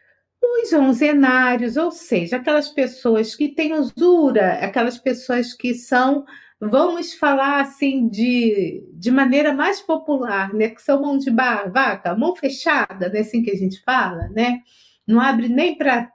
os 0.42 0.74
onzenários, 0.74 1.78
ou 1.78 1.92
seja, 1.92 2.38
aquelas 2.38 2.70
pessoas 2.70 3.36
que 3.36 3.50
têm 3.50 3.74
usura, 3.74 4.54
aquelas 4.54 4.98
pessoas 4.98 5.54
que 5.54 5.74
são 5.74 6.26
Vamos 6.62 7.14
falar 7.14 7.62
assim 7.62 8.10
de, 8.10 8.84
de 8.94 9.10
maneira 9.12 9.54
mais 9.54 9.82
popular, 9.82 10.54
né? 10.54 10.70
Que 10.70 10.82
são 10.82 11.02
mão 11.02 11.18
de 11.18 11.32
bar, 11.32 11.72
vaca, 11.72 12.16
mão 12.16 12.36
fechada, 12.36 13.08
né? 13.10 13.20
Assim 13.20 13.42
que 13.42 13.52
a 13.52 13.56
gente 13.56 13.82
fala, 13.82 14.28
né? 14.30 14.62
Não 15.08 15.22
abre 15.22 15.48
nem 15.48 15.78
para 15.78 16.12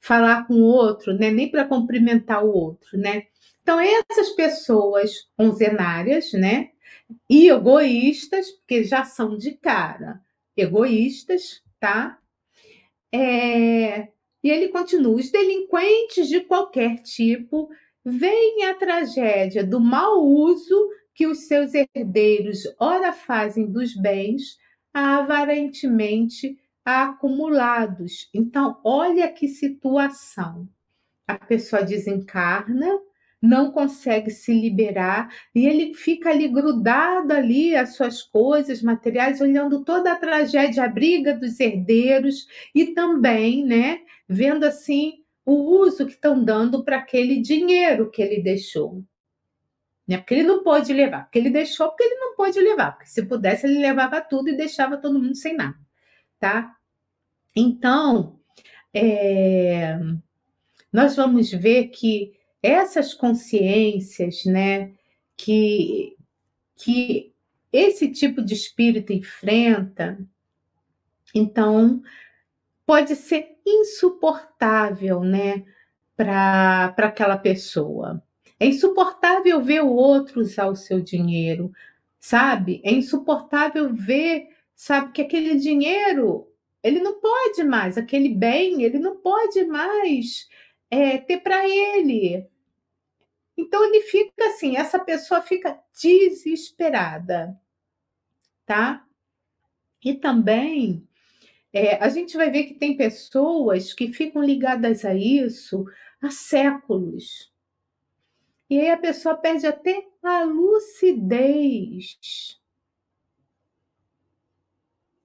falar 0.00 0.46
com 0.46 0.54
o 0.54 0.64
outro, 0.64 1.12
né? 1.12 1.30
Nem 1.30 1.50
para 1.50 1.66
cumprimentar 1.66 2.44
o 2.44 2.50
outro, 2.50 2.96
né? 2.98 3.24
Então, 3.62 3.78
essas 3.78 4.30
pessoas 4.30 5.28
onzenárias, 5.38 6.32
né? 6.32 6.70
E 7.28 7.48
egoístas, 7.50 8.50
porque 8.50 8.84
já 8.84 9.04
são 9.04 9.36
de 9.36 9.52
cara 9.52 10.20
egoístas, 10.56 11.62
tá? 11.78 12.18
É... 13.12 14.08
E 14.42 14.50
ele 14.50 14.68
continua: 14.68 15.16
os 15.16 15.30
delinquentes 15.30 16.28
de 16.28 16.40
qualquer 16.40 17.02
tipo 17.02 17.68
vem 18.08 18.64
a 18.64 18.74
tragédia 18.74 19.62
do 19.62 19.80
mau 19.80 20.24
uso 20.24 20.90
que 21.14 21.26
os 21.26 21.46
seus 21.46 21.72
herdeiros 21.74 22.62
ora 22.78 23.12
fazem 23.12 23.70
dos 23.70 23.94
bens, 23.94 24.56
avarentemente 24.92 26.56
acumulados. 26.84 28.30
Então, 28.32 28.80
olha 28.82 29.30
que 29.30 29.48
situação. 29.48 30.68
A 31.26 31.36
pessoa 31.36 31.82
desencarna, 31.82 32.98
não 33.40 33.70
consegue 33.70 34.30
se 34.30 34.52
liberar 34.52 35.32
e 35.54 35.66
ele 35.66 35.94
fica 35.94 36.30
ali 36.30 36.48
grudado 36.48 37.32
ali 37.32 37.76
às 37.76 37.94
suas 37.94 38.22
coisas 38.22 38.82
materiais, 38.82 39.40
olhando 39.40 39.84
toda 39.84 40.12
a 40.12 40.16
tragédia, 40.16 40.84
a 40.84 40.88
briga 40.88 41.34
dos 41.34 41.60
herdeiros 41.60 42.46
e 42.74 42.86
também, 42.86 43.64
né, 43.64 44.00
vendo 44.28 44.64
assim 44.64 45.22
o 45.48 45.80
uso 45.80 46.04
que 46.04 46.12
estão 46.12 46.44
dando 46.44 46.84
para 46.84 46.98
aquele 46.98 47.40
dinheiro 47.40 48.10
que 48.10 48.20
ele 48.20 48.42
deixou. 48.42 49.02
Né? 50.06 50.18
Porque 50.18 50.34
ele 50.34 50.42
não 50.42 50.62
pôde 50.62 50.92
levar, 50.92 51.22
porque 51.22 51.38
ele 51.38 51.48
deixou, 51.48 51.88
porque 51.88 52.04
ele 52.04 52.16
não 52.16 52.36
pôde 52.36 52.60
levar, 52.60 52.92
porque 52.92 53.08
se 53.08 53.24
pudesse 53.24 53.66
ele 53.66 53.78
levava 53.78 54.20
tudo 54.20 54.50
e 54.50 54.56
deixava 54.56 54.98
todo 54.98 55.18
mundo 55.18 55.34
sem 55.34 55.56
nada, 55.56 55.78
tá? 56.38 56.76
Então, 57.56 58.38
é, 58.92 59.98
nós 60.92 61.16
vamos 61.16 61.50
ver 61.50 61.88
que 61.88 62.34
essas 62.62 63.14
consciências, 63.14 64.44
né, 64.44 64.92
que, 65.34 66.14
que 66.76 67.32
esse 67.72 68.12
tipo 68.12 68.42
de 68.42 68.52
espírito 68.52 69.14
enfrenta, 69.14 70.18
então 71.34 72.02
pode 72.84 73.16
ser 73.16 73.57
insuportável, 73.68 75.20
né, 75.20 75.64
para 76.16 76.94
aquela 76.98 77.38
pessoa. 77.38 78.22
É 78.58 78.66
insuportável 78.66 79.62
ver 79.62 79.82
o 79.82 79.90
outro 79.90 80.40
usar 80.40 80.66
o 80.66 80.76
seu 80.76 81.00
dinheiro, 81.00 81.70
sabe? 82.18 82.80
É 82.84 82.90
insuportável 82.90 83.94
ver, 83.94 84.48
sabe, 84.74 85.12
que 85.12 85.22
aquele 85.22 85.56
dinheiro 85.56 86.48
ele 86.82 87.00
não 87.00 87.20
pode 87.20 87.64
mais, 87.64 87.98
aquele 87.98 88.28
bem, 88.28 88.82
ele 88.82 88.98
não 88.98 89.16
pode 89.16 89.64
mais 89.64 90.48
é, 90.90 91.18
ter 91.18 91.38
para 91.38 91.68
ele. 91.68 92.46
Então 93.56 93.84
ele 93.84 94.00
fica 94.02 94.46
assim, 94.46 94.76
essa 94.76 94.98
pessoa 94.98 95.42
fica 95.42 95.80
desesperada, 96.00 97.58
tá? 98.64 99.04
E 100.04 100.14
também 100.14 101.07
é, 101.72 101.96
a 102.02 102.08
gente 102.08 102.36
vai 102.36 102.50
ver 102.50 102.64
que 102.64 102.74
tem 102.74 102.96
pessoas 102.96 103.92
que 103.92 104.12
ficam 104.12 104.42
ligadas 104.42 105.04
a 105.04 105.14
isso 105.14 105.84
há 106.20 106.30
séculos. 106.30 107.52
E 108.70 108.80
aí 108.80 108.90
a 108.90 108.96
pessoa 108.96 109.36
perde 109.36 109.66
até 109.66 110.06
a 110.22 110.44
lucidez. 110.44 112.18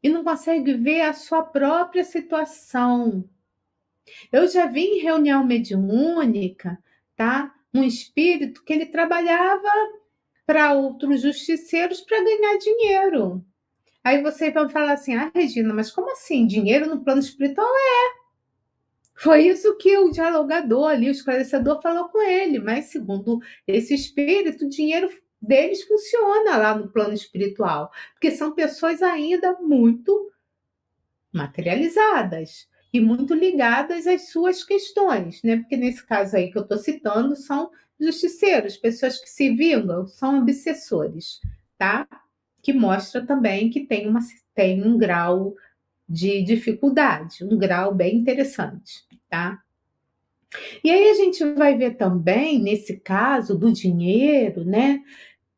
E 0.01 0.09
não 0.09 0.23
consegue 0.23 0.73
ver 0.73 1.01
a 1.01 1.13
sua 1.13 1.43
própria 1.43 2.03
situação. 2.03 3.27
Eu 4.31 4.47
já 4.47 4.65
vi 4.65 4.81
em 4.81 5.01
reunião 5.01 5.45
mediúnica, 5.45 6.77
tá? 7.15 7.53
Um 7.73 7.83
espírito 7.83 8.63
que 8.63 8.73
ele 8.73 8.85
trabalhava 8.85 9.69
para 10.45 10.73
outros 10.73 11.21
justiceiros 11.21 12.01
para 12.01 12.21
ganhar 12.23 12.57
dinheiro. 12.57 13.45
Aí 14.03 14.21
você 14.21 14.51
vai 14.51 14.69
falar 14.69 14.93
assim: 14.93 15.15
ah, 15.15 15.31
Regina, 15.33 15.73
mas 15.73 15.91
como 15.91 16.11
assim? 16.11 16.45
Dinheiro 16.45 16.87
no 16.87 17.03
plano 17.03 17.21
espiritual 17.21 17.67
é. 17.67 18.23
Foi 19.15 19.47
isso 19.47 19.77
que 19.77 19.97
o 19.97 20.09
dialogador 20.09 20.89
ali, 20.89 21.07
o 21.07 21.11
esclarecedor, 21.11 21.81
falou 21.81 22.09
com 22.09 22.21
ele. 22.21 22.59
Mas, 22.59 22.85
segundo 22.85 23.39
esse 23.67 23.93
espírito, 23.93 24.65
o 24.65 24.69
dinheiro 24.69 25.09
deles 25.41 25.83
funciona 25.83 26.57
lá 26.57 26.75
no 26.75 26.89
plano 26.89 27.13
espiritual, 27.13 27.91
porque 28.13 28.31
são 28.31 28.53
pessoas 28.53 29.01
ainda 29.01 29.59
muito 29.59 30.31
materializadas 31.31 32.67
e 32.93 33.01
muito 33.01 33.33
ligadas 33.33 34.07
às 34.07 34.29
suas 34.29 34.63
questões, 34.63 35.41
né? 35.43 35.57
Porque 35.57 35.75
nesse 35.75 36.05
caso 36.05 36.35
aí 36.35 36.51
que 36.51 36.57
eu 36.57 36.61
estou 36.61 36.77
citando 36.77 37.35
são 37.35 37.71
justiceiros, 37.99 38.77
pessoas 38.77 39.19
que 39.19 39.29
se 39.29 39.49
vingam, 39.49 40.07
são 40.07 40.39
obsessores, 40.39 41.39
tá? 41.77 42.07
Que 42.63 42.73
mostra 42.73 43.23
também 43.23 43.69
que 43.69 43.81
tem, 43.81 44.07
uma, 44.07 44.21
tem 44.55 44.81
um 44.81 44.97
grau 44.97 45.53
de 46.09 46.41
dificuldade, 46.41 47.43
um 47.43 47.57
grau 47.57 47.93
bem 47.93 48.15
interessante, 48.15 49.05
tá? 49.29 49.61
E 50.83 50.91
aí 50.91 51.09
a 51.09 51.13
gente 51.15 51.43
vai 51.53 51.77
ver 51.77 51.95
também, 51.95 52.59
nesse 52.59 52.99
caso 52.99 53.57
do 53.57 53.71
dinheiro, 53.71 54.63
né? 54.63 55.01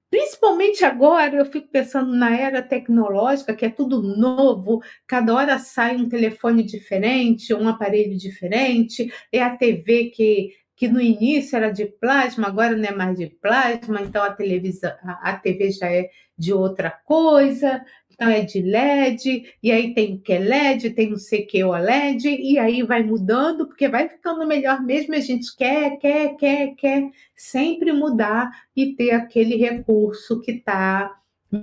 Principalmente 0.09 0.85
agora, 0.85 1.35
eu 1.35 1.45
fico 1.45 1.67
pensando 1.67 2.15
na 2.15 2.35
era 2.37 2.61
tecnológica, 2.61 3.53
que 3.53 3.65
é 3.65 3.69
tudo 3.69 4.01
novo, 4.01 4.81
cada 5.05 5.33
hora 5.33 5.59
sai 5.59 5.97
um 5.97 6.07
telefone 6.07 6.63
diferente, 6.63 7.53
um 7.53 7.67
aparelho 7.67 8.17
diferente, 8.17 9.11
é 9.31 9.41
a 9.43 9.57
TV 9.57 10.05
que, 10.15 10.53
que 10.75 10.87
no 10.87 10.99
início 10.99 11.55
era 11.55 11.71
de 11.71 11.85
plasma, 11.85 12.47
agora 12.47 12.75
não 12.75 12.85
é 12.85 12.91
mais 12.91 13.17
de 13.17 13.27
plasma, 13.27 14.01
então 14.01 14.23
a 14.23 14.31
televisão, 14.31 14.91
a, 15.03 15.31
a 15.31 15.37
TV 15.37 15.71
já 15.71 15.89
é 15.89 16.09
de 16.37 16.51
outra 16.51 16.91
coisa, 16.91 17.81
então 18.15 18.29
é 18.29 18.41
de 18.41 18.61
LED, 18.61 19.53
e 19.61 19.71
aí 19.71 19.93
tem 19.93 20.17
que 20.17 20.33
é 20.33 20.39
LED, 20.39 20.89
tem 20.91 21.09
não 21.09 21.17
sei 21.17 21.43
o 21.43 21.47
que 21.47 21.63
OLED, 21.63 22.27
e 22.27 22.57
aí 22.57 22.81
vai 22.83 23.03
mudando, 23.03 23.67
porque 23.67 23.87
vai 23.87 24.09
ficando 24.09 24.45
melhor 24.45 24.81
mesmo, 24.81 25.13
a 25.15 25.19
gente 25.19 25.55
quer, 25.55 25.97
quer, 25.97 26.35
quer, 26.35 26.75
quer 26.75 27.09
sempre 27.35 27.91
mudar 27.91 28.49
e 28.75 28.95
ter 28.95 29.11
aquele 29.11 29.55
recurso 29.55 30.41
que 30.41 30.51
está 30.51 31.13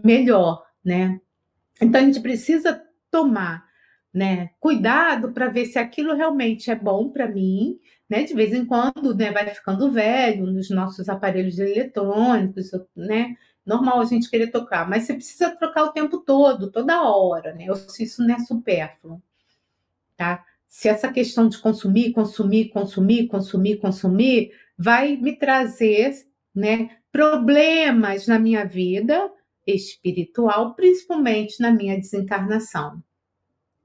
melhor, 0.04 0.62
né? 0.84 1.20
Então 1.80 2.00
a 2.00 2.04
gente 2.04 2.20
precisa 2.20 2.82
tomar 3.10 3.64
né, 4.12 4.50
cuidado 4.60 5.32
para 5.32 5.48
ver 5.48 5.64
se 5.66 5.78
aquilo 5.78 6.14
realmente 6.14 6.70
é 6.70 6.74
bom 6.74 7.08
para 7.08 7.26
mim, 7.26 7.78
né? 8.12 8.24
De 8.24 8.34
vez 8.34 8.52
em 8.52 8.66
quando, 8.66 9.14
né, 9.14 9.32
vai 9.32 9.48
ficando 9.54 9.90
velho 9.90 10.46
nos 10.46 10.68
nossos 10.68 11.08
aparelhos 11.08 11.58
eletrônicos, 11.58 12.70
né? 12.94 13.34
normal 13.64 14.00
a 14.00 14.04
gente 14.04 14.28
querer 14.28 14.48
tocar, 14.50 14.88
mas 14.88 15.04
você 15.04 15.14
precisa 15.14 15.56
trocar 15.56 15.84
o 15.84 15.92
tempo 15.92 16.18
todo, 16.18 16.70
toda 16.70 17.08
hora, 17.08 17.54
né? 17.54 17.70
Ou 17.70 17.76
se 17.76 18.02
isso 18.02 18.22
não 18.22 18.34
é 18.34 18.38
supérfluo, 18.40 19.22
tá? 20.16 20.44
Se 20.68 20.88
essa 20.88 21.12
questão 21.12 21.48
de 21.48 21.58
consumir, 21.58 22.12
consumir, 22.12 22.70
consumir, 22.70 23.28
consumir, 23.28 23.76
consumir, 23.76 24.52
vai 24.76 25.16
me 25.16 25.36
trazer, 25.36 26.12
né, 26.54 26.90
problemas 27.12 28.26
na 28.26 28.38
minha 28.38 28.64
vida 28.64 29.30
espiritual, 29.66 30.74
principalmente 30.74 31.60
na 31.60 31.70
minha 31.70 31.96
desencarnação. 31.96 33.02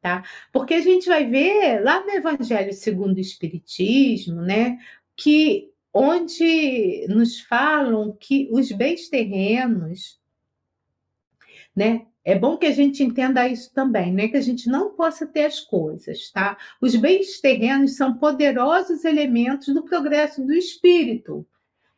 Tá? 0.08 0.24
Porque 0.54 0.74
a 0.74 0.80
gente 0.80 1.10
vai 1.10 1.26
ver 1.26 1.84
lá 1.84 2.02
no 2.02 2.10
Evangelho 2.12 2.72
segundo 2.72 3.18
o 3.18 3.20
Espiritismo, 3.20 4.42
né, 4.42 4.78
que 5.18 5.70
onde 5.94 7.06
nos 7.10 7.42
falam 7.42 8.16
que 8.18 8.48
os 8.50 8.72
bens 8.72 9.10
terrenos, 9.10 10.18
né? 11.76 12.06
É 12.24 12.38
bom 12.38 12.58
que 12.58 12.66
a 12.66 12.72
gente 12.72 13.04
entenda 13.04 13.48
isso 13.48 13.74
também, 13.74 14.14
não 14.14 14.24
é 14.24 14.28
que 14.30 14.38
a 14.38 14.42
gente 14.42 14.70
não 14.70 14.92
possa 14.92 15.26
ter 15.26 15.46
as 15.46 15.60
coisas, 15.60 16.30
tá? 16.32 16.58
Os 16.82 16.96
bens 16.96 17.42
terrenos 17.42 17.98
são 17.98 18.18
poderosos 18.18 19.04
elementos 19.04 19.74
do 19.74 19.84
progresso 19.84 20.46
do 20.46 20.54
espírito. 20.54 21.46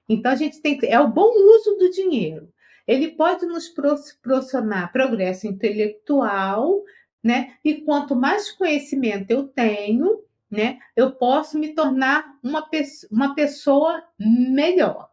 Então 0.08 0.32
a 0.32 0.36
gente 0.36 0.62
tem 0.62 0.78
que 0.78 0.88
é 0.88 1.00
o 1.00 1.08
bom 1.08 1.32
uso 1.32 1.76
do 1.76 1.92
dinheiro. 1.92 2.52
Ele 2.88 3.10
pode 3.10 3.46
nos 3.46 3.68
proporcionar 3.68 4.92
progresso 4.92 5.46
intelectual, 5.46 6.84
né? 7.24 7.54
E 7.64 7.82
quanto 7.82 8.16
mais 8.16 8.52
conhecimento 8.52 9.32
eu 9.32 9.48
tenho, 9.48 10.24
né, 10.50 10.80
eu 10.96 11.12
posso 11.12 11.60
me 11.60 11.74
tornar 11.76 12.26
uma, 12.44 12.68
uma 13.12 13.36
pessoa 13.36 14.04
melhor. 14.20 15.10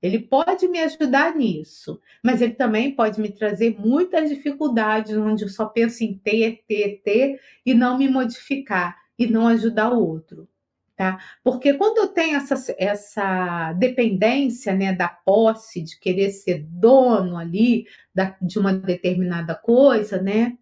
Ele 0.00 0.20
pode 0.20 0.68
me 0.68 0.78
ajudar 0.80 1.34
nisso, 1.34 2.00
mas 2.22 2.40
ele 2.40 2.54
também 2.54 2.94
pode 2.94 3.20
me 3.20 3.30
trazer 3.30 3.76
muitas 3.78 4.28
dificuldades, 4.28 5.16
onde 5.16 5.44
eu 5.44 5.48
só 5.48 5.66
penso 5.66 6.04
em 6.04 6.16
ter, 6.18 6.62
ter, 6.68 7.00
ter 7.02 7.40
e 7.64 7.74
não 7.74 7.98
me 7.98 8.08
modificar 8.08 8.96
e 9.18 9.26
não 9.26 9.48
ajudar 9.48 9.92
o 9.92 10.06
outro. 10.06 10.48
Tá? 10.94 11.18
Porque 11.44 11.74
quando 11.74 11.98
eu 11.98 12.08
tenho 12.08 12.36
essa, 12.36 12.74
essa 12.78 13.72
dependência 13.74 14.74
né, 14.74 14.94
da 14.94 15.08
posse, 15.08 15.82
de 15.82 15.98
querer 15.98 16.30
ser 16.30 16.64
dono 16.66 17.36
ali 17.36 17.86
da, 18.14 18.34
de 18.40 18.58
uma 18.58 18.72
determinada 18.72 19.54
coisa, 19.54 20.22
né? 20.22 20.56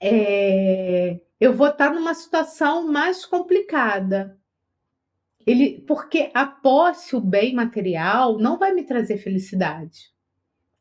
É, 0.00 1.20
eu 1.40 1.54
vou 1.54 1.68
estar 1.68 1.92
numa 1.92 2.14
situação 2.14 2.86
mais 2.86 3.24
complicada. 3.24 4.38
Ele, 5.46 5.82
porque 5.86 6.30
a 6.34 6.46
posse, 6.46 7.16
o 7.16 7.20
bem 7.20 7.54
material, 7.54 8.38
não 8.38 8.58
vai 8.58 8.72
me 8.72 8.84
trazer 8.84 9.18
felicidade. 9.18 10.12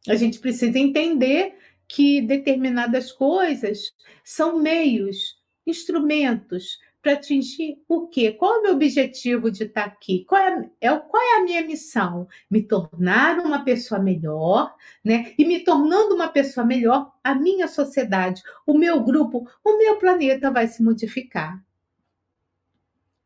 A 0.08 0.16
gente 0.16 0.40
precisa 0.40 0.78
entender 0.78 1.58
que 1.88 2.22
determinadas 2.22 3.12
coisas 3.12 3.94
são 4.24 4.60
meios, 4.60 5.38
instrumentos 5.66 6.80
para 7.08 7.14
atingir 7.14 7.82
o 7.88 8.06
quê? 8.08 8.34
Qual 8.34 8.56
é 8.56 8.60
o 8.60 8.64
meu 8.64 8.74
objetivo 8.74 9.50
de 9.50 9.64
estar 9.64 9.86
aqui? 9.86 10.26
Qual 10.26 10.42
é, 10.42 10.70
é, 10.82 10.90
qual 10.90 11.24
é 11.24 11.38
a 11.38 11.44
minha 11.46 11.66
missão? 11.66 12.28
Me 12.52 12.62
tornar 12.62 13.40
uma 13.40 13.64
pessoa 13.64 13.98
melhor, 13.98 14.76
né? 15.02 15.34
E 15.38 15.46
me 15.46 15.64
tornando 15.64 16.14
uma 16.14 16.28
pessoa 16.28 16.66
melhor, 16.66 17.14
a 17.24 17.34
minha 17.34 17.66
sociedade, 17.70 18.44
o 18.66 18.78
meu 18.78 19.02
grupo, 19.02 19.50
o 19.64 19.78
meu 19.78 19.96
planeta 19.98 20.52
vai 20.52 20.68
se 20.68 20.84
modificar. 20.84 21.64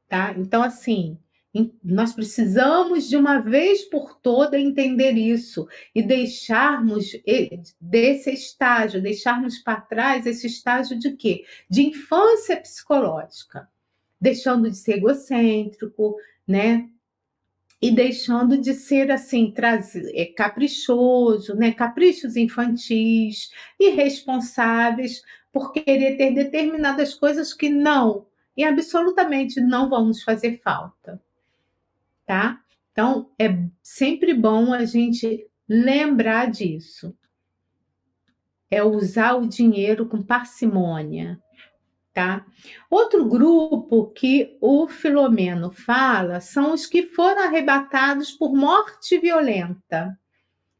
Tá? 0.08 0.36
Então, 0.38 0.62
assim, 0.62 1.18
Nós 1.84 2.14
precisamos 2.14 3.10
de 3.10 3.18
uma 3.18 3.40
vez 3.40 3.84
por 3.84 4.18
toda 4.22 4.58
entender 4.58 5.12
isso 5.18 5.68
e 5.94 6.02
deixarmos 6.02 7.12
desse 7.80 8.32
estágio, 8.32 9.02
deixarmos 9.02 9.58
para 9.60 9.82
trás 9.82 10.26
esse 10.26 10.48
estágio 10.48 10.98
de 10.98 11.12
quê? 11.12 11.44
De 11.70 11.82
infância 11.82 12.56
psicológica, 12.56 13.68
deixando 14.20 14.70
de 14.70 14.78
ser 14.78 14.98
egocêntrico, 14.98 16.16
né? 16.48 16.90
E 17.82 17.92
deixando 17.92 18.58
de 18.58 18.74
ser 18.74 19.12
assim, 19.12 19.54
é, 20.14 20.26
caprichoso, 20.28 21.54
né? 21.54 21.74
Caprichos 21.74 22.38
infantis, 22.38 23.50
irresponsáveis 23.78 25.22
por 25.52 25.74
querer 25.74 26.16
ter 26.16 26.34
determinadas 26.34 27.14
coisas 27.14 27.54
que 27.54 27.68
não 27.68 28.26
e 28.56 28.64
absolutamente 28.64 29.60
não 29.60 29.90
vão 29.90 30.06
nos 30.06 30.24
fazer 30.24 30.62
falta 30.64 31.22
tá? 32.32 32.62
Então, 32.94 33.30
é 33.38 33.50
sempre 33.84 34.34
bom 34.34 34.72
a 34.72 34.86
gente 34.86 35.46
lembrar 35.68 36.50
disso. 36.50 37.14
É 38.70 38.82
usar 38.82 39.34
o 39.34 39.50
dinheiro 39.50 40.06
com 40.06 40.24
parcimônia, 40.24 41.38
tá? 42.14 42.46
Outro 42.90 43.28
grupo 43.28 44.12
que 44.12 44.58
o 44.62 44.88
Filomeno 44.88 45.74
fala 45.74 46.40
são 46.40 46.74
os 46.74 46.86
que 46.86 47.04
foram 47.04 47.44
arrebatados 47.44 48.32
por 48.32 48.56
morte 48.56 49.20
violenta, 49.20 50.18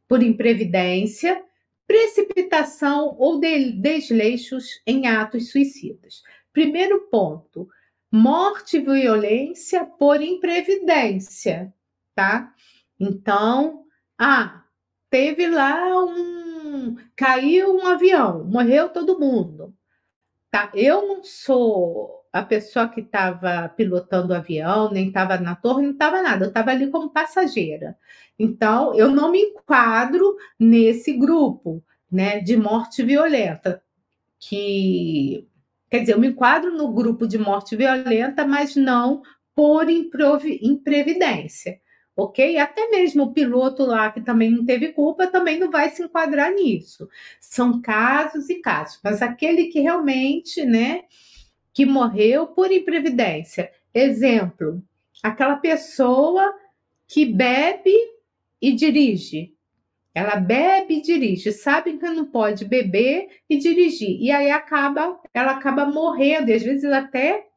por 0.08 0.22
imprevidência, 0.22 1.44
precipitação 1.86 3.14
ou 3.18 3.38
desleixos 3.38 4.80
em 4.86 5.06
atos 5.06 5.50
suicidas. 5.50 6.22
Primeiro 6.50 7.10
ponto, 7.10 7.68
morte 8.12 8.76
e 8.76 8.80
violência 8.80 9.86
por 9.86 10.20
imprevidência, 10.20 11.72
tá? 12.14 12.52
Então, 13.00 13.84
ah, 14.18 14.62
teve 15.10 15.48
lá 15.48 16.04
um. 16.04 16.96
caiu 17.16 17.74
um 17.74 17.86
avião, 17.86 18.44
morreu 18.44 18.90
todo 18.90 19.18
mundo. 19.18 19.74
Tá? 20.50 20.70
Eu 20.74 21.08
não 21.08 21.24
sou 21.24 22.22
a 22.32 22.42
pessoa 22.42 22.88
que 22.88 23.00
estava 23.00 23.68
pilotando 23.70 24.32
o 24.32 24.36
avião, 24.36 24.90
nem 24.90 25.08
estava 25.08 25.38
na 25.38 25.56
torre, 25.56 25.82
não 25.82 25.92
estava 25.92 26.22
nada, 26.22 26.44
eu 26.44 26.48
estava 26.48 26.70
ali 26.70 26.90
como 26.90 27.10
passageira. 27.10 27.96
Então, 28.38 28.94
eu 28.94 29.10
não 29.10 29.30
me 29.30 29.40
enquadro 29.40 30.36
nesse 30.58 31.14
grupo 31.14 31.82
né, 32.10 32.40
de 32.40 32.56
morte 32.56 33.02
violenta, 33.02 33.82
que 34.38 35.48
Quer 35.92 36.00
dizer, 36.00 36.14
eu 36.14 36.18
me 36.18 36.28
enquadro 36.28 36.74
no 36.74 36.90
grupo 36.90 37.28
de 37.28 37.36
morte 37.36 37.76
violenta, 37.76 38.46
mas 38.46 38.74
não 38.74 39.20
por 39.54 39.90
imprevidência, 39.90 41.78
ok? 42.16 42.56
Até 42.56 42.88
mesmo 42.88 43.24
o 43.24 43.32
piloto 43.34 43.84
lá 43.84 44.10
que 44.10 44.22
também 44.22 44.50
não 44.50 44.64
teve 44.64 44.94
culpa 44.94 45.26
também 45.26 45.58
não 45.58 45.70
vai 45.70 45.90
se 45.90 46.02
enquadrar 46.02 46.50
nisso. 46.54 47.10
São 47.38 47.82
casos 47.82 48.48
e 48.48 48.54
casos, 48.62 49.00
mas 49.04 49.20
aquele 49.20 49.66
que 49.66 49.80
realmente, 49.80 50.64
né, 50.64 51.02
que 51.74 51.84
morreu 51.84 52.46
por 52.46 52.72
imprevidência. 52.72 53.70
Exemplo, 53.92 54.82
aquela 55.22 55.56
pessoa 55.56 56.54
que 57.06 57.26
bebe 57.26 57.94
e 58.62 58.72
dirige. 58.72 59.52
Ela 60.14 60.36
bebe 60.36 60.98
e 60.98 61.02
dirige, 61.02 61.52
sabe 61.52 61.96
que 61.96 62.08
não 62.10 62.26
pode 62.26 62.66
beber 62.66 63.28
e 63.48 63.56
dirigir. 63.56 64.20
E 64.20 64.30
aí 64.30 64.50
acaba, 64.50 65.18
ela 65.32 65.52
acaba 65.52 65.86
morrendo, 65.86 66.50
e 66.50 66.52
às 66.52 66.62
vezes 66.62 66.84
até 66.84 67.48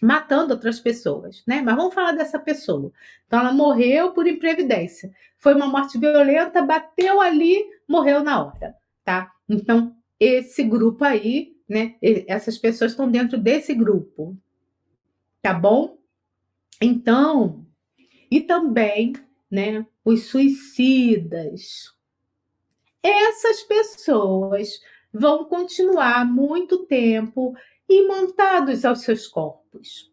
matando 0.00 0.54
outras 0.54 0.78
pessoas, 0.78 1.42
né? 1.44 1.60
Mas 1.60 1.74
vamos 1.74 1.92
falar 1.92 2.12
dessa 2.12 2.38
pessoa. 2.38 2.92
Então 3.26 3.40
ela 3.40 3.52
morreu 3.52 4.12
por 4.12 4.28
imprevidência. 4.28 5.12
Foi 5.38 5.54
uma 5.54 5.66
morte 5.66 5.98
violenta, 5.98 6.62
bateu 6.62 7.20
ali, 7.20 7.64
morreu 7.88 8.22
na 8.22 8.44
hora, 8.44 8.76
tá? 9.04 9.32
Então, 9.48 9.96
esse 10.20 10.62
grupo 10.62 11.04
aí, 11.04 11.56
né? 11.68 11.96
Essas 12.28 12.56
pessoas 12.58 12.92
estão 12.92 13.10
dentro 13.10 13.36
desse 13.36 13.74
grupo. 13.74 14.36
Tá 15.42 15.52
bom? 15.52 15.98
Então, 16.80 17.66
e 18.30 18.40
também 18.40 19.14
né? 19.50 19.86
Os 20.10 20.24
suicidas. 20.28 21.94
Essas 23.02 23.62
pessoas 23.64 24.80
vão 25.12 25.44
continuar 25.44 26.24
muito 26.24 26.86
tempo 26.86 27.54
imantados 27.86 28.86
aos 28.86 29.02
seus 29.02 29.26
corpos. 29.26 30.10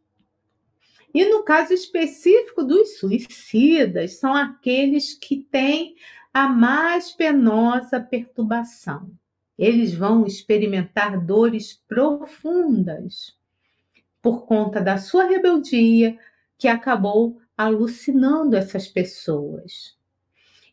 E 1.13 1.23
no 1.29 1.43
caso 1.43 1.71
específico 1.73 2.61
dos 2.61 2.97
suicidas, 2.97 4.17
são 4.17 4.33
aqueles 4.35 5.13
que 5.13 5.37
têm 5.49 5.95
a 6.33 6.45
mais 6.45 7.13
penosa 7.13 7.97
perturbação. 7.97 9.09
Eles 9.57 9.93
vão 9.93 10.25
experimentar 10.25 11.25
dores 11.25 11.81
profundas 11.87 13.39
por 14.21 14.45
conta 14.45 14.81
da 14.81 14.97
sua 14.97 15.23
rebeldia 15.23 16.19
que 16.57 16.67
acabou 16.67 17.41
alucinando 17.57 18.55
essas 18.55 18.87
pessoas. 18.87 19.95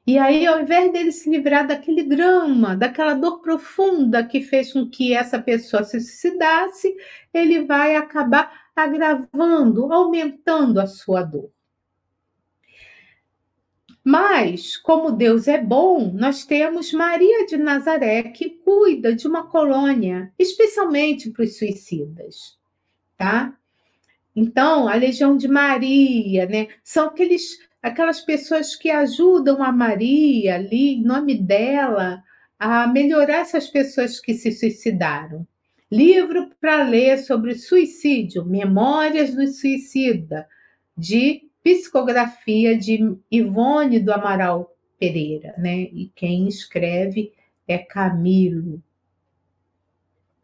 E 0.04 0.18
aí, 0.18 0.46
ao 0.46 0.60
invés 0.60 0.92
dele 0.92 1.12
se 1.12 1.30
livrar 1.30 1.66
daquele 1.66 2.02
drama, 2.02 2.76
daquela 2.76 3.14
dor 3.14 3.40
profunda 3.40 4.24
que 4.24 4.42
fez 4.42 4.72
com 4.72 4.88
que 4.88 5.14
essa 5.14 5.40
pessoa 5.40 5.84
se 5.84 6.00
suicidasse, 6.00 6.94
ele 7.32 7.64
vai 7.64 7.94
acabar 7.94 8.70
agravando, 8.74 9.92
aumentando 9.92 10.80
a 10.80 10.86
sua 10.86 11.22
dor. 11.22 11.52
Mas, 14.04 14.76
como 14.76 15.12
Deus 15.12 15.46
é 15.46 15.62
bom, 15.62 16.12
nós 16.12 16.44
temos 16.44 16.92
Maria 16.92 17.46
de 17.46 17.56
Nazaré 17.56 18.24
que 18.24 18.50
cuida 18.50 19.14
de 19.14 19.28
uma 19.28 19.46
colônia, 19.46 20.32
especialmente 20.36 21.30
para 21.30 21.44
os 21.44 21.56
suicidas, 21.56 22.58
tá? 23.16 23.56
Então, 24.34 24.88
a 24.88 24.94
Legião 24.94 25.36
de 25.36 25.46
Maria, 25.46 26.46
né? 26.46 26.68
São 26.82 27.08
aqueles, 27.08 27.58
aquelas 27.82 28.20
pessoas 28.20 28.74
que 28.74 28.90
ajudam 28.90 29.62
a 29.62 29.70
Maria 29.70 30.54
ali, 30.54 30.94
em 30.94 31.02
nome 31.02 31.34
dela, 31.34 32.22
a 32.58 32.86
melhorar 32.86 33.40
essas 33.40 33.68
pessoas 33.68 34.20
que 34.20 34.34
se 34.34 34.50
suicidaram. 34.52 35.46
Livro 35.90 36.50
para 36.58 36.82
ler 36.82 37.18
sobre 37.18 37.54
suicídio, 37.54 38.46
Memórias 38.46 39.34
do 39.34 39.46
Suicida, 39.46 40.48
de 40.96 41.50
psicografia 41.62 42.76
de 42.76 43.14
Ivone 43.30 44.00
do 44.00 44.12
Amaral 44.12 44.74
Pereira, 44.98 45.54
né? 45.58 45.82
E 45.82 46.10
quem 46.14 46.48
escreve 46.48 47.32
é 47.68 47.76
Camilo. 47.76 48.82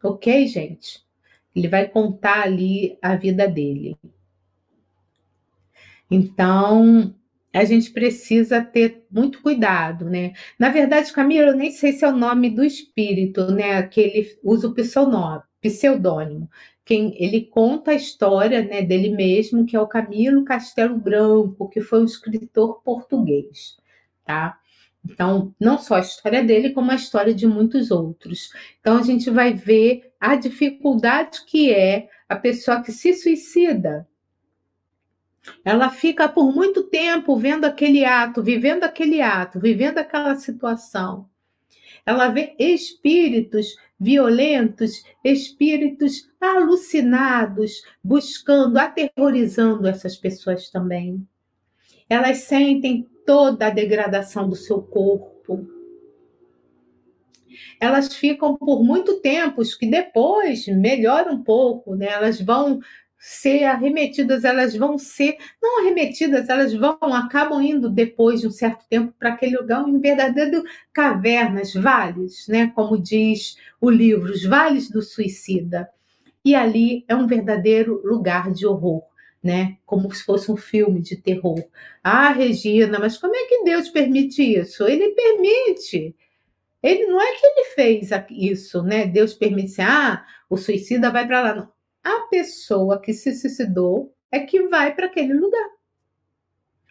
Ok, 0.03 0.47
gente? 0.47 1.03
Ele 1.59 1.67
vai 1.67 1.87
contar 1.87 2.43
ali 2.43 2.97
a 3.01 3.15
vida 3.15 3.47
dele. 3.47 3.97
Então, 6.09 7.13
a 7.53 7.65
gente 7.65 7.91
precisa 7.91 8.63
ter 8.63 9.05
muito 9.11 9.41
cuidado, 9.41 10.05
né? 10.05 10.33
Na 10.57 10.69
verdade, 10.69 11.11
Camila, 11.11 11.49
eu 11.49 11.57
nem 11.57 11.69
sei 11.71 11.91
se 11.91 12.05
é 12.05 12.07
o 12.07 12.15
nome 12.15 12.49
do 12.49 12.63
espírito, 12.63 13.51
né? 13.51 13.83
Que 13.83 14.01
ele 14.01 14.39
usa 14.43 14.67
o 14.67 14.73
pseudônimo. 15.61 16.49
Quem 16.85 17.13
ele 17.21 17.41
conta 17.41 17.91
a 17.91 17.95
história, 17.95 18.63
né, 18.63 18.81
dele 18.81 19.09
mesmo, 19.09 19.65
que 19.65 19.75
é 19.75 19.79
o 19.79 19.87
Camilo 19.87 20.45
Castelo 20.45 20.97
Branco, 20.97 21.69
que 21.69 21.81
foi 21.81 22.01
um 22.01 22.05
escritor 22.05 22.81
português, 22.81 23.77
tá? 24.25 24.57
Então, 25.03 25.53
não 25.59 25.77
só 25.77 25.95
a 25.95 26.01
história 26.01 26.43
dele, 26.43 26.71
como 26.71 26.91
a 26.91 26.95
história 26.95 27.33
de 27.33 27.47
muitos 27.47 27.89
outros. 27.91 28.51
Então, 28.79 28.97
a 28.97 29.03
gente 29.03 29.29
vai 29.29 29.53
ver 29.53 30.13
a 30.19 30.35
dificuldade 30.35 31.45
que 31.45 31.73
é 31.73 32.09
a 32.27 32.35
pessoa 32.35 32.81
que 32.81 32.91
se 32.91 33.13
suicida. 33.13 34.07
Ela 35.63 35.89
fica 35.89 36.27
por 36.27 36.53
muito 36.53 36.83
tempo 36.83 37.35
vendo 37.37 37.65
aquele 37.65 38.05
ato, 38.05 38.43
vivendo 38.43 38.83
aquele 38.83 39.21
ato, 39.21 39.59
vivendo 39.59 39.97
aquela 39.97 40.35
situação. 40.35 41.27
Ela 42.05 42.27
vê 42.27 42.55
espíritos 42.59 43.75
violentos, 43.99 45.03
espíritos 45.23 46.29
alucinados, 46.39 47.83
buscando, 48.03 48.77
aterrorizando 48.77 49.87
essas 49.87 50.15
pessoas 50.15 50.69
também. 50.69 51.27
Elas 52.09 52.39
sentem 52.39 53.07
toda 53.29 53.67
a 53.67 53.69
degradação 53.69 54.49
do 54.49 54.55
seu 54.55 54.81
corpo. 54.81 55.67
Elas 57.79 58.15
ficam 58.15 58.57
por 58.57 58.83
muito 58.83 59.21
tempo, 59.21 59.61
que 59.77 59.85
depois 59.85 60.65
melhora 60.65 61.31
um 61.31 61.43
pouco, 61.43 61.93
né? 61.93 62.07
Elas 62.07 62.41
vão 62.41 62.79
ser 63.19 63.65
arremetidas, 63.65 64.43
elas 64.43 64.75
vão 64.75 64.97
ser, 64.97 65.37
não 65.61 65.81
arremetidas, 65.81 66.49
elas 66.49 66.73
vão, 66.73 66.97
acabam 67.13 67.61
indo 67.61 67.87
depois 67.87 68.41
de 68.41 68.47
um 68.47 68.51
certo 68.51 68.83
tempo 68.89 69.13
para 69.19 69.33
aquele 69.33 69.57
lugar 69.57 69.87
em 69.87 69.99
verdadeiro 69.99 70.63
cavernas, 70.91 71.75
vales, 71.75 72.47
né? 72.47 72.71
Como 72.73 72.97
diz 72.97 73.57
o 73.79 73.91
livro, 73.91 74.31
os 74.31 74.43
vales 74.43 74.89
do 74.89 75.03
suicida. 75.03 75.87
E 76.43 76.55
ali 76.55 77.05
é 77.07 77.15
um 77.15 77.27
verdadeiro 77.27 78.01
lugar 78.03 78.51
de 78.51 78.65
horror. 78.65 79.03
Né? 79.43 79.77
Como 79.85 80.13
se 80.13 80.23
fosse 80.23 80.51
um 80.51 80.57
filme 80.57 81.01
de 81.01 81.15
terror. 81.15 81.63
Ah, 82.03 82.31
Regina, 82.31 82.99
mas 82.99 83.17
como 83.17 83.35
é 83.35 83.45
que 83.45 83.63
Deus 83.63 83.89
permite 83.89 84.41
isso? 84.41 84.87
Ele 84.87 85.09
permite. 85.09 86.15
Ele 86.81 87.07
não 87.07 87.21
é 87.21 87.35
que 87.35 87.45
ele 87.45 87.65
fez 87.75 88.09
isso, 88.29 88.83
né? 88.83 89.05
Deus 89.05 89.33
permite, 89.33 89.81
ah, 89.81 90.25
o 90.49 90.57
suicida 90.57 91.11
vai 91.11 91.27
para 91.27 91.41
lá. 91.41 91.55
Não. 91.55 91.71
A 92.03 92.27
pessoa 92.27 93.01
que 93.01 93.13
se 93.13 93.33
suicidou 93.33 94.13
é 94.31 94.39
que 94.39 94.67
vai 94.67 94.95
para 94.95 95.07
aquele 95.07 95.33
lugar. 95.33 95.69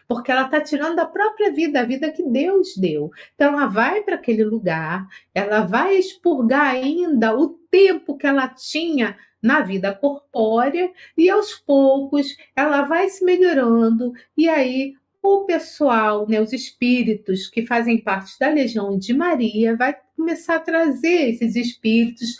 Porque 0.06 0.30
ela 0.30 0.46
está 0.46 0.60
tirando 0.60 0.96
da 0.96 1.04
própria 1.04 1.52
vida, 1.52 1.80
a 1.80 1.84
vida 1.84 2.10
que 2.10 2.22
Deus 2.22 2.76
deu. 2.76 3.10
Então, 3.34 3.52
ela 3.52 3.66
vai 3.66 4.02
para 4.02 4.14
aquele 4.14 4.42
lugar, 4.42 5.06
ela 5.34 5.60
vai 5.60 5.96
expurgar 5.96 6.74
ainda 6.74 7.36
o 7.36 7.48
tempo 7.70 8.16
que 8.16 8.26
ela 8.26 8.48
tinha 8.48 9.18
na 9.42 9.60
vida 9.60 9.94
corpórea 9.94 10.90
e 11.16 11.30
aos 11.30 11.54
poucos 11.54 12.36
ela 12.56 12.82
vai 12.82 13.08
se 13.08 13.24
melhorando 13.24 14.12
e 14.36 14.48
aí 14.48 14.94
o 15.22 15.44
pessoal, 15.44 16.28
né, 16.28 16.40
os 16.40 16.52
espíritos 16.52 17.48
que 17.48 17.66
fazem 17.66 17.98
parte 17.98 18.38
da 18.38 18.48
Legião 18.48 18.98
de 18.98 19.12
Maria 19.12 19.76
vai 19.76 19.96
começar 20.16 20.56
a 20.56 20.60
trazer 20.60 21.30
esses 21.30 21.56
espíritos 21.56 22.36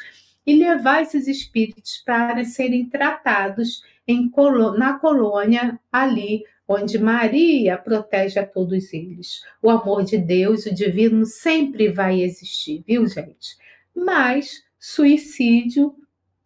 e 0.46 0.54
levar 0.54 1.02
esses 1.02 1.28
espíritos 1.28 2.02
para 2.04 2.44
serem 2.44 2.88
tratados 2.88 3.82
em, 4.06 4.30
na 4.78 4.98
colônia 4.98 5.78
ali 5.92 6.44
onde 6.68 6.98
Maria 6.98 7.78
protege 7.78 8.38
a 8.38 8.46
todos 8.46 8.92
eles. 8.92 9.40
O 9.62 9.70
amor 9.70 10.04
de 10.04 10.18
Deus, 10.18 10.66
o 10.66 10.74
divino, 10.74 11.24
sempre 11.24 11.88
vai 11.88 12.20
existir, 12.20 12.84
viu, 12.86 13.06
gente? 13.06 13.56
Mas 13.94 14.62
suicídio 14.78 15.94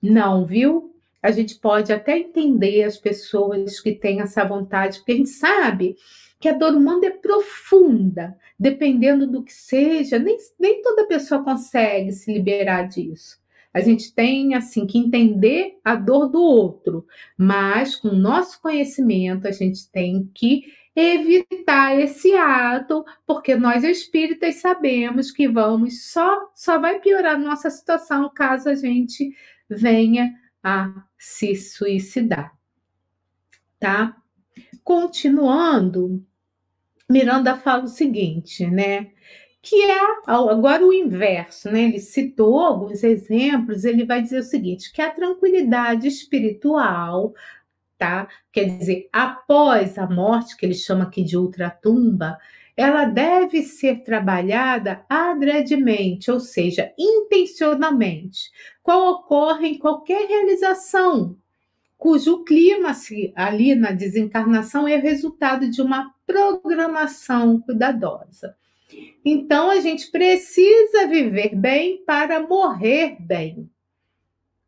não, 0.03 0.45
viu? 0.45 0.93
A 1.23 1.31
gente 1.31 1.55
pode 1.55 1.93
até 1.93 2.19
entender 2.19 2.83
as 2.83 2.97
pessoas 2.97 3.79
que 3.79 3.93
têm 3.93 4.21
essa 4.21 4.45
vontade, 4.45 4.99
porque 4.99 5.13
a 5.13 5.17
gente 5.17 5.31
sabe 5.31 5.97
que 6.41 6.49
a 6.49 6.53
dor 6.53 6.75
humana 6.75 7.07
é 7.07 7.11
profunda, 7.11 8.37
dependendo 8.59 9.29
do 9.29 9.45
que 9.45 9.53
seja, 9.53 10.19
nem, 10.19 10.37
nem 10.59 10.83
toda 10.83 11.07
pessoa 11.07 11.45
consegue 11.45 12.11
se 12.11 12.33
liberar 12.33 12.89
disso. 12.89 13.41
A 13.73 13.81
gente 13.81 14.13
tem 14.13 14.55
assim 14.55 14.87
que 14.87 14.99
entender 14.99 15.79
a 15.85 15.95
dor 15.95 16.29
do 16.29 16.43
outro, 16.43 17.07
mas 17.39 17.95
com 17.95 18.09
o 18.09 18.17
nosso 18.17 18.61
conhecimento 18.61 19.47
a 19.47 19.53
gente 19.53 19.89
tem 19.91 20.29
que 20.35 20.65
evitar 20.95 21.99
esse 21.99 22.35
ato, 22.35 23.03
porque 23.27 23.55
nós 23.55 23.83
espíritas 23.83 24.57
sabemos 24.57 25.31
que 25.31 25.49
vamos 25.49 26.11
só 26.11 26.51
só 26.55 26.79
vai 26.79 27.01
piorar 27.01 27.39
nossa 27.39 27.71
situação 27.71 28.31
caso 28.35 28.69
a 28.69 28.75
gente 28.75 29.35
venha 29.77 30.35
a 30.63 31.05
se 31.19 31.55
suicidar. 31.57 32.57
Tá? 33.79 34.17
Continuando, 34.85 36.25
Miranda 37.11 37.57
fala 37.57 37.85
o 37.85 37.89
seguinte, 37.89 38.67
né? 38.67 39.11
Que 39.61 39.77
é 39.85 39.99
agora 40.27 40.85
o 40.85 40.93
inverso, 40.93 41.71
né? 41.71 41.83
Ele 41.85 42.01
citou 42.01 42.59
alguns 42.59 43.05
exemplos, 43.05 43.85
ele 43.85 44.05
vai 44.05 44.23
dizer 44.23 44.41
o 44.41 44.45
seguinte: 44.45 44.93
que 44.93 45.01
a 45.01 45.11
tranquilidade 45.11 46.09
espiritual, 46.09 47.35
tá? 47.99 48.29
Quer 48.51 48.65
dizer, 48.79 49.09
após 49.13 49.99
a 49.99 50.09
morte, 50.09 50.57
que 50.57 50.67
ele 50.67 50.75
chama 50.75 51.05
aqui 51.05 51.23
de 51.23 51.37
ultratumba, 51.37 52.39
ela 52.77 53.05
deve 53.05 53.63
ser 53.63 54.03
trabalhada 54.03 55.05
adredemente, 55.09 56.31
ou 56.31 56.41
seja, 56.41 56.93
intencionalmente, 56.99 58.51
qual 58.83 59.13
ocorre 59.13 59.69
em 59.69 59.79
qualquer 59.79 60.27
realização, 60.27 61.37
cujo 61.99 62.45
clima 62.45 62.93
ali 63.37 63.75
na 63.75 63.93
desencarnação 63.93 64.89
é 64.89 64.97
resultado 64.97 65.71
de 65.71 65.81
uma 65.81 66.13
programação 66.27 67.61
cuidadosa. 67.61 68.57
Então 69.25 69.71
a 69.71 69.79
gente 69.81 70.11
precisa 70.11 71.07
viver 71.07 71.55
bem 71.55 72.03
para 72.05 72.41
morrer 72.41 73.17
bem. 73.21 73.71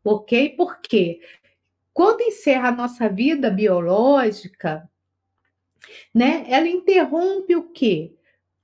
Ok? 0.03 0.49
Porque 0.55 1.19
quando 1.93 2.21
encerra 2.21 2.69
a 2.69 2.75
nossa 2.75 3.09
vida 3.09 3.49
biológica, 3.49 4.89
né? 6.13 6.45
Ela 6.47 6.67
interrompe 6.67 7.55
o 7.55 7.69
quê? 7.69 8.13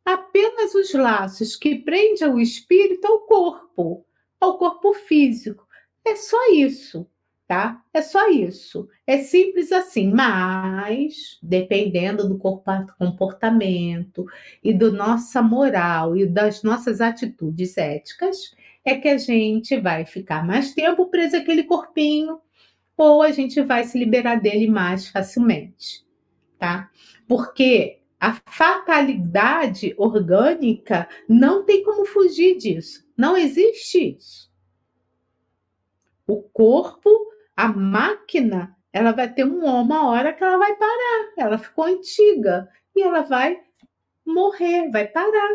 Apenas 0.04 0.74
os 0.74 0.94
laços 0.94 1.56
que 1.56 1.76
prendem 1.76 2.28
o 2.28 2.40
espírito 2.40 3.06
ao 3.06 3.20
corpo, 3.22 4.06
ao 4.40 4.58
corpo 4.58 4.94
físico. 4.94 5.68
É 6.04 6.16
só 6.16 6.52
isso, 6.52 7.08
tá? 7.48 7.84
É 7.94 8.02
só 8.02 8.30
isso. 8.30 8.90
É 9.06 9.20
simples 9.20 9.72
assim, 9.72 10.12
mas 10.12 11.38
dependendo 11.44 12.28
do 12.28 12.38
comportamento 12.38 14.26
e 14.64 14.74
da 14.74 14.90
nossa 14.90 15.42
moral 15.42 16.18
e 16.18 16.26
das 16.26 16.64
nossas 16.64 17.02
atitudes 17.02 17.78
éticas, 17.78 18.56
é 18.84 18.96
que 18.96 19.08
a 19.08 19.18
gente 19.18 19.80
vai 19.80 20.06
ficar 20.06 20.46
mais 20.46 20.74
tempo 20.74 21.08
preso 21.08 21.38
àquele 21.38 21.64
corpinho 21.64 22.40
ou 22.98 23.22
a 23.22 23.32
gente 23.32 23.62
vai 23.62 23.84
se 23.84 23.98
liberar 23.98 24.36
dele 24.36 24.68
mais 24.68 25.08
facilmente, 25.08 26.06
tá? 26.62 26.92
Porque 27.28 28.04
a 28.20 28.34
fatalidade 28.46 29.96
orgânica 29.98 31.10
não 31.28 31.66
tem 31.66 31.84
como 31.84 32.06
fugir 32.06 32.56
disso. 32.56 33.04
Não 33.18 33.36
existe 33.36 34.16
isso. 34.16 34.52
O 36.28 36.44
corpo, 36.44 37.10
a 37.58 37.68
máquina, 37.68 38.78
ela 38.94 39.12
vai 39.12 39.34
ter 39.34 39.44
uma 39.44 40.08
hora 40.08 40.32
que 40.32 40.44
ela 40.44 40.60
vai 40.60 40.76
parar. 40.76 41.34
Ela 41.36 41.58
ficou 41.58 41.86
antiga 41.86 42.70
e 42.96 43.02
ela 43.02 43.22
vai 43.22 43.60
morrer, 44.24 44.92
vai 44.92 45.08
parar. 45.08 45.50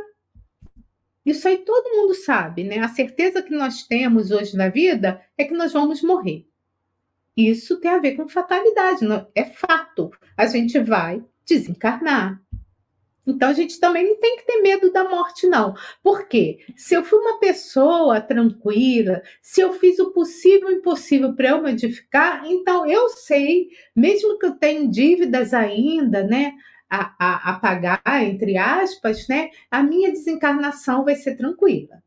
Isso 1.24 1.46
aí 1.46 1.59
todo 1.59 1.94
mundo 1.94 2.14
sabe, 2.14 2.64
né? 2.64 2.80
A 2.80 2.88
certeza 2.88 3.44
que 3.44 3.54
nós 3.54 3.84
temos 3.84 4.32
hoje 4.32 4.57
na 4.57 4.68
vida 4.68 5.24
é 5.38 5.44
que 5.44 5.54
nós 5.54 5.72
vamos 5.72 6.02
morrer. 6.02 6.48
Isso 7.37 7.78
tem 7.78 7.91
a 7.91 7.99
ver 7.99 8.16
com 8.16 8.28
fatalidade, 8.28 9.05
é 9.34 9.45
fato. 9.45 10.11
A 10.37 10.47
gente 10.47 10.78
vai 10.78 11.22
desencarnar. 11.45 12.41
Então 13.26 13.49
a 13.49 13.53
gente 13.53 13.80
também 13.80 14.07
não 14.07 14.16
tem 14.20 14.37
que 14.37 14.47
ter 14.47 14.62
medo 14.62 14.93
da 14.93 15.09
morte, 15.09 15.47
não. 15.47 15.74
Porque 16.03 16.61
se 16.76 16.95
eu 16.95 17.05
fui 17.05 17.18
uma 17.18 17.41
pessoa 17.41 18.20
tranquila, 18.20 19.20
se 19.43 19.61
eu 19.61 19.72
fiz 19.72 19.99
o 19.99 20.12
possível 20.12 20.70
e 20.70 20.74
o 20.74 20.78
impossível 20.78 21.34
para 21.34 21.49
eu 21.49 21.62
modificar, 21.62 22.47
então 22.47 22.87
eu 22.87 23.09
sei, 23.09 23.68
mesmo 23.95 24.39
que 24.39 24.47
eu 24.47 24.55
tenha 24.55 24.89
dívidas 24.89 25.53
ainda, 25.53 26.22
né? 26.22 26.53
A, 26.89 27.16
a, 27.18 27.51
a 27.51 27.59
pagar, 27.59 28.01
entre 28.22 28.57
aspas, 28.57 29.26
né? 29.26 29.51
A 29.68 29.82
minha 29.82 30.12
desencarnação 30.12 31.05
vai 31.05 31.16
ser 31.16 31.37
tranquila. 31.37 32.01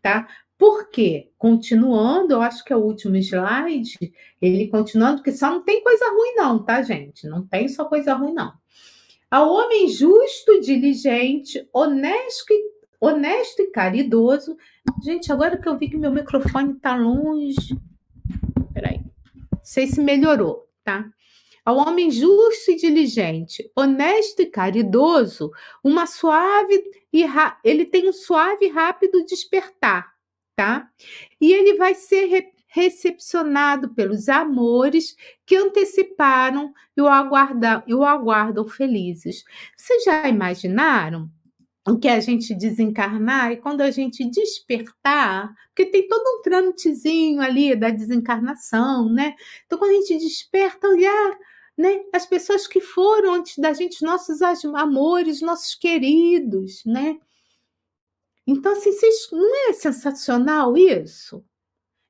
Tá? 0.00 0.28
Por 0.60 0.90
quê? 0.90 1.30
Continuando, 1.38 2.34
eu 2.34 2.42
acho 2.42 2.62
que 2.62 2.70
é 2.70 2.76
o 2.76 2.84
último 2.84 3.16
slide, 3.16 3.96
ele 4.42 4.68
continuando, 4.68 5.16
porque 5.16 5.32
só 5.32 5.50
não 5.50 5.62
tem 5.62 5.82
coisa 5.82 6.04
ruim, 6.10 6.34
não, 6.36 6.62
tá, 6.62 6.82
gente? 6.82 7.26
Não 7.26 7.46
tem 7.46 7.66
só 7.66 7.86
coisa 7.86 8.12
ruim, 8.12 8.34
não. 8.34 8.52
Ao 9.30 9.50
homem 9.50 9.88
justo, 9.88 10.60
diligente, 10.60 11.66
honesto 11.72 12.52
e, 12.52 12.72
honesto 13.00 13.62
e 13.62 13.68
caridoso. 13.68 14.54
Gente, 15.02 15.32
agora 15.32 15.56
que 15.56 15.66
eu 15.66 15.78
vi 15.78 15.88
que 15.88 15.96
meu 15.96 16.12
microfone 16.12 16.74
tá 16.74 16.94
longe. 16.94 17.74
Peraí. 18.74 18.98
Não 19.50 19.60
sei 19.62 19.86
se 19.86 19.98
melhorou, 20.02 20.68
tá? 20.84 21.10
Ao 21.64 21.78
homem 21.78 22.10
justo 22.10 22.70
e 22.70 22.76
diligente, 22.76 23.70
honesto 23.74 24.42
e 24.42 24.46
caridoso, 24.46 25.50
uma 25.82 26.04
suave 26.04 26.84
e 27.10 27.24
ele 27.64 27.86
tem 27.86 28.10
um 28.10 28.12
suave 28.12 28.66
e 28.66 28.68
rápido 28.68 29.24
despertar 29.24 30.19
tá? 30.56 30.88
E 31.40 31.52
ele 31.52 31.76
vai 31.76 31.94
ser 31.94 32.26
re 32.26 32.52
recepcionado 32.72 33.92
pelos 33.94 34.28
amores 34.28 35.16
que 35.44 35.56
anteciparam 35.56 36.72
e 36.96 37.00
o, 37.00 37.08
aguardam, 37.08 37.82
e 37.84 37.92
o 37.92 38.04
aguardam 38.04 38.64
felizes. 38.68 39.42
Vocês 39.76 40.04
já 40.04 40.28
imaginaram 40.28 41.28
o 41.88 41.98
que 41.98 42.06
a 42.06 42.20
gente 42.20 42.54
desencarnar 42.54 43.50
e 43.50 43.56
quando 43.56 43.80
a 43.80 43.90
gente 43.90 44.24
despertar, 44.30 45.52
porque 45.74 45.90
tem 45.90 46.06
todo 46.06 46.22
um 46.24 46.42
trâmitezinho 46.42 47.40
ali 47.40 47.74
da 47.74 47.90
desencarnação, 47.90 49.12
né? 49.12 49.34
Então, 49.66 49.76
quando 49.76 49.90
a 49.90 49.94
gente 49.94 50.18
desperta, 50.18 50.86
olhar 50.86 51.36
né? 51.80 52.02
As 52.12 52.26
pessoas 52.26 52.66
que 52.66 52.80
foram 52.80 53.34
antes 53.34 53.56
da 53.56 53.72
gente, 53.72 54.04
nossos 54.04 54.42
amores, 54.42 55.40
nossos 55.40 55.74
queridos, 55.74 56.82
né? 56.84 57.16
Então, 58.50 58.72
assim, 58.72 58.90
vocês, 58.90 59.28
não 59.30 59.70
é 59.70 59.72
sensacional 59.72 60.76
isso? 60.76 61.44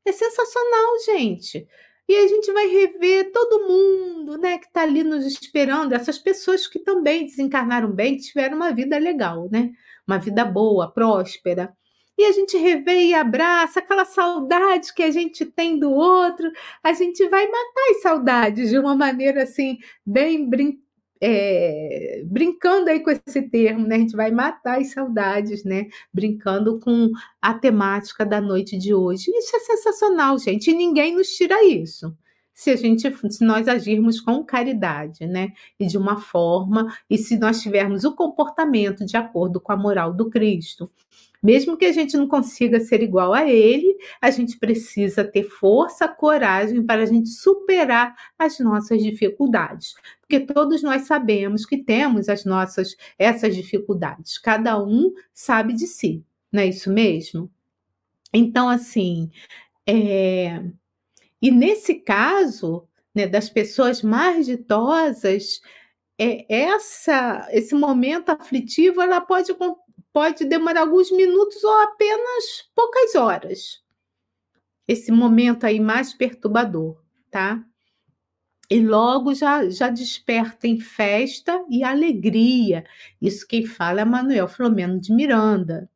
É 0.07 0.11
sensacional, 0.12 0.99
gente. 1.05 1.68
E 2.09 2.16
a 2.16 2.26
gente 2.28 2.51
vai 2.53 2.66
rever 2.66 3.30
todo 3.30 3.68
mundo, 3.68 4.38
né, 4.38 4.59
que 4.59 4.66
está 4.66 4.82
ali 4.82 5.05
nos 5.05 5.26
esperando, 5.26 5.93
essas 5.93 6.18
pessoas 6.18 6.66
que 6.66 6.78
também 6.78 7.26
desencarnaram 7.26 7.93
bem, 7.93 8.16
tiveram 8.16 8.57
uma 8.57 8.72
vida 8.72 8.99
legal, 8.99 9.49
né? 9.53 9.70
Uma 10.07 10.18
vida 10.18 10.45
boa, 10.45 10.91
próspera. 10.91 11.74
e 12.18 12.24
a 12.24 12.32
gente 12.32 12.57
revê 12.57 13.07
e 13.09 13.14
abraça 13.14 13.80
aquela 13.80 14.05
saudade 14.05 14.95
que 14.95 15.03
a 15.03 15.11
gente 15.11 15.45
tem 15.47 15.78
do 15.78 15.91
outro, 15.93 16.51
a 16.82 16.93
gente 16.93 17.26
vai 17.28 17.47
matar 17.47 17.91
as 17.91 18.03
saudades 18.03 18.70
de 18.70 18.78
uma 18.78 18.95
maneira 18.97 19.45
assim, 19.45 19.78
bem 20.07 20.49
brincando 20.49 20.89
é, 21.20 22.22
brincando 22.24 22.88
aí 22.88 23.00
com 23.00 23.10
esse 23.10 23.42
termo, 23.42 23.86
né? 23.86 23.96
A 23.96 23.98
gente 23.98 24.16
vai 24.16 24.30
matar 24.30 24.80
as 24.80 24.92
saudades, 24.92 25.64
né? 25.64 25.88
Brincando 26.12 26.80
com 26.80 27.10
a 27.42 27.52
temática 27.54 28.24
da 28.24 28.40
noite 28.40 28.78
de 28.78 28.94
hoje. 28.94 29.30
Isso 29.30 29.54
é 29.54 29.60
sensacional, 29.60 30.38
gente. 30.38 30.70
E 30.70 30.74
ninguém 30.74 31.14
nos 31.14 31.28
tira 31.28 31.62
isso. 31.64 32.16
Se 32.54 32.70
a 32.70 32.76
gente, 32.76 33.10
se 33.30 33.44
nós 33.44 33.68
agirmos 33.68 34.20
com 34.20 34.44
caridade, 34.44 35.26
né? 35.26 35.52
E 35.78 35.86
de 35.86 35.98
uma 35.98 36.18
forma, 36.20 36.94
e 37.08 37.18
se 37.18 37.38
nós 37.38 37.60
tivermos 37.60 38.04
o 38.04 38.14
comportamento 38.14 39.04
de 39.04 39.16
acordo 39.16 39.60
com 39.60 39.72
a 39.72 39.76
moral 39.76 40.12
do 40.12 40.30
Cristo. 40.30 40.90
Mesmo 41.43 41.76
que 41.76 41.86
a 41.86 41.93
gente 41.93 42.16
não 42.16 42.28
consiga 42.28 42.78
ser 42.80 43.03
igual 43.03 43.32
a 43.32 43.49
ele, 43.49 43.97
a 44.20 44.30
gente 44.30 44.59
precisa 44.59 45.24
ter 45.24 45.45
força, 45.45 46.07
coragem 46.07 46.84
para 46.84 47.03
a 47.03 47.07
gente 47.07 47.30
superar 47.30 48.14
as 48.38 48.59
nossas 48.59 49.03
dificuldades. 49.03 49.95
Porque 50.20 50.41
todos 50.41 50.82
nós 50.82 51.03
sabemos 51.03 51.64
que 51.64 51.78
temos 51.78 52.28
as 52.28 52.45
nossas 52.45 52.95
essas 53.18 53.57
dificuldades. 53.57 54.38
Cada 54.38 54.82
um 54.82 55.12
sabe 55.32 55.72
de 55.72 55.86
si, 55.86 56.22
não 56.53 56.61
é 56.61 56.66
isso 56.66 56.93
mesmo? 56.93 57.51
Então, 58.32 58.68
assim, 58.68 59.30
é... 59.86 60.62
e 61.41 61.51
nesse 61.51 61.95
caso, 61.95 62.86
né, 63.14 63.26
das 63.26 63.49
pessoas 63.49 64.03
mais 64.03 64.47
ditosas, 64.47 65.61
é, 66.18 66.45
essa, 66.49 67.49
esse 67.51 67.74
momento 67.74 68.28
aflitivo 68.28 69.01
ela 69.01 69.22
pode 69.22 69.57
pode 70.12 70.44
demorar 70.44 70.82
alguns 70.82 71.11
minutos 71.11 71.62
ou 71.64 71.80
apenas 71.82 72.70
poucas 72.74 73.14
horas. 73.14 73.82
Esse 74.86 75.11
momento 75.12 75.64
aí 75.64 75.80
mais 75.80 76.14
perturbador, 76.14 77.00
tá? 77.30 77.64
E 78.70 78.80
logo 78.80 79.34
já, 79.34 79.68
já 79.68 79.88
desperta 79.88 80.68
em 80.68 80.78
festa 80.78 81.64
e 81.68 81.82
alegria. 81.82 82.84
Isso 83.20 83.46
quem 83.46 83.66
fala 83.66 84.02
é 84.02 84.04
Manuel 84.04 84.46
Flomeno 84.46 85.00
de 85.00 85.12
Miranda. 85.12 85.89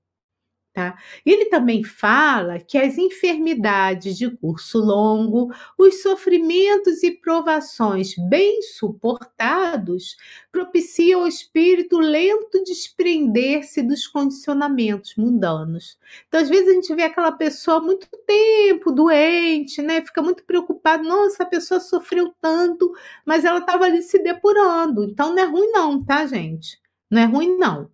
Tá? 0.74 0.98
Ele 1.24 1.44
também 1.44 1.84
fala 1.84 2.58
que 2.58 2.76
as 2.76 2.98
enfermidades 2.98 4.18
de 4.18 4.28
curso 4.28 4.80
longo, 4.80 5.54
os 5.78 6.02
sofrimentos 6.02 7.04
e 7.04 7.12
provações 7.12 8.16
bem 8.28 8.60
suportados, 8.60 10.16
propiciam 10.50 11.20
ao 11.20 11.28
espírito 11.28 12.00
lento 12.00 12.60
desprender-se 12.64 13.82
dos 13.82 14.08
condicionamentos 14.08 15.14
mundanos. 15.14 15.96
Então, 16.26 16.40
às 16.40 16.48
vezes, 16.48 16.70
a 16.70 16.72
gente 16.72 16.92
vê 16.92 17.04
aquela 17.04 17.30
pessoa 17.30 17.78
muito 17.78 18.08
tempo 18.26 18.90
doente, 18.90 19.80
né? 19.80 20.00
Fica 20.04 20.22
muito 20.22 20.42
preocupado, 20.42 21.04
nossa, 21.04 21.44
a 21.44 21.46
pessoa 21.46 21.78
sofreu 21.78 22.34
tanto, 22.40 22.92
mas 23.24 23.44
ela 23.44 23.60
estava 23.60 23.84
ali 23.84 24.02
se 24.02 24.18
depurando. 24.18 25.04
Então, 25.04 25.32
não 25.32 25.40
é 25.40 25.46
ruim, 25.46 25.70
não, 25.70 26.04
tá, 26.04 26.26
gente? 26.26 26.80
Não 27.08 27.22
é 27.22 27.26
ruim, 27.26 27.56
não. 27.56 27.93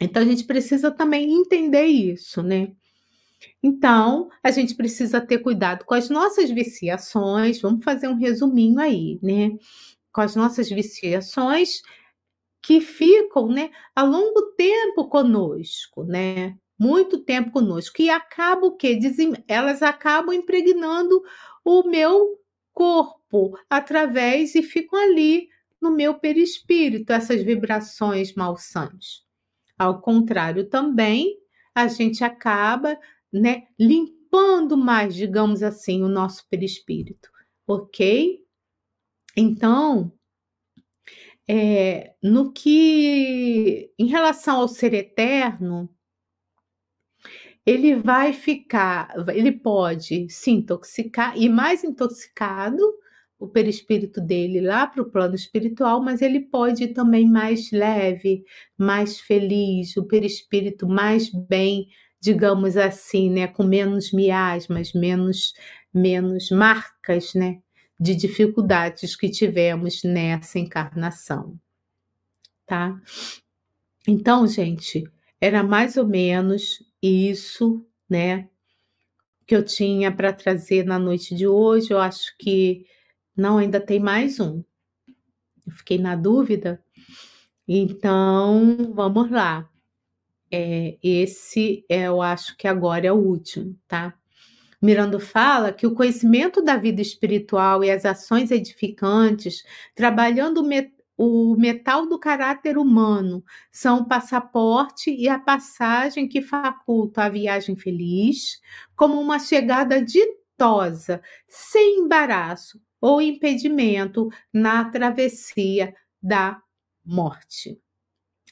Então 0.00 0.22
a 0.22 0.26
gente 0.26 0.44
precisa 0.44 0.90
também 0.90 1.32
entender 1.32 1.86
isso, 1.86 2.42
né? 2.42 2.72
Então, 3.62 4.30
a 4.42 4.50
gente 4.50 4.74
precisa 4.74 5.20
ter 5.20 5.38
cuidado 5.38 5.84
com 5.84 5.94
as 5.94 6.08
nossas 6.10 6.50
viciações. 6.50 7.60
Vamos 7.60 7.84
fazer 7.84 8.08
um 8.08 8.16
resuminho 8.16 8.78
aí, 8.80 9.18
né? 9.22 9.50
Com 10.12 10.20
as 10.20 10.36
nossas 10.36 10.68
viciações 10.68 11.82
que 12.62 12.80
ficam, 12.80 13.48
né, 13.48 13.70
a 13.94 14.02
longo 14.02 14.52
tempo 14.56 15.08
conosco, 15.08 16.04
né? 16.04 16.56
Muito 16.78 17.18
tempo 17.24 17.50
conosco 17.50 18.02
e 18.02 18.10
acabam 18.10 18.76
que 18.76 18.98
elas 19.48 19.82
acabam 19.82 20.34
impregnando 20.34 21.22
o 21.64 21.82
meu 21.88 22.38
corpo 22.72 23.58
através 23.68 24.54
e 24.54 24.62
ficam 24.62 24.98
ali 25.00 25.48
no 25.80 25.90
meu 25.90 26.14
perispírito 26.14 27.12
essas 27.12 27.42
vibrações 27.42 28.34
malsantes. 28.34 29.27
Ao 29.78 30.00
contrário, 30.00 30.68
também 30.68 31.38
a 31.74 31.86
gente 31.86 32.24
acaba, 32.24 32.98
né, 33.32 33.68
limpando 33.78 34.76
mais, 34.76 35.14
digamos 35.14 35.62
assim, 35.62 36.02
o 36.02 36.08
nosso 36.08 36.46
perispírito, 36.48 37.30
ok? 37.66 38.40
Então, 39.36 40.12
é, 41.46 42.14
no 42.22 42.52
que, 42.52 43.92
em 43.98 44.06
relação 44.06 44.60
ao 44.60 44.68
ser 44.68 44.92
eterno, 44.92 45.88
ele 47.64 47.94
vai 47.96 48.32
ficar, 48.32 49.14
ele 49.28 49.52
pode 49.52 50.28
se 50.30 50.50
intoxicar 50.50 51.36
e 51.36 51.48
mais 51.48 51.84
intoxicado 51.84 52.82
o 53.38 53.46
perispírito 53.46 54.20
dele 54.20 54.60
lá 54.60 54.86
para 54.86 55.02
o 55.02 55.10
plano 55.10 55.34
espiritual, 55.34 56.02
mas 56.02 56.20
ele 56.20 56.40
pode 56.40 56.84
ir 56.84 56.92
também 56.92 57.28
mais 57.28 57.70
leve, 57.70 58.44
mais 58.76 59.20
feliz, 59.20 59.96
o 59.96 60.04
perispírito 60.04 60.88
mais 60.88 61.30
bem, 61.30 61.86
digamos 62.20 62.76
assim, 62.76 63.30
né, 63.30 63.46
com 63.46 63.62
menos 63.62 64.12
miasmas, 64.12 64.92
menos 64.92 65.54
menos 65.92 66.50
marcas, 66.50 67.34
né, 67.34 67.60
de 67.98 68.14
dificuldades 68.14 69.16
que 69.16 69.28
tivemos 69.28 70.02
nessa 70.04 70.58
encarnação. 70.58 71.58
Tá? 72.66 73.00
Então, 74.06 74.46
gente, 74.46 75.04
era 75.40 75.62
mais 75.62 75.96
ou 75.96 76.06
menos 76.06 76.84
isso, 77.02 77.84
né, 78.08 78.48
que 79.46 79.56
eu 79.56 79.64
tinha 79.64 80.12
para 80.12 80.32
trazer 80.32 80.84
na 80.84 80.98
noite 80.98 81.34
de 81.34 81.46
hoje. 81.46 81.90
Eu 81.90 81.98
acho 81.98 82.36
que 82.38 82.84
não, 83.38 83.56
ainda 83.56 83.80
tem 83.80 84.00
mais 84.00 84.40
um. 84.40 84.64
Eu 85.64 85.72
fiquei 85.72 85.96
na 85.96 86.16
dúvida. 86.16 86.82
Então, 87.68 88.92
vamos 88.92 89.30
lá. 89.30 89.70
É, 90.50 90.98
esse 91.00 91.84
é, 91.88 92.08
eu 92.08 92.20
acho 92.20 92.56
que 92.56 92.66
agora 92.66 93.06
é 93.06 93.12
o 93.12 93.16
último, 93.16 93.78
tá? 93.86 94.12
Miranda 94.82 95.20
fala 95.20 95.72
que 95.72 95.86
o 95.86 95.94
conhecimento 95.94 96.60
da 96.62 96.76
vida 96.76 97.00
espiritual 97.00 97.84
e 97.84 97.90
as 97.90 98.04
ações 98.04 98.50
edificantes, 98.50 99.62
trabalhando 99.94 100.60
o 101.16 101.56
metal 101.56 102.06
do 102.08 102.18
caráter 102.18 102.76
humano, 102.76 103.44
são 103.70 104.00
o 104.00 104.08
passaporte 104.08 105.10
e 105.14 105.28
a 105.28 105.38
passagem 105.38 106.28
que 106.28 106.42
faculta 106.42 107.24
a 107.24 107.28
viagem 107.28 107.76
feliz, 107.76 108.60
como 108.96 109.20
uma 109.20 109.38
chegada 109.38 110.02
ditosa, 110.02 111.20
sem 111.46 112.00
embaraço, 112.00 112.80
ou 113.00 113.20
impedimento 113.20 114.28
na 114.52 114.84
travessia 114.86 115.94
da 116.22 116.60
morte. 117.04 117.80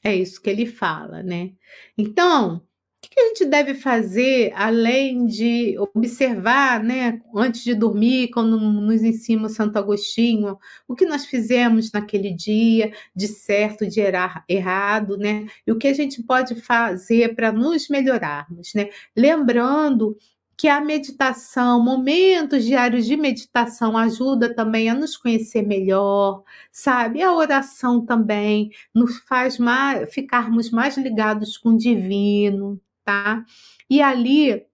É 0.03 0.15
isso 0.15 0.41
que 0.41 0.51
ele 0.51 0.67
fala, 0.67 1.23
né? 1.23 1.53
Então, 1.99 2.63
o 3.05 3.09
que 3.09 3.21
a 3.21 3.29
gente 3.29 3.45
deve 3.45 3.75
fazer 3.75 4.53
além 4.55 5.27
de 5.27 5.77
observar, 5.79 6.83
né, 6.83 7.21
antes 7.35 7.63
de 7.63 7.75
dormir, 7.75 8.29
quando 8.31 8.59
nos 8.59 9.03
ensina 9.03 9.47
o 9.47 9.51
Santo 9.51 9.79
Agostinho, 9.79 10.59
o 10.89 10.95
que 10.95 11.07
nós 11.07 11.27
fizemos 11.27 11.93
naquele 11.93 12.33
dia, 12.33 12.93
de 13.15 13.29
certo, 13.29 13.87
de 13.87 14.01
errado, 14.49 15.17
né? 15.17 15.47
E 15.67 15.73
o 15.73 15.79
que 15.79 15.89
a 15.89 15.95
gente 15.95 16.23
pode 16.23 16.55
fazer 16.57 17.35
para 17.35 17.53
nos 17.53 17.89
melhorarmos, 17.89 18.75
né? 18.75 18.91
Lembrando 19.17 20.17
que 20.57 20.69
a 20.69 20.81
meditação, 20.81 21.83
momentos 21.83 22.65
diários 22.65 23.05
de 23.07 23.17
meditação 23.17 23.97
ajuda 23.97 24.55
também 24.55 24.89
a 24.89 24.95
nos 24.95 25.17
conhecer 25.17 25.63
melhor, 25.63 26.43
sabe? 26.73 27.23
A 27.23 27.33
oração 27.35 28.05
também 28.05 28.71
nos 28.95 29.19
faz 29.21 29.59
mais, 29.59 30.13
ficarmos 30.13 30.71
mais 30.71 30.97
ligados 30.97 31.59
com 31.59 31.71
o 31.71 31.77
divino, 31.77 32.81
tá? 33.05 33.45
E 33.91 34.01
ali, 34.01 34.65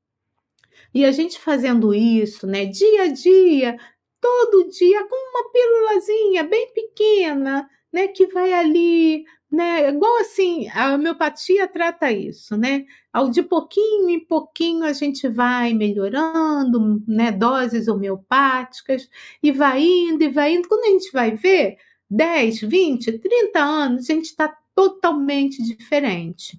e 0.95 1.05
a 1.05 1.11
gente 1.11 1.39
fazendo 1.41 1.93
isso, 1.93 2.47
né, 2.47 2.67
dia 2.67 3.05
a 3.05 3.09
dia, 3.09 3.77
todo 4.21 4.69
dia, 4.71 5.05
com 5.09 5.17
uma 5.17 5.53
pílulazinha 5.53 6.45
bem 6.45 6.73
pequena, 6.73 7.69
né, 7.93 8.09
que 8.09 8.27
vai 8.29 8.53
ali 8.53 9.25
né? 9.53 9.91
Igual 9.91 10.21
assim, 10.21 10.67
a 10.71 10.95
homeopatia 10.95 11.69
trata 11.69 12.11
isso, 12.11 12.57
né? 12.57 12.87
Ao 13.13 13.29
de 13.29 13.43
pouquinho 13.43 14.09
em 14.09 14.19
pouquinho 14.19 14.85
a 14.85 14.95
gente 14.95 15.29
vai 15.29 15.75
melhorando, 15.75 17.03
né? 17.07 17.31
Doses 17.31 17.87
homeopáticas 17.87 19.11
e 19.43 19.53
vai 19.53 19.83
indo 19.83 20.25
e 20.25 20.29
vai 20.29 20.55
indo. 20.55 20.67
Quando 20.67 20.85
a 20.87 20.89
gente 20.89 21.13
vai 21.13 21.33
ver 21.33 21.77
10, 22.11 22.63
20, 22.63 23.19
30 23.19 23.61
anos, 23.61 24.09
a 24.09 24.15
gente 24.15 24.25
está 24.25 24.49
totalmente 24.75 25.63
diferente. 25.63 26.59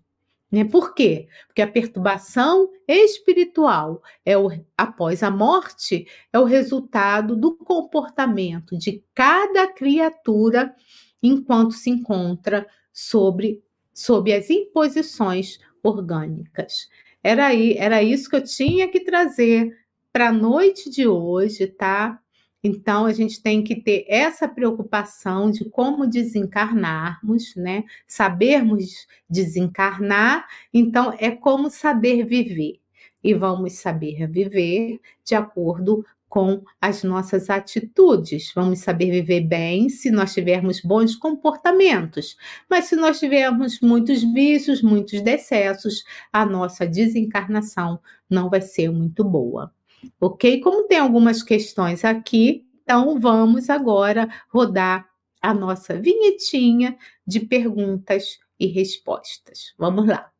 Né? 0.52 0.64
Por 0.64 0.94
quê? 0.94 1.28
Porque 1.48 1.64
a 1.64 1.68
perturbação 1.68 2.70
espiritual 2.88 4.04
é 4.24 4.38
o, 4.38 4.52
após 4.78 5.24
a 5.24 5.32
morte 5.32 6.06
é 6.32 6.39
o 6.39 6.44
resultado 6.44 7.36
do 7.36 7.56
comportamento 7.56 8.78
de 8.78 9.04
cada 9.16 9.66
criatura 9.68 10.76
enquanto 11.24 11.72
se 11.72 11.89
encontra 11.89 12.68
sobre, 12.94 13.64
sobre 13.94 14.34
as 14.34 14.50
imposições 14.50 15.60
orgânicas. 15.82 16.88
era 17.24 17.48
aí, 17.48 17.76
era 17.78 18.04
isso 18.04 18.30
que 18.30 18.36
eu 18.36 18.44
tinha 18.44 18.88
que 18.88 19.02
trazer 19.02 19.78
para 20.12 20.30
a 20.30 20.34
noite 20.34 20.89
de 20.89 21.08
hoje, 21.08 21.68
tá? 21.68 22.20
Então, 22.64 23.06
a 23.06 23.12
gente 23.12 23.41
tem 23.41 23.62
que 23.62 23.76
ter 23.76 24.06
essa 24.08 24.48
preocupação 24.48 25.52
de 25.52 25.70
como 25.70 26.08
desencarnarmos, 26.08 27.56
né? 27.58 27.84
Sabermos 28.08 29.06
desencarnar, 29.30 30.48
então, 30.74 31.14
é 31.20 31.32
como 31.32 31.70
saber 31.70 32.26
viver. 32.26 32.80
E 33.22 33.34
vamos 33.34 33.74
saber 33.74 34.28
viver 34.28 35.00
de 35.26 35.36
acordo 35.36 36.06
com 36.34 36.63
as 36.81 37.03
nossas 37.03 37.47
atitudes. 37.47 38.51
Vamos 38.55 38.79
saber 38.79 39.11
viver 39.11 39.41
bem 39.41 39.88
se 39.88 40.09
nós 40.09 40.34
tivermos 40.34 40.81
bons 40.81 41.15
comportamentos. 41.15 42.36
Mas 42.67 42.86
se 42.86 42.95
nós 42.95 43.19
tivermos 43.19 43.79
muitos 43.81 44.23
vícios, 44.23 44.81
muitos 44.81 45.21
decessos, 45.21 46.03
a 46.31 46.43
nossa 46.43 46.88
desencarnação 46.88 47.99
não 48.27 48.49
vai 48.49 48.61
ser 48.61 48.89
muito 48.89 49.23
boa. 49.23 49.71
Ok? 50.19 50.59
Como 50.61 50.88
tem 50.88 50.97
algumas 50.97 51.43
questões 51.43 52.03
aqui, 52.03 52.65
então 52.81 53.19
vamos 53.19 53.69
agora 53.69 54.27
rodar 54.49 55.07
a 55.39 55.53
nossa 55.53 55.99
vinhetinha 55.99 56.97
de 57.27 57.41
perguntas 57.41 58.39
e 58.59 58.65
respostas. 58.65 59.75
Vamos 59.77 60.07
lá. 60.07 60.31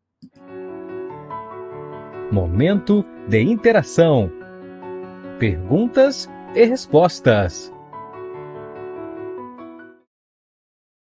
Momento 2.31 3.05
de 3.29 3.41
interação 3.41 4.42
perguntas 5.39 6.29
e 6.55 6.63
respostas. 6.65 7.71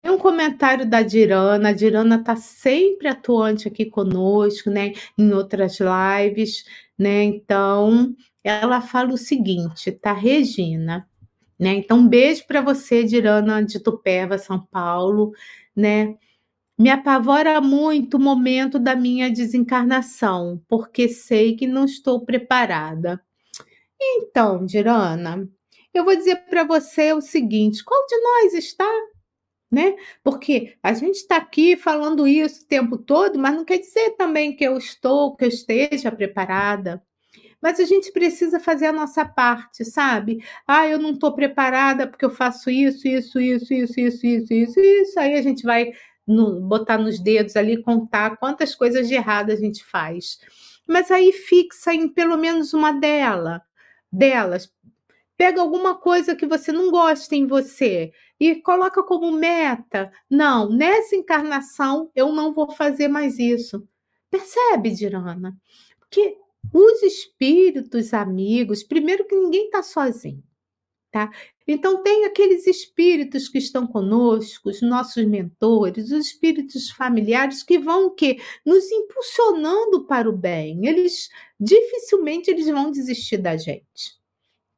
Tem 0.03 0.11
um 0.11 0.19
comentário 0.19 0.89
da 0.89 1.03
Dirana. 1.03 1.69
A 1.69 1.73
Dirana 1.73 2.17
está 2.17 2.35
sempre 2.37 3.09
atuante 3.09 3.69
aqui 3.69 3.87
conosco, 3.87 4.71
né? 4.71 4.93
Em 5.17 5.33
outras 5.33 5.79
lives, 5.79 6.65
né? 6.99 7.23
Então, 7.23 8.15
ela 8.43 8.81
fala 8.81 9.13
o 9.13 9.19
seguinte, 9.19 9.93
tá, 9.93 10.13
Regina? 10.13 11.09
Né? 11.59 11.75
Então, 11.75 11.99
um 11.99 12.09
beijo 12.09 12.45
para 12.47 12.61
você, 12.61 13.05
Dirana 13.05 13.63
de 13.63 13.79
Tupéva, 13.79 14.37
São 14.37 14.59
Paulo, 14.59 15.33
né? 15.77 16.17
Me 16.77 16.91
apavora 16.91 17.61
muito 17.61 18.17
o 18.17 18.21
momento 18.21 18.79
da 18.79 18.97
minha 18.97 19.31
desencarnação, 19.31 20.61
porque 20.67 21.09
sei 21.09 21.55
que 21.55 21.67
não 21.67 21.85
estou 21.85 22.25
preparada. 22.25 23.23
Então, 24.03 24.65
Dirana, 24.67 25.49
eu 25.95 26.05
vou 26.05 26.17
dizer 26.17 26.37
para 26.49 26.65
você 26.65 27.13
o 27.13 27.21
seguinte: 27.21 27.85
qual 27.85 28.07
de 28.07 28.17
nós 28.17 28.55
está? 28.55 28.91
Né? 29.71 29.97
Porque 30.23 30.77
a 30.83 30.93
gente 30.93 31.17
está 31.17 31.37
aqui 31.37 31.77
falando 31.77 32.27
isso 32.27 32.63
o 32.63 32.69
tempo 32.69 32.99
todo, 32.99 33.39
mas 33.39 33.55
não 33.55 33.65
quer 33.65 33.79
dizer 33.79 34.11
também 34.17 34.55
que 34.55 34.65
eu 34.65 34.77
estou, 34.77 35.35
que 35.35 35.45
eu 35.45 35.49
esteja 35.49 36.13
preparada. 36.13 37.03
Mas 37.61 37.79
a 37.81 37.85
gente 37.85 38.13
precisa 38.13 38.59
fazer 38.61 38.87
a 38.87 38.93
nossa 38.93 39.25
parte, 39.25 39.85
sabe? 39.85 40.45
Ah, 40.67 40.87
eu 40.89 40.99
não 40.99 41.13
estou 41.13 41.33
preparada 41.33 42.07
porque 42.09 42.25
eu 42.25 42.31
faço 42.31 42.69
isso, 42.69 43.07
isso, 43.07 43.41
isso, 43.41 43.73
isso, 43.73 44.01
isso, 44.01 44.27
isso, 44.27 44.53
isso, 44.53 44.81
isso. 44.81 45.21
Aí 45.21 45.35
a 45.35 45.43
gente 45.43 45.63
vai 45.63 45.93
no, 46.27 46.61
botar 46.61 46.99
nos 46.99 47.21
dedos 47.21 47.57
ali, 47.57 47.81
contar 47.83 48.37
quantas 48.37 48.75
coisas 48.75 49.09
de 49.09 49.15
errado 49.15 49.51
a 49.51 49.57
gente 49.57 49.85
faz. 49.85 50.39
Mas 50.89 51.11
aí 51.11 51.33
fixa 51.33 51.95
em 51.95 52.09
pelo 52.09 52.37
menos 52.37 52.75
uma 52.75 52.93
delas 52.93 53.61
delas. 54.13 54.71
Pega 55.37 55.61
alguma 55.61 55.97
coisa 55.97 56.37
que 56.37 56.47
você 56.47 56.71
não 56.71 56.91
gosta 56.91 57.35
em 57.35 57.47
você 57.47 58.13
e 58.39 58.57
coloca 58.57 59.03
como 59.03 59.33
meta. 59.33 60.13
Não, 60.29 60.69
nessa 60.69 61.17
encarnação 61.17 62.11
eu 62.15 62.33
não 62.33 62.53
vou 62.53 62.71
fazer 62.73 63.09
mais 63.09 63.39
isso. 63.39 63.87
Percebe, 64.31 64.91
Dirana? 64.91 65.57
Porque 65.99 66.37
os 66.73 67.03
espíritos 67.03 68.15
amigos, 68.15 68.83
primeiro 68.83 69.27
que 69.27 69.35
ninguém 69.35 69.65
está 69.67 69.83
sozinho, 69.83 70.43
tá? 71.13 71.31
Então 71.69 72.03
tem 72.03 72.25
aqueles 72.25 72.67
espíritos 72.67 73.49
que 73.49 73.59
estão 73.59 73.87
conosco, 73.87 74.71
os 74.71 74.81
nossos 74.81 75.25
mentores, 75.25 76.11
os 76.11 76.27
espíritos 76.27 76.91
familiares 76.91 77.63
que 77.63 77.79
vão 77.79 78.15
nos 78.67 78.91
impulsionando 78.91 80.07
para 80.07 80.29
o 80.29 80.33
bem. 80.33 80.87
Eles 80.87 81.29
dificilmente 81.61 82.51
eles 82.51 82.67
vão 82.67 82.91
desistir 82.91 83.37
da 83.37 83.57
gente. 83.57 84.21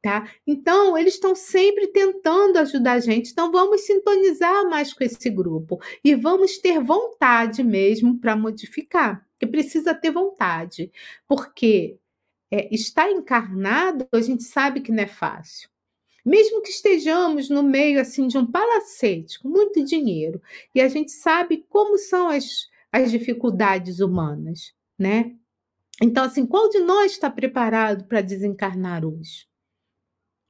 Tá? 0.03 0.29
Então, 0.45 0.95
eles 0.95 1.15
estão 1.15 1.33
sempre 1.33 1.87
tentando 1.87 2.57
ajudar 2.57 2.93
a 2.93 2.99
gente. 2.99 3.31
Então, 3.31 3.51
vamos 3.51 3.81
sintonizar 3.81 4.69
mais 4.69 4.93
com 4.93 5.03
esse 5.03 5.31
grupo 5.31 5.81
e 6.03 6.13
vamos 6.13 6.59
ter 6.59 6.79
vontade 6.79 7.63
mesmo 7.63 8.19
para 8.19 8.35
modificar. 8.35 9.25
Que 9.39 9.47
precisa 9.47 9.95
ter 9.95 10.11
vontade, 10.11 10.91
porque 11.27 11.97
é, 12.51 12.73
estar 12.73 13.09
encarnado, 13.09 14.07
a 14.11 14.21
gente 14.21 14.43
sabe 14.43 14.81
que 14.81 14.91
não 14.91 15.01
é 15.03 15.07
fácil. 15.07 15.67
Mesmo 16.25 16.61
que 16.61 16.69
estejamos 16.69 17.49
no 17.49 17.61
meio 17.61 18.01
assim 18.01 18.27
de 18.27 18.37
um 18.37 18.45
palacete 18.45 19.39
com 19.39 19.47
muito 19.47 19.83
dinheiro 19.85 20.41
e 20.73 20.81
a 20.81 20.87
gente 20.87 21.11
sabe 21.11 21.63
como 21.69 21.97
são 21.99 22.29
as, 22.29 22.67
as 22.91 23.11
dificuldades 23.11 23.99
humanas, 23.99 24.73
né? 24.97 25.35
Então, 26.01 26.23
assim, 26.23 26.45
qual 26.45 26.67
de 26.69 26.79
nós 26.79 27.13
está 27.13 27.29
preparado 27.29 28.05
para 28.05 28.21
desencarnar 28.21 29.05
hoje? 29.05 29.47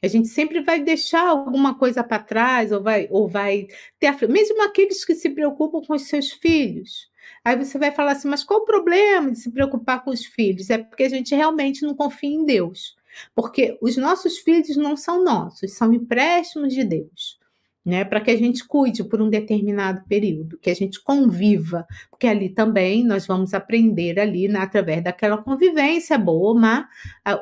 A 0.02 0.08
gente 0.08 0.28
sempre 0.28 0.62
vai 0.62 0.82
deixar 0.82 1.28
alguma 1.28 1.78
coisa 1.78 2.04
para 2.04 2.24
trás, 2.24 2.72
ou 2.72 2.82
vai, 2.82 3.08
ou 3.10 3.28
vai 3.28 3.68
ter. 4.00 4.30
Mesmo 4.30 4.64
aqueles 4.64 5.04
que 5.04 5.16
se 5.16 5.30
preocupam 5.32 5.82
com 5.82 5.94
os 5.94 6.04
seus 6.04 6.32
filhos. 6.32 7.10
Aí 7.44 7.56
você 7.56 7.78
vai 7.78 7.92
falar 7.92 8.12
assim, 8.12 8.28
mas 8.28 8.44
qual 8.44 8.62
o 8.62 8.66
problema 8.66 9.32
de 9.32 9.40
se 9.40 9.52
preocupar 9.52 10.04
com 10.04 10.12
os 10.12 10.26
filhos? 10.26 10.70
É 10.70 10.78
porque 10.78 11.04
a 11.04 11.10
gente 11.10 11.34
realmente 11.34 11.84
não 11.84 11.96
confia 11.96 12.30
em 12.30 12.46
Deus. 12.46 12.96
Porque 13.34 13.78
os 13.82 13.98
nossos 13.98 14.38
filhos 14.38 14.76
não 14.78 14.96
são 14.98 15.24
nossos, 15.24 15.74
são 15.74 15.94
empréstimos 15.94 16.74
de 16.74 16.84
Deus 16.84 17.40
né, 17.86 18.04
para 18.04 18.20
que 18.20 18.32
a 18.32 18.36
gente 18.36 18.66
cuide 18.68 19.04
por 19.04 19.22
um 19.22 19.30
determinado 19.30 20.04
período, 20.08 20.58
que 20.58 20.72
a 20.72 20.74
gente 20.74 21.00
conviva, 21.04 21.86
porque 22.10 22.26
ali 22.26 22.50
também 22.50 23.06
nós 23.06 23.28
vamos 23.28 23.54
aprender 23.54 24.20
ali, 24.20 24.48
né, 24.48 24.60
através 24.60 25.04
daquela 25.04 25.38
convivência 25.38 26.18
boa, 26.18 26.52
uma, 26.52 26.90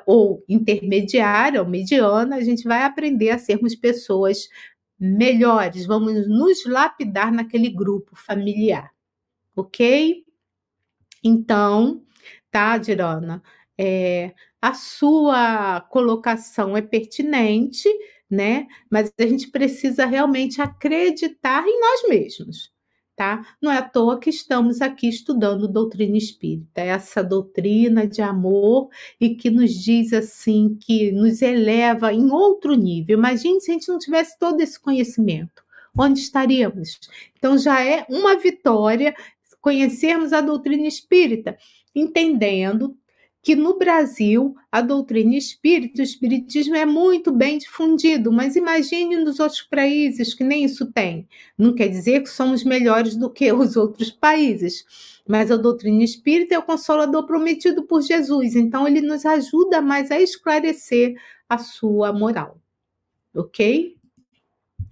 ou 0.05 0.43
intermediária, 0.49 1.61
ou 1.61 1.67
mediana, 1.67 2.35
a 2.35 2.41
gente 2.41 2.65
vai 2.65 2.83
aprender 2.83 3.29
a 3.29 3.39
sermos 3.39 3.73
pessoas 3.73 4.49
melhores, 4.99 5.85
vamos 5.85 6.27
nos 6.27 6.65
lapidar 6.65 7.31
naquele 7.31 7.69
grupo 7.69 8.13
familiar, 8.13 8.91
ok? 9.55 10.25
Então, 11.23 12.03
tá, 12.51 12.77
Dirana? 12.77 13.41
É, 13.77 14.33
a 14.63 14.73
sua 14.73 15.81
colocação 15.89 16.77
é 16.77 16.81
pertinente, 16.81 17.89
né? 18.31 18.65
Mas 18.89 19.11
a 19.19 19.23
gente 19.23 19.51
precisa 19.51 20.05
realmente 20.05 20.61
acreditar 20.61 21.67
em 21.67 21.81
nós 21.81 22.07
mesmos, 22.07 22.71
tá? 23.13 23.45
Não 23.61 23.69
é 23.69 23.79
à 23.79 23.81
toa 23.81 24.17
que 24.17 24.29
estamos 24.29 24.81
aqui 24.81 25.09
estudando 25.09 25.67
doutrina 25.67 26.15
espírita, 26.15 26.79
essa 26.79 27.21
doutrina 27.21 28.07
de 28.07 28.21
amor 28.21 28.87
e 29.19 29.35
que 29.35 29.49
nos 29.49 29.73
diz 29.73 30.13
assim, 30.13 30.77
que 30.79 31.11
nos 31.11 31.41
eleva 31.41 32.13
em 32.13 32.31
outro 32.31 32.73
nível. 32.73 33.17
Imagine 33.17 33.59
se 33.59 33.69
a 33.69 33.73
gente 33.73 33.89
não 33.89 33.99
tivesse 33.99 34.39
todo 34.39 34.61
esse 34.61 34.79
conhecimento. 34.79 35.61
Onde 35.95 36.21
estaríamos? 36.21 37.01
Então 37.37 37.57
já 37.57 37.83
é 37.83 38.05
uma 38.09 38.37
vitória 38.37 39.13
conhecermos 39.59 40.31
a 40.31 40.39
doutrina 40.39 40.87
espírita, 40.87 41.57
entendendo 41.93 42.97
que 43.43 43.57
no 43.57 43.77
Brasil 43.77 44.55
a 44.71 44.79
doutrina 44.79 45.35
espírita, 45.35 46.01
o 46.01 46.03
espiritismo 46.03 46.77
é 46.77 46.85
muito 46.85 47.29
bem 47.29 47.57
difundido, 47.57 48.31
mas 48.31 48.55
imagine 48.55 49.17
nos 49.17 49.37
outros 49.37 49.61
países 49.61 50.33
que 50.33 50.45
nem 50.45 50.63
isso 50.63 50.89
tem. 50.93 51.27
Não 51.57 51.75
quer 51.75 51.89
dizer 51.89 52.23
que 52.23 52.29
somos 52.29 52.63
melhores 52.63 53.17
do 53.17 53.29
que 53.29 53.51
os 53.51 53.75
outros 53.75 54.09
países, 54.09 54.85
mas 55.27 55.51
a 55.51 55.57
doutrina 55.57 56.01
espírita 56.03 56.55
é 56.55 56.57
o 56.57 56.63
consolador 56.63 57.25
prometido 57.25 57.83
por 57.83 58.01
Jesus, 58.01 58.55
então 58.55 58.87
ele 58.87 59.01
nos 59.01 59.25
ajuda 59.25 59.81
mais 59.81 60.09
a 60.09 60.21
esclarecer 60.21 61.15
a 61.49 61.57
sua 61.57 62.13
moral. 62.13 62.57
OK? 63.35 63.97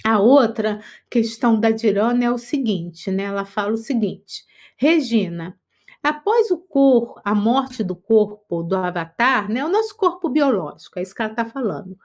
A 0.03 0.19
outra 0.19 0.81
questão 1.09 1.57
da 1.57 1.71
Dirana 1.71 2.25
é 2.25 2.31
o 2.31 2.37
seguinte, 2.37 3.09
né? 3.09 3.23
Ela 3.23 3.45
fala 3.45 3.73
o 3.73 3.77
seguinte: 3.77 4.43
Regina, 4.75 5.57
Após 6.03 6.49
o 6.49 6.57
corpo, 6.57 7.21
a 7.23 7.35
morte 7.35 7.83
do 7.83 7.95
corpo 7.95 8.63
do 8.63 8.75
avatar, 8.75 9.49
né, 9.49 9.63
o 9.63 9.69
nosso 9.69 9.95
corpo 9.95 10.29
biológico, 10.29 10.97
é 10.97 11.03
isso 11.03 11.13
que 11.13 11.21
ela 11.21 11.31
está 11.31 11.45
falando. 11.45 11.97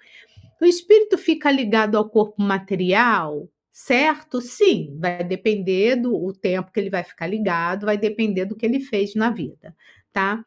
O 0.61 0.65
espírito 0.65 1.17
fica 1.17 1.51
ligado 1.51 1.97
ao 1.97 2.09
corpo 2.09 2.43
material, 2.43 3.49
certo? 3.73 4.41
Sim, 4.41 4.97
vai 4.99 5.23
depender 5.23 5.97
do 5.97 6.15
o 6.15 6.33
tempo 6.33 6.71
que 6.73 6.81
ele 6.81 6.91
vai 6.91 7.05
ficar 7.05 7.27
ligado, 7.27 7.87
vai 7.87 7.99
depender 7.99 8.47
do 8.47 8.57
que 8.57 8.65
ele 8.65 8.81
fez 8.81 9.15
na 9.15 9.31
vida, 9.31 9.77
tá? 10.13 10.45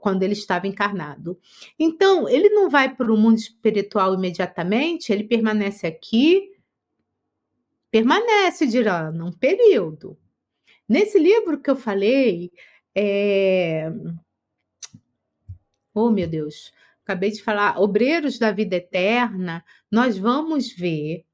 Quando 0.00 0.22
ele 0.22 0.32
estava 0.32 0.66
encarnado. 0.66 1.38
Então, 1.78 2.28
ele 2.28 2.48
não 2.48 2.68
vai 2.68 2.94
para 2.94 3.12
o 3.12 3.16
mundo 3.16 3.38
espiritual 3.38 4.14
imediatamente, 4.14 5.12
ele 5.12 5.24
permanece 5.24 5.86
aqui, 5.86 6.50
permanece, 7.90 8.66
Dirana, 8.66 9.24
um 9.24 9.32
período. 9.32 10.18
Nesse 10.88 11.18
livro 11.18 11.60
que 11.60 11.70
eu 11.70 11.76
falei, 11.76 12.50
é, 12.94 13.90
Oh, 15.94 16.10
meu 16.10 16.26
Deus, 16.26 16.72
acabei 17.04 17.30
de 17.30 17.42
falar, 17.42 17.78
Obreiros 17.78 18.38
da 18.38 18.50
Vida 18.50 18.76
Eterna, 18.76 19.62
nós 19.90 20.16
vamos 20.16 20.72
ver, 20.72 21.26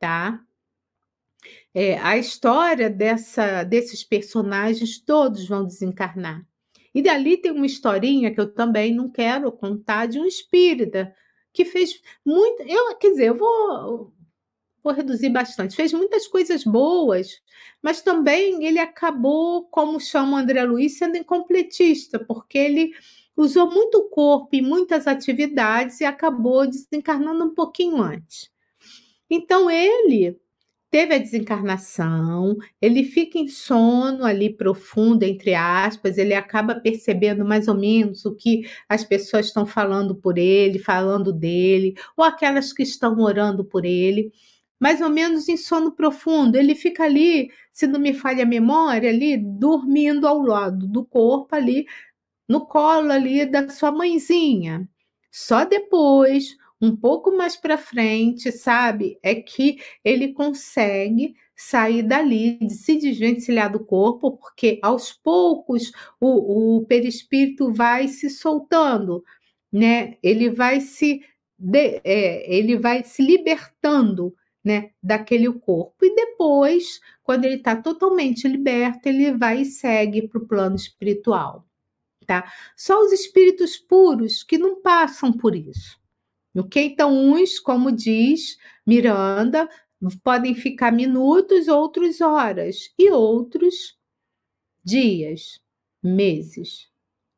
tá? 0.00 0.40
É, 1.72 1.96
a 1.98 2.18
história 2.18 2.90
dessa, 2.90 3.62
desses 3.62 4.02
personagens, 4.02 4.98
todos 4.98 5.46
vão 5.46 5.64
desencarnar. 5.64 6.44
E 6.92 7.00
dali 7.00 7.36
tem 7.36 7.52
uma 7.52 7.66
historinha 7.66 8.34
que 8.34 8.40
eu 8.40 8.52
também 8.52 8.92
não 8.92 9.08
quero 9.08 9.52
contar 9.52 10.06
de 10.06 10.18
um 10.18 10.26
espírita 10.26 11.14
que 11.52 11.64
fez 11.64 12.00
muito. 12.26 12.62
Eu, 12.64 12.96
quer 12.96 13.10
dizer, 13.10 13.28
eu 13.28 13.36
vou, 13.38 14.12
vou 14.82 14.92
reduzir 14.92 15.30
bastante. 15.30 15.76
Fez 15.76 15.92
muitas 15.92 16.26
coisas 16.26 16.64
boas, 16.64 17.40
mas 17.82 18.02
também 18.02 18.64
ele 18.64 18.78
acabou, 18.78 19.64
como 19.64 20.00
chama 20.00 20.36
o 20.36 20.40
André 20.40 20.62
Luiz, 20.64 20.98
sendo 20.98 21.16
incompletista, 21.16 22.18
porque 22.18 22.58
ele 22.58 22.92
usou 23.36 23.70
muito 23.70 24.08
corpo 24.10 24.48
em 24.52 24.62
muitas 24.62 25.06
atividades 25.06 26.00
e 26.00 26.04
acabou 26.04 26.66
desencarnando 26.66 27.44
um 27.44 27.54
pouquinho 27.54 28.02
antes. 28.02 28.50
Então 29.30 29.70
ele 29.70 30.38
teve 30.90 31.14
a 31.14 31.18
desencarnação, 31.18 32.56
ele 32.82 33.04
fica 33.04 33.38
em 33.38 33.46
sono 33.46 34.24
ali 34.24 34.50
profundo, 34.52 35.22
entre 35.22 35.54
aspas, 35.54 36.18
ele 36.18 36.34
acaba 36.34 36.74
percebendo 36.74 37.44
mais 37.44 37.68
ou 37.68 37.76
menos 37.76 38.24
o 38.24 38.34
que 38.34 38.68
as 38.88 39.04
pessoas 39.04 39.46
estão 39.46 39.64
falando 39.64 40.16
por 40.16 40.36
ele, 40.36 40.80
falando 40.80 41.32
dele, 41.32 41.94
ou 42.16 42.24
aquelas 42.24 42.72
que 42.72 42.82
estão 42.82 43.16
orando 43.20 43.64
por 43.64 43.84
ele, 43.84 44.32
mais 44.80 45.00
ou 45.02 45.10
menos 45.10 45.48
em 45.48 45.56
sono 45.56 45.92
profundo. 45.92 46.56
Ele 46.56 46.74
fica 46.74 47.04
ali, 47.04 47.50
se 47.72 47.86
não 47.86 48.00
me 48.00 48.14
falha 48.14 48.44
a 48.44 48.46
memória, 48.46 49.10
ali 49.10 49.36
dormindo 49.36 50.26
ao 50.26 50.40
lado 50.42 50.86
do 50.88 51.04
corpo 51.04 51.54
ali, 51.54 51.86
no 52.48 52.66
colo 52.66 53.12
ali 53.12 53.46
da 53.46 53.68
sua 53.68 53.92
mãezinha. 53.92 54.88
Só 55.30 55.64
depois, 55.64 56.56
um 56.80 56.96
pouco 56.96 57.30
mais 57.36 57.56
para 57.56 57.76
frente, 57.78 58.50
sabe? 58.50 59.18
É 59.22 59.34
que 59.34 59.78
ele 60.02 60.32
consegue 60.32 61.34
sair 61.54 62.02
dali, 62.02 62.58
se 62.70 62.96
desvencilhar 62.96 63.70
do 63.70 63.84
corpo, 63.84 64.38
porque 64.38 64.80
aos 64.82 65.12
poucos 65.12 65.92
o, 66.18 66.78
o 66.78 66.86
perispírito 66.86 67.70
vai 67.70 68.08
se 68.08 68.30
soltando, 68.30 69.22
né? 69.70 70.16
Ele 70.22 70.48
vai 70.50 70.80
se 70.80 71.20
de, 71.58 72.00
é, 72.02 72.50
ele 72.52 72.78
vai 72.78 73.04
se 73.04 73.22
libertando, 73.22 74.34
né, 74.64 74.90
daquele 75.02 75.50
corpo 75.52 76.04
e 76.04 76.14
depois, 76.14 77.00
quando 77.22 77.44
ele 77.44 77.56
está 77.56 77.74
totalmente 77.74 78.46
liberto, 78.46 79.08
ele 79.08 79.32
vai 79.32 79.62
e 79.62 79.64
segue 79.64 80.28
para 80.28 80.38
o 80.38 80.46
plano 80.46 80.76
espiritual, 80.76 81.66
tá? 82.26 82.52
Só 82.76 83.00
os 83.00 83.12
espíritos 83.12 83.76
puros 83.78 84.42
que 84.42 84.58
não 84.58 84.80
passam 84.82 85.32
por 85.32 85.54
isso. 85.56 85.98
Ok? 86.54 86.84
Então, 86.84 87.12
uns, 87.12 87.58
como 87.58 87.92
diz 87.92 88.58
Miranda, 88.86 89.68
podem 90.22 90.54
ficar 90.54 90.92
minutos, 90.92 91.68
outros 91.68 92.20
horas, 92.20 92.92
e 92.98 93.10
outros 93.10 93.96
dias, 94.82 95.60
meses, 96.02 96.88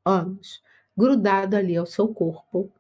anos, 0.05 0.62
grudado 0.97 1.57
ali 1.57 1.77
ao 1.77 1.87
seu 1.87 2.09
corpo. 2.09 2.73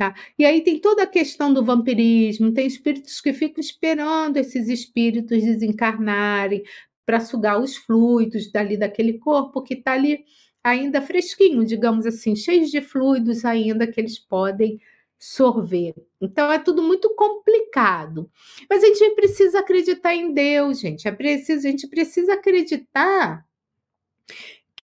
Tá? 0.00 0.14
E 0.38 0.46
aí 0.46 0.62
tem 0.62 0.80
toda 0.80 1.02
a 1.02 1.06
questão 1.06 1.52
do 1.52 1.62
vampirismo, 1.62 2.54
tem 2.54 2.66
espíritos 2.66 3.20
que 3.20 3.34
ficam 3.34 3.60
esperando 3.60 4.38
esses 4.38 4.66
espíritos 4.66 5.42
desencarnarem 5.42 6.62
para 7.04 7.20
sugar 7.20 7.60
os 7.60 7.76
fluidos 7.76 8.50
dali 8.50 8.78
daquele 8.78 9.18
corpo 9.18 9.60
que 9.60 9.74
está 9.74 9.92
ali 9.92 10.24
ainda 10.64 11.02
fresquinho, 11.02 11.66
digamos 11.66 12.06
assim, 12.06 12.34
cheio 12.34 12.64
de 12.64 12.80
fluidos 12.80 13.44
ainda 13.44 13.86
que 13.86 14.00
eles 14.00 14.18
podem 14.18 14.80
sorver. 15.18 15.94
Então 16.18 16.50
é 16.50 16.58
tudo 16.58 16.82
muito 16.82 17.14
complicado. 17.14 18.30
Mas 18.70 18.82
a 18.82 18.86
gente 18.86 19.14
precisa 19.14 19.58
acreditar 19.58 20.14
em 20.14 20.32
Deus, 20.32 20.80
gente. 20.80 21.06
É 21.06 21.12
preciso, 21.12 21.68
a 21.68 21.70
gente 21.70 21.86
precisa 21.86 22.32
acreditar 22.32 23.46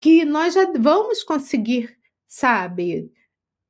que 0.01 0.25
nós 0.25 0.53
já 0.53 0.69
vamos 0.73 1.23
conseguir, 1.23 1.97
sabe? 2.27 3.09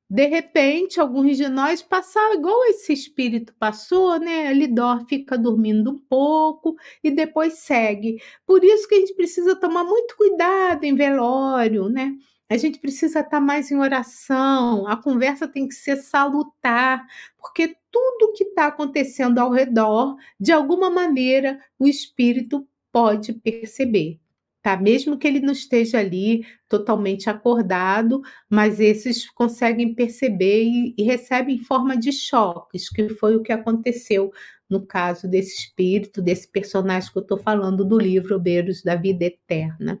De 0.08 0.26
repente, 0.26 1.00
alguns 1.00 1.36
de 1.36 1.48
nós 1.48 1.82
passar 1.82 2.34
igual 2.34 2.64
esse 2.66 2.92
espírito 2.92 3.52
passou, 3.58 4.20
né? 4.20 4.50
Ele 4.52 4.68
dó, 4.68 5.00
fica 5.08 5.36
dormindo 5.36 5.90
um 5.90 5.98
pouco 5.98 6.76
e 7.02 7.10
depois 7.10 7.54
segue. 7.54 8.20
Por 8.46 8.62
isso 8.62 8.86
que 8.88 8.94
a 8.94 8.98
gente 9.00 9.14
precisa 9.14 9.56
tomar 9.56 9.82
muito 9.82 10.16
cuidado 10.16 10.84
em 10.84 10.94
velório, 10.94 11.88
né? 11.88 12.12
A 12.48 12.56
gente 12.56 12.78
precisa 12.78 13.20
estar 13.20 13.40
mais 13.40 13.72
em 13.72 13.76
oração, 13.76 14.86
a 14.86 14.96
conversa 14.96 15.48
tem 15.48 15.66
que 15.66 15.74
ser 15.74 15.96
salutar, 15.96 17.04
porque 17.36 17.76
tudo 17.90 18.32
que 18.32 18.44
está 18.44 18.68
acontecendo 18.68 19.38
ao 19.40 19.50
redor, 19.50 20.16
de 20.38 20.52
alguma 20.52 20.88
maneira, 20.88 21.58
o 21.78 21.88
espírito 21.88 22.64
pode 22.92 23.32
perceber. 23.32 24.20
Tá? 24.66 24.76
Mesmo 24.76 25.16
que 25.16 25.28
ele 25.28 25.38
não 25.38 25.52
esteja 25.52 26.00
ali 26.00 26.44
totalmente 26.68 27.30
acordado, 27.30 28.20
mas 28.50 28.80
esses 28.80 29.30
conseguem 29.30 29.94
perceber 29.94 30.64
e, 30.64 30.92
e 30.98 31.04
recebem 31.04 31.54
em 31.54 31.62
forma 31.62 31.96
de 31.96 32.10
choques, 32.10 32.88
que 32.88 33.08
foi 33.10 33.36
o 33.36 33.44
que 33.44 33.52
aconteceu 33.52 34.32
no 34.68 34.84
caso 34.84 35.28
desse 35.28 35.54
espírito, 35.54 36.20
desse 36.20 36.48
personagem 36.50 37.12
que 37.12 37.16
eu 37.16 37.22
estou 37.22 37.38
falando 37.38 37.84
do 37.84 37.96
livro 37.96 38.40
Beiros 38.40 38.82
da 38.82 38.96
Vida 38.96 39.26
Eterna, 39.26 40.00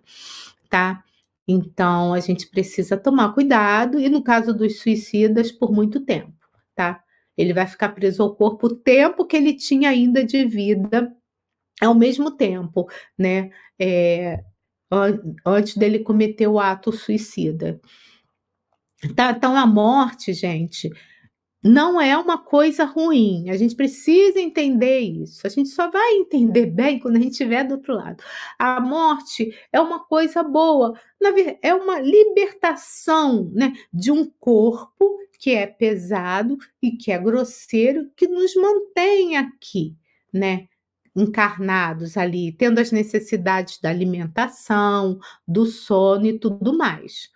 tá? 0.68 1.00
Então, 1.46 2.12
a 2.12 2.18
gente 2.18 2.48
precisa 2.48 2.96
tomar 2.96 3.34
cuidado, 3.34 4.00
e 4.00 4.08
no 4.08 4.20
caso 4.20 4.52
dos 4.52 4.80
suicidas, 4.80 5.52
por 5.52 5.70
muito 5.70 6.00
tempo, 6.00 6.34
tá? 6.74 7.04
Ele 7.38 7.54
vai 7.54 7.68
ficar 7.68 7.90
preso 7.90 8.20
ao 8.20 8.34
corpo 8.34 8.66
o 8.66 8.74
tempo 8.74 9.26
que 9.26 9.36
ele 9.36 9.54
tinha 9.54 9.90
ainda 9.90 10.24
de 10.24 10.44
vida, 10.44 11.14
ao 11.80 11.94
mesmo 11.94 12.32
tempo, 12.32 12.88
né? 13.16 13.50
É, 13.78 14.42
antes 15.44 15.76
dele 15.76 16.00
cometer 16.00 16.46
o 16.46 16.58
ato 16.58 16.92
suicida. 16.92 17.80
Tá? 19.14 19.30
Então, 19.30 19.56
a 19.56 19.66
morte, 19.66 20.32
gente, 20.32 20.90
não 21.62 22.00
é 22.00 22.16
uma 22.16 22.38
coisa 22.38 22.84
ruim. 22.84 23.50
A 23.50 23.56
gente 23.56 23.74
precisa 23.74 24.40
entender 24.40 25.00
isso. 25.00 25.46
A 25.46 25.50
gente 25.50 25.68
só 25.68 25.90
vai 25.90 26.14
entender 26.14 26.66
bem 26.70 26.98
quando 26.98 27.16
a 27.16 27.20
gente 27.20 27.32
estiver 27.32 27.64
do 27.64 27.74
outro 27.74 27.94
lado. 27.94 28.22
A 28.58 28.80
morte 28.80 29.52
é 29.72 29.80
uma 29.80 30.04
coisa 30.04 30.42
boa, 30.42 30.98
é 31.62 31.74
uma 31.74 32.00
libertação 32.00 33.50
né, 33.52 33.72
de 33.92 34.10
um 34.10 34.30
corpo 34.38 35.18
que 35.38 35.50
é 35.50 35.66
pesado 35.66 36.56
e 36.80 36.92
que 36.92 37.12
é 37.12 37.18
grosseiro, 37.18 38.10
que 38.16 38.26
nos 38.26 38.54
mantém 38.54 39.36
aqui, 39.36 39.94
né? 40.32 40.66
Encarnados 41.16 42.16
ali, 42.16 42.52
tendo 42.52 42.78
as 42.78 42.92
necessidades 42.92 43.80
da 43.80 43.88
alimentação, 43.88 45.18
do 45.48 45.64
sono 45.66 46.26
e 46.26 46.38
tudo 46.38 46.76
mais, 46.76 47.30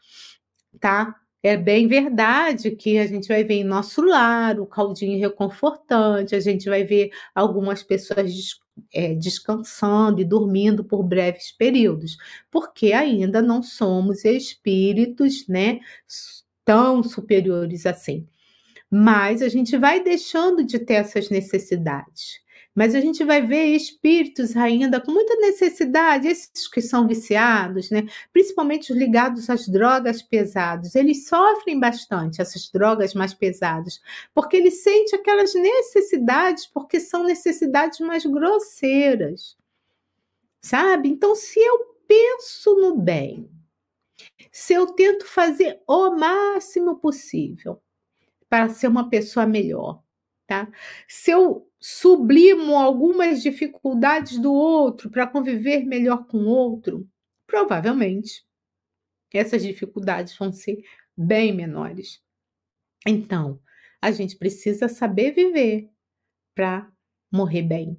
tá? 0.78 1.16
É 1.42 1.56
bem 1.56 1.88
verdade 1.88 2.72
que 2.72 2.98
a 2.98 3.06
gente 3.06 3.28
vai 3.28 3.42
ver 3.42 3.54
em 3.54 3.64
nosso 3.64 4.02
lar 4.02 4.60
o 4.60 4.66
caldinho 4.66 5.18
reconfortante, 5.18 6.34
a 6.34 6.40
gente 6.40 6.68
vai 6.68 6.84
ver 6.84 7.10
algumas 7.34 7.82
pessoas 7.82 8.34
des, 8.34 8.60
é, 8.92 9.14
descansando 9.14 10.20
e 10.20 10.24
dormindo 10.24 10.84
por 10.84 11.02
breves 11.02 11.50
períodos, 11.52 12.18
porque 12.50 12.92
ainda 12.92 13.40
não 13.40 13.62
somos 13.62 14.24
espíritos, 14.26 15.48
né, 15.48 15.80
tão 16.64 17.02
superiores 17.02 17.86
assim. 17.86 18.26
Mas 18.90 19.40
a 19.40 19.48
gente 19.48 19.78
vai 19.78 20.02
deixando 20.02 20.64
de 20.64 20.78
ter 20.78 20.94
essas 20.94 21.30
necessidades. 21.30 22.40
Mas 22.75 22.95
a 22.95 23.01
gente 23.01 23.25
vai 23.25 23.45
ver 23.45 23.75
espíritos 23.75 24.57
ainda 24.57 25.01
com 25.01 25.11
muita 25.11 25.34
necessidade, 25.37 26.29
esses 26.29 26.68
que 26.68 26.80
são 26.80 27.07
viciados, 27.07 27.91
né? 27.91 28.07
principalmente 28.33 28.92
os 28.92 28.99
ligados 28.99 29.51
às 29.51 29.67
drogas 29.67 30.22
pesadas, 30.22 30.95
eles 30.95 31.26
sofrem 31.26 31.80
bastante, 31.80 32.41
essas 32.41 32.71
drogas 32.71 33.13
mais 33.13 33.34
pesadas, 33.34 34.01
porque 34.33 34.57
eles 34.57 34.83
sentem 34.83 35.18
aquelas 35.18 35.53
necessidades, 35.55 36.67
porque 36.67 37.01
são 37.01 37.25
necessidades 37.25 37.99
mais 38.01 38.25
grosseiras. 38.25 39.57
Sabe? 40.63 41.09
Então, 41.09 41.34
se 41.34 41.59
eu 41.59 41.97
penso 42.07 42.76
no 42.76 42.97
bem, 42.97 43.51
se 44.53 44.75
eu 44.75 44.87
tento 44.87 45.26
fazer 45.26 45.80
o 45.87 46.11
máximo 46.11 46.97
possível 46.97 47.80
para 48.49 48.68
ser 48.68 48.88
uma 48.88 49.09
pessoa 49.09 49.47
melhor, 49.47 50.03
tá? 50.50 50.68
Se 51.06 51.30
eu 51.30 51.70
sublimo 51.78 52.74
algumas 52.74 53.40
dificuldades 53.40 54.36
do 54.36 54.52
outro 54.52 55.08
para 55.08 55.24
conviver 55.24 55.84
melhor 55.84 56.26
com 56.26 56.38
o 56.38 56.48
outro, 56.48 57.08
provavelmente 57.46 58.44
essas 59.32 59.62
dificuldades 59.62 60.36
vão 60.36 60.52
ser 60.52 60.82
bem 61.16 61.54
menores. 61.54 62.20
Então, 63.06 63.60
a 64.02 64.10
gente 64.10 64.36
precisa 64.36 64.88
saber 64.88 65.30
viver 65.30 65.88
para 66.52 66.90
morrer 67.30 67.62
bem. 67.62 67.96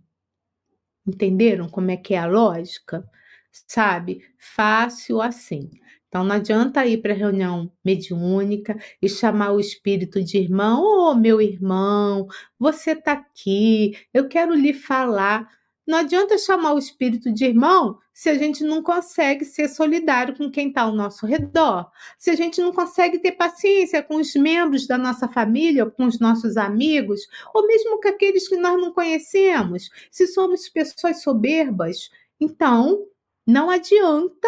Entenderam 1.08 1.70
como 1.70 1.90
é 1.90 1.96
que 1.96 2.14
é 2.14 2.18
a 2.18 2.28
lógica? 2.28 3.10
Sabe? 3.50 4.28
Fácil 4.38 5.22
assim. 5.22 5.70
Então 6.12 6.26
não 6.26 6.36
adianta 6.36 6.86
ir 6.86 7.02
para 7.02 7.14
a 7.14 7.16
reunião 7.16 7.72
mediúnica 7.86 8.78
e 9.02 9.08
chamar 9.08 9.54
o 9.54 9.62
espírito 9.62 10.22
de 10.22 10.38
irmão, 10.38 10.84
ô 10.84 11.12
oh, 11.12 11.16
meu 11.16 11.40
irmão, 11.42 12.28
você 12.60 12.92
está 12.92 13.14
aqui, 13.14 13.98
eu 14.14 14.28
quero 14.28 14.54
lhe 14.54 14.74
falar. 14.74 15.48
Não 15.88 16.00
adianta 16.00 16.38
chamar 16.38 16.74
o 16.74 16.78
espírito 16.78 17.32
de 17.32 17.46
irmão 17.46 17.98
se 18.14 18.30
a 18.30 18.38
gente 18.38 18.62
não 18.62 18.84
consegue 18.84 19.46
ser 19.46 19.70
solidário 19.70 20.36
com 20.36 20.52
quem 20.52 20.68
está 20.68 20.82
ao 20.82 20.92
nosso 20.92 21.26
redor, 21.26 21.90
se 22.20 22.30
a 22.30 22.36
gente 22.36 22.60
não 22.60 22.74
consegue 22.74 23.18
ter 23.20 23.32
paciência 23.32 24.04
com 24.04 24.18
os 24.18 24.36
membros 24.36 24.86
da 24.86 24.98
nossa 24.98 25.30
família, 25.30 25.86
com 25.86 26.04
os 26.06 26.20
nossos 26.20 26.58
amigos, 26.58 27.22
ou 27.54 27.66
mesmo 27.66 28.02
com 28.02 28.10
aqueles 28.10 28.50
que 28.50 28.58
nós 28.58 28.80
não 28.82 28.92
conhecemos, 28.92 29.90
se 30.12 30.28
somos 30.28 30.68
pessoas 30.68 31.22
soberbas, 31.22 32.10
então 32.38 33.08
não 33.48 33.70
adianta 33.70 34.48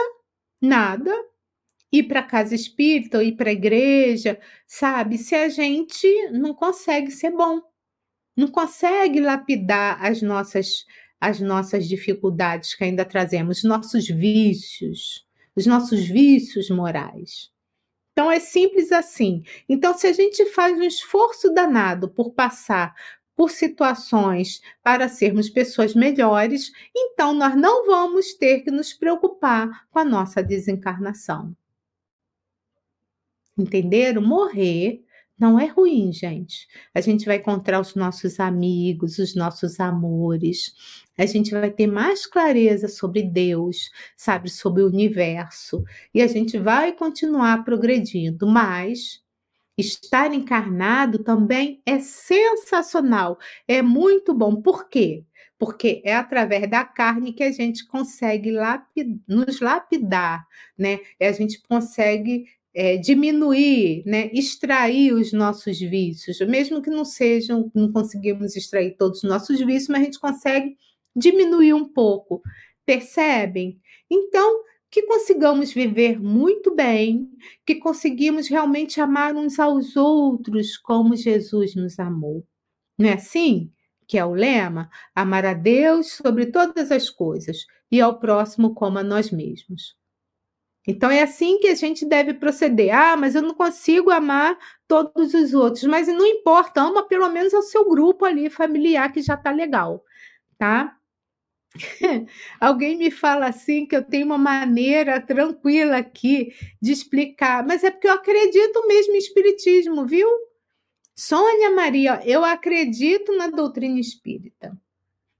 nada 0.62 1.14
ir 1.94 2.04
para 2.04 2.24
casa 2.24 2.56
espírita 2.56 3.20
ou 3.20 3.24
ir 3.24 3.34
para 3.34 3.52
a 3.52 3.54
igreja, 3.54 4.40
sabe? 4.66 5.18
Se 5.20 5.36
a 5.36 5.48
gente 5.48 6.08
não 6.32 6.54
consegue 6.56 7.12
ser 7.12 7.30
bom, 7.30 7.62
não 8.36 8.48
consegue 8.48 9.20
lapidar 9.20 10.04
as 10.04 10.22
nossas 10.22 10.86
as 11.22 11.40
nossas 11.40 11.88
dificuldades 11.88 12.76
que 12.76 12.84
ainda 12.84 13.06
trazemos, 13.06 13.60
os 13.60 13.64
nossos 13.64 14.10
vícios, 14.10 15.26
os 15.56 15.66
nossos 15.66 16.02
vícios 16.06 16.70
morais. 16.70 17.50
Então 18.12 18.30
é 18.30 18.42
simples 18.42 18.92
assim. 18.92 19.42
Então, 19.70 19.98
se 19.98 20.06
a 20.06 20.12
gente 20.12 20.46
faz 20.48 20.78
um 20.78 20.84
esforço 20.84 21.50
danado 21.54 22.10
por 22.10 22.34
passar 22.34 22.94
por 23.38 23.50
situações 23.50 24.62
para 24.84 25.08
sermos 25.08 25.50
pessoas 25.50 25.96
melhores, 25.96 26.72
então 26.94 27.34
nós 27.34 27.56
não 27.56 27.86
vamos 27.86 28.34
ter 28.34 28.60
que 28.60 28.70
nos 28.70 28.92
preocupar 28.92 29.88
com 29.92 30.00
a 30.00 30.06
nossa 30.06 30.44
desencarnação. 30.44 31.56
Entenderam? 33.58 34.22
Morrer 34.22 35.04
não 35.38 35.60
é 35.60 35.66
ruim, 35.66 36.12
gente. 36.14 36.68
A 36.94 37.02
gente 37.02 37.26
vai 37.26 37.38
encontrar 37.38 37.80
os 37.80 37.96
nossos 37.96 38.40
amigos, 38.40 39.18
os 39.20 39.36
nossos 39.36 39.80
amores. 39.80 40.74
A 41.18 41.26
gente 41.26 41.52
vai 41.52 41.72
ter 41.72 41.88
mais 41.88 42.26
clareza 42.26 42.88
sobre 42.88 43.24
Deus, 43.24 43.92
sabe, 44.16 44.50
sobre 44.50 44.84
o 44.84 44.88
universo. 44.88 45.84
E 46.14 46.22
a 46.22 46.28
gente 46.28 46.58
vai 46.58 46.94
continuar 46.94 47.66
progredindo, 47.66 48.48
mas 48.48 49.22
estar 49.78 50.34
encarnado 50.34 51.20
também 51.24 51.82
é 51.86 52.00
sensacional, 52.00 53.40
é 53.68 53.82
muito 53.82 54.34
bom. 54.34 54.62
Por 54.62 54.88
quê? 54.88 55.26
Porque 55.58 56.02
é 56.06 56.16
através 56.16 56.70
da 56.70 56.86
carne 56.86 57.34
que 57.34 57.44
a 57.44 57.52
gente 57.52 57.86
consegue 57.88 58.52
lapid 58.52 59.20
nos 59.28 59.60
lapidar, 59.60 60.46
né? 60.78 61.00
E 61.20 61.26
a 61.26 61.32
gente 61.32 61.62
consegue 61.64 62.46
é, 62.74 62.98
diminuir, 62.98 64.04
né, 64.06 64.30
extrair 64.34 65.14
os 65.14 65.32
nossos 65.32 65.80
vícios, 65.80 66.40
mesmo 66.42 66.82
que 66.82 66.90
não 66.90 67.06
sejam, 67.06 67.72
não 67.74 67.92
conseguimos 67.92 68.56
extrair 68.56 68.96
todos 68.98 69.24
os 69.24 69.30
nossos 69.30 69.60
vícios, 69.60 69.90
mas 69.90 70.02
a 70.02 70.06
gente 70.06 70.20
consegue 70.20 70.76
diminuir 71.16 71.74
um 71.74 71.88
pouco, 71.88 72.42
percebem? 72.86 73.80
Então, 74.10 74.64
que 74.90 75.04
consigamos 75.04 75.74
viver 75.74 76.22
muito 76.22 76.76
bem, 76.76 77.30
que 77.66 77.76
conseguimos 77.76 78.48
realmente 78.48 79.02
amar 79.02 79.36
uns 79.36 79.60
aos 79.60 79.96
outros 79.96 80.78
como 80.78 81.16
Jesus 81.16 81.76
nos 81.76 82.00
amou. 82.00 82.46
Não 82.98 83.10
é 83.10 83.14
assim? 83.14 83.72
Que 84.08 84.18
é 84.18 84.26
o 84.26 84.34
lema: 84.34 84.90
amar 85.16 85.46
a 85.46 85.54
Deus 85.54 86.12
sobre 86.14 86.48
todas 86.48 86.92
as 86.92 87.10
coisas 87.10 87.66
e 87.92 88.02
ao 88.02 88.20
próximo 88.20 88.74
como 88.76 89.00
a 89.00 89.04
nós 89.04 89.32
mesmos. 89.32 89.96
Então 90.88 91.10
é 91.10 91.22
assim 91.22 91.60
que 91.60 91.68
a 91.68 91.76
gente 91.76 92.06
deve 92.06 92.34
proceder. 92.34 92.94
Ah, 92.94 93.16
mas 93.16 93.36
eu 93.36 93.42
não 93.42 93.54
consigo 93.54 94.12
amar 94.12 94.58
todos 94.88 95.34
os 95.34 95.54
outros. 95.54 95.84
Mas 95.84 96.08
não 96.08 96.26
importa, 96.26 96.82
ama 96.82 97.08
pelo 97.08 97.30
menos 97.30 97.54
o 97.54 97.62
seu 97.62 97.88
grupo 97.88 98.26
ali 98.26 98.50
familiar 98.50 99.12
que 99.12 99.22
já 99.22 99.36
está 99.36 99.52
legal, 99.52 100.04
tá? 100.58 100.98
Alguém 102.60 102.98
me 102.98 103.10
fala 103.10 103.48
assim 103.48 103.86
que 103.86 103.96
eu 103.96 104.04
tenho 104.04 104.26
uma 104.26 104.38
maneira 104.38 105.20
tranquila 105.20 105.98
aqui 105.98 106.54
de 106.82 106.92
explicar, 106.92 107.66
mas 107.66 107.84
é 107.84 107.90
porque 107.90 108.08
eu 108.08 108.14
acredito 108.14 108.86
mesmo 108.88 109.16
em 109.16 109.18
espiritismo, 109.18 110.06
viu? 110.06 110.28
Sônia 111.16 111.72
Maria, 111.72 112.22
eu 112.26 112.44
acredito 112.44 113.36
na 113.38 113.48
doutrina 113.48 114.00
espírita. 114.00 114.78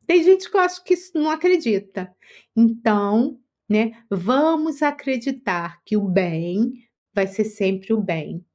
Tem 0.06 0.24
gente 0.24 0.50
que 0.50 0.56
eu 0.56 0.62
acho 0.62 0.84
que 0.84 0.96
não 1.16 1.30
acredita. 1.30 2.14
Então, 2.56 3.40
né? 3.74 3.94
Vamos 4.08 4.84
acreditar 4.84 5.82
que 5.84 5.98
o 5.98 6.08
bem 6.08 6.88
vai 7.12 7.26
ser 7.26 7.44
sempre 7.44 7.92
o 7.92 8.00
bem. 8.00 8.46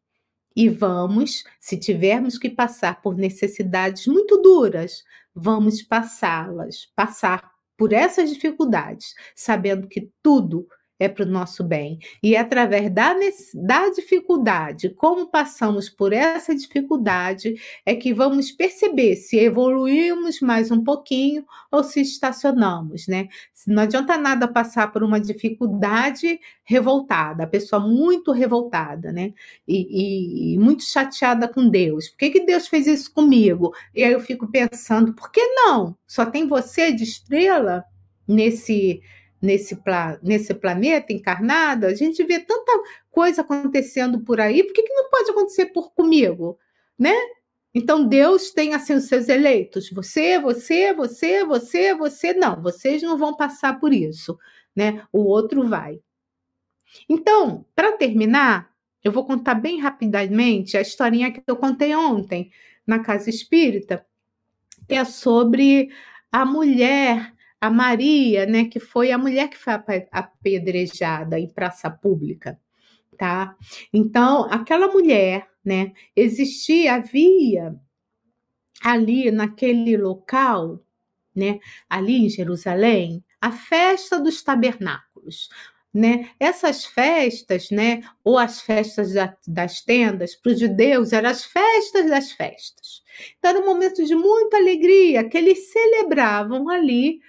E 0.55 0.69
vamos, 0.69 1.43
se 1.59 1.77
tivermos 1.77 2.39
que 2.39 2.49
passar 2.49 3.03
por 3.03 3.17
necessidades 3.17 4.07
muito 4.07 4.41
duras, 4.41 5.03
vamos 5.35 5.83
passá-las, 5.83 6.87
passar 6.95 7.51
por 7.77 7.93
essas 7.93 8.31
dificuldades, 8.33 9.13
sabendo 9.35 9.89
que 9.89 10.09
tudo 10.23 10.69
é 10.99 11.09
para 11.09 11.25
o 11.25 11.29
nosso 11.29 11.63
bem. 11.63 11.99
E 12.23 12.35
é 12.35 12.41
através 12.41 12.91
da, 12.91 13.15
da 13.55 13.89
dificuldade, 13.91 14.91
como 14.91 15.31
passamos 15.31 15.89
por 15.89 16.13
essa 16.13 16.55
dificuldade, 16.55 17.55
é 17.87 17.95
que 17.95 18.13
vamos 18.13 18.51
perceber 18.51 19.17
se 19.17 19.39
evoluímos 19.39 20.41
mais 20.41 20.71
um 20.71 20.83
pouquinho 20.83 21.45
ou 21.71 21.85
se 21.85 22.01
estacionamos, 22.01 23.07
né? 23.07 23.29
Não 23.67 23.83
adianta 23.83 24.17
nada 24.17 24.49
passar 24.49 24.93
por 24.93 25.03
uma 25.03 25.21
dificuldade 25.21 26.41
revoltada, 26.65 27.45
a 27.45 27.47
pessoa 27.47 27.81
muito 27.81 28.33
revoltada, 28.33 29.13
né? 29.13 29.33
E, 29.67 30.55
e, 30.55 30.59
muito 30.59 30.83
chateada 30.83 31.49
com 31.49 31.69
Deus. 31.69 32.09
Por 32.09 32.19
que, 32.19 32.31
que 32.31 32.47
Deus 32.47 32.67
fez 32.67 32.87
isso 32.87 33.13
comigo? 33.13 33.73
E 33.95 34.03
aí 34.03 34.13
eu 34.13 34.21
fico 34.21 34.49
pensando, 34.49 35.15
por 35.15 35.31
que 35.31 35.41
não? 35.41 35.97
Só 36.07 36.27
tem 36.27 36.47
você 36.47 36.93
de 36.93 37.05
estrela 37.05 37.85
nesse 38.27 39.01
nesse, 39.41 39.77
pla 39.77 40.19
nesse 40.23 40.53
planeta 40.55 41.13
encarnado, 41.13 41.87
a 41.87 41.95
gente 41.95 42.23
vê 42.25 42.41
tanta 42.41 42.73
coisa 43.11 43.43
acontecendo 43.43 44.21
por 44.21 44.41
aí, 44.41 44.65
por 44.65 44.73
que, 44.73 44.83
que 44.83 44.93
não 44.93 45.09
pode 45.11 45.31
acontecer 45.31 45.67
por 45.67 45.93
comigo? 45.93 46.59
Né? 46.99 47.15
Então 47.75 48.05
Deus 48.05 48.51
tem 48.51 48.75
assim 48.75 48.95
os 48.95 49.05
seus 49.05 49.29
eleitos, 49.29 49.91
você, 49.91 50.39
você, 50.39 50.93
você, 50.93 51.45
você, 51.45 51.95
você, 51.95 52.33
não, 52.33 52.61
vocês 52.61 53.03
não 53.03 53.17
vão 53.17 53.37
passar 53.37 53.79
por 53.79 53.93
isso, 53.93 54.39
né? 54.75 55.03
O 55.13 55.21
outro 55.25 55.69
vai. 55.69 56.01
Então, 57.09 57.65
para 57.75 57.93
terminar, 57.93 58.71
eu 59.05 59.13
vou 59.13 59.25
contar 59.25 59.55
bem 59.55 59.81
rapidamente 59.81 60.77
a 60.77 60.81
historinha 60.81 61.31
que 61.31 61.43
eu 61.47 61.57
contei 61.57 61.95
ontem 61.95 62.51
na 62.87 62.99
casa 63.01 63.31
espírita, 63.31 64.05
que 64.89 64.95
é 64.95 65.05
sobre 65.05 65.91
a 66.33 66.45
mulher 66.45 67.35
a 67.61 67.71
Maria, 67.71 68.47
né, 68.47 68.67
que 68.67 68.79
foi 68.79 69.11
a 69.11 69.19
mulher 69.19 69.49
que 69.49 69.59
foi 69.59 69.75
apedrejada 70.13 71.39
em 71.39 71.49
praça 71.49 71.91
pública, 71.91 72.59
tá? 73.17 73.57
Então, 73.93 74.45
aquela 74.51 74.89
mulher, 74.89 75.49
né, 75.65 75.93
existia, 76.15 76.95
havia 76.95 77.75
ali 78.83 79.31
naquele 79.31 79.97
local, 79.97 80.85
né, 81.35 81.59
ali 81.89 82.27
em 82.27 82.29
Jerusalém, 82.29 83.25
a 83.41 83.51
festa 83.51 84.21
dos 84.21 84.43
tabernáculos. 84.43 85.49
Né? 85.93 86.31
Essas 86.39 86.85
festas, 86.85 87.71
né, 87.71 88.03
ou 88.23 88.39
as 88.39 88.61
festas 88.61 89.13
das 89.47 89.81
tendas, 89.81 90.37
para 90.37 90.53
os 90.53 90.61
judeus 90.61 91.13
eram 91.13 91.31
as 91.31 91.45
festas 91.45 92.09
das 92.09 92.31
festas. 92.31 93.03
Então, 93.39 93.51
era 93.51 93.61
um 93.61 93.67
momento 93.67 94.05
de 94.05 94.15
muita 94.15 94.59
alegria 94.59 95.29
que 95.29 95.37
eles 95.37 95.73
celebravam 95.73 96.69
ali 96.69 97.21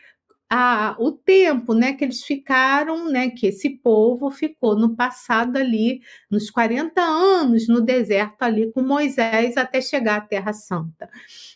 a, 0.50 0.96
o 0.98 1.12
tempo 1.12 1.76
né, 1.76 1.94
que 1.94 2.04
eles 2.04 2.24
ficaram, 2.24 3.08
né, 3.08 3.30
que 3.30 3.46
esse 3.48 3.70
povo 3.70 4.32
ficou 4.32 4.76
no 4.76 4.96
passado 4.96 5.58
ali, 5.58 6.02
nos 6.30 6.50
40 6.50 7.00
anos 7.00 7.68
no 7.68 7.80
deserto 7.82 8.42
ali 8.42 8.72
com 8.72 8.82
Moisés 8.82 9.58
até 9.58 9.80
chegar 9.80 10.18
à 10.18 10.22
Terra 10.22 10.52
Santa. 10.52 11.08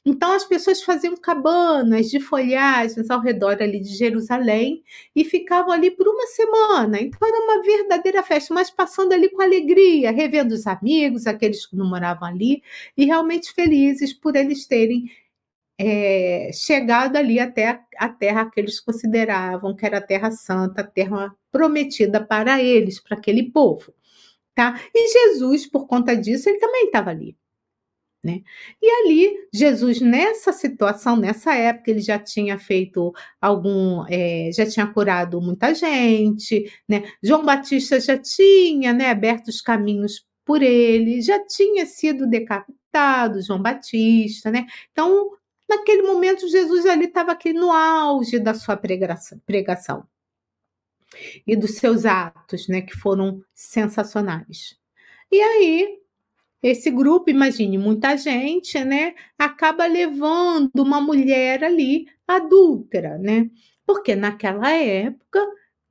Então 0.06 0.34
as 0.34 0.46
pessoas 0.46 0.84
faziam 0.84 1.18
cabanas 1.18 2.10
de 2.10 2.20
folhagens 2.20 3.10
ao 3.10 3.20
redor 3.20 3.58
ali 3.62 3.80
de 3.80 3.96
Jerusalém 3.96 4.84
e 5.16 5.26
ficavam 5.26 5.72
ali 5.72 5.90
por 5.90 6.08
uma 6.08 6.28
semana. 6.28 7.02
Então 7.02 7.28
era 7.28 7.44
uma 7.46 7.64
verdadeira 7.64 8.22
festa, 8.22 8.54
mas 8.54 8.70
passando 8.70 9.14
ali 9.14 9.30
com 9.30 9.42
alegria, 9.42 10.12
revendo 10.12 10.54
os 10.54 10.68
amigos, 10.68 11.26
aqueles 11.26 11.66
que 11.66 11.76
não 11.76 11.90
moravam 11.90 12.28
ali, 12.28 12.62
e 12.96 13.06
realmente 13.06 13.52
felizes 13.54 14.14
por 14.14 14.36
eles 14.36 14.68
terem 14.68 15.10
é, 15.78 16.52
chegado 16.54 17.16
ali 17.16 17.40
até 17.40 17.82
a 17.98 18.10
terra 18.10 18.50
que 18.50 18.60
eles 18.60 18.80
consideravam 18.80 19.76
que 19.76 19.86
era 19.86 19.98
a 19.98 20.02
Terra 20.02 20.32
Santa, 20.32 20.82
a 20.82 20.88
terra 20.88 21.36
prometida 21.52 22.24
para 22.24 22.62
eles, 22.62 23.00
para 23.00 23.18
aquele 23.18 23.52
povo. 23.52 23.94
Tá? 24.56 24.80
E 24.94 25.12
Jesus, 25.12 25.66
por 25.66 25.88
conta 25.88 26.16
disso, 26.16 26.50
ele 26.50 26.60
também 26.60 26.86
estava 26.86 27.10
ali. 27.10 27.36
Né? 28.24 28.42
E 28.82 28.90
ali, 28.90 29.48
Jesus, 29.52 30.00
nessa 30.00 30.54
situação, 30.54 31.18
nessa 31.18 31.54
época, 31.56 31.92
ele 31.92 32.00
já 32.00 32.18
tinha 32.18 32.58
feito 32.58 33.12
algum, 33.42 34.06
é, 34.08 34.50
já 34.54 34.66
tinha 34.66 34.88
curado 34.88 35.42
muita 35.42 35.74
gente, 35.74 36.72
né? 36.88 37.04
João 37.22 37.44
Batista 37.44 38.00
já 38.00 38.18
tinha 38.18 38.94
né, 38.94 39.10
aberto 39.10 39.50
os 39.50 39.60
caminhos 39.60 40.26
por 40.46 40.62
ele, 40.62 41.22
já 41.22 41.46
tinha 41.46 41.86
sido 41.86 42.26
decapitado, 42.26 43.42
João 43.42 43.62
Batista, 43.62 44.50
né? 44.50 44.68
Então, 44.94 45.32
naquele 45.78 46.04
momento, 46.04 46.48
Jesus 46.48 46.86
ali 46.86 47.06
estava 47.06 47.32
aqui 47.32 47.54
no 47.54 47.72
auge 47.72 48.40
da 48.40 48.54
sua 48.54 48.78
pregação 48.78 50.08
e 51.46 51.56
dos 51.56 51.76
seus 51.76 52.06
atos, 52.06 52.68
né, 52.68 52.82
que 52.82 52.94
foram 52.94 53.44
sensacionais. 53.54 54.78
E 55.32 55.42
aí, 55.42 56.00
esse 56.62 56.90
grupo, 56.90 57.30
imagine, 57.30 57.78
muita 57.78 58.16
gente, 58.18 58.84
né, 58.84 59.14
acaba 59.38 59.86
levando 59.86 60.80
uma 60.80 61.02
mulher 61.02 61.64
ali 61.64 62.08
adúltera, 62.28 63.18
né? 63.18 63.50
Porque 63.86 64.16
naquela 64.16 64.72
época, 64.72 65.40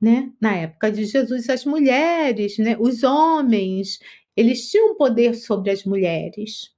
né, 0.01 0.31
na 0.41 0.55
época 0.55 0.91
de 0.91 1.05
Jesus, 1.05 1.49
as 1.49 1.63
mulheres, 1.65 2.57
né, 2.57 2.75
os 2.79 3.03
homens, 3.03 3.99
eles 4.35 4.69
tinham 4.69 4.95
poder 4.95 5.35
sobre 5.35 5.69
as 5.71 5.83
mulheres, 5.85 6.71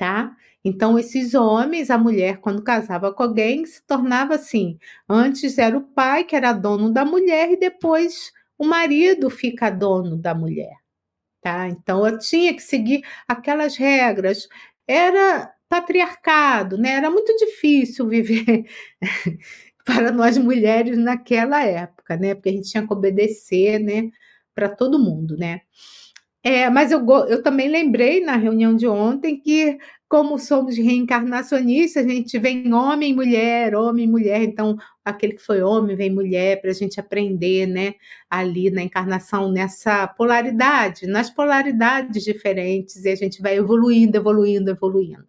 tá? 0.00 0.34
Então, 0.64 0.98
esses 0.98 1.34
homens, 1.34 1.90
a 1.90 1.98
mulher, 1.98 2.38
quando 2.38 2.64
casava 2.64 3.12
com 3.12 3.22
alguém, 3.22 3.66
se 3.66 3.86
tornava 3.86 4.34
assim. 4.34 4.78
Antes 5.06 5.58
era 5.58 5.76
o 5.76 5.82
pai 5.82 6.24
que 6.24 6.34
era 6.34 6.54
dono 6.54 6.90
da 6.90 7.04
mulher, 7.04 7.52
e 7.52 7.56
depois 7.58 8.32
o 8.58 8.64
marido 8.64 9.28
fica 9.28 9.68
dono 9.68 10.16
da 10.16 10.34
mulher. 10.34 10.72
Tá? 11.42 11.68
Então, 11.68 12.06
eu 12.06 12.18
tinha 12.18 12.54
que 12.54 12.62
seguir 12.62 13.02
aquelas 13.28 13.76
regras. 13.76 14.48
Era 14.88 15.52
patriarcado, 15.68 16.78
né? 16.78 16.92
Era 16.92 17.10
muito 17.10 17.36
difícil 17.36 18.08
viver 18.08 18.64
para 19.84 20.10
nós 20.10 20.38
mulheres 20.38 20.96
naquela 20.98 21.62
época, 21.62 22.16
né? 22.16 22.34
Porque 22.34 22.48
a 22.48 22.52
gente 22.52 22.70
tinha 22.70 22.86
que 22.86 22.92
obedecer, 22.92 23.78
né? 23.78 24.10
Para 24.54 24.68
todo 24.70 24.98
mundo, 24.98 25.36
né? 25.36 25.60
É, 26.42 26.70
mas 26.70 26.90
eu, 26.90 27.06
eu 27.28 27.42
também 27.42 27.68
lembrei 27.68 28.24
na 28.24 28.36
reunião 28.36 28.74
de 28.74 28.86
ontem 28.86 29.38
que 29.38 29.78
como 30.10 30.40
somos 30.40 30.76
reencarnacionistas, 30.76 32.04
a 32.04 32.08
gente 32.08 32.36
vem 32.36 32.74
homem, 32.74 33.14
mulher, 33.14 33.76
homem, 33.76 34.08
mulher, 34.08 34.42
então 34.42 34.76
aquele 35.04 35.34
que 35.34 35.42
foi 35.42 35.62
homem 35.62 35.94
vem 35.94 36.10
mulher, 36.12 36.60
para 36.60 36.72
a 36.72 36.74
gente 36.74 36.98
aprender, 36.98 37.66
né, 37.68 37.94
ali 38.28 38.72
na 38.72 38.82
encarnação, 38.82 39.52
nessa 39.52 40.08
polaridade, 40.08 41.06
nas 41.06 41.30
polaridades 41.30 42.24
diferentes, 42.24 43.04
e 43.04 43.08
a 43.08 43.14
gente 43.14 43.40
vai 43.40 43.56
evoluindo, 43.56 44.16
evoluindo, 44.16 44.70
evoluindo. 44.70 45.28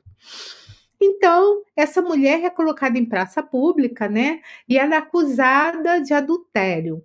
Então, 1.00 1.62
essa 1.76 2.02
mulher 2.02 2.44
é 2.44 2.50
colocada 2.50 2.98
em 2.98 3.06
praça 3.06 3.44
pública, 3.44 4.10
né, 4.10 4.42
e 4.68 4.80
ela 4.80 4.96
é 4.96 4.98
acusada 4.98 6.00
de 6.02 6.12
adultério. 6.12 7.04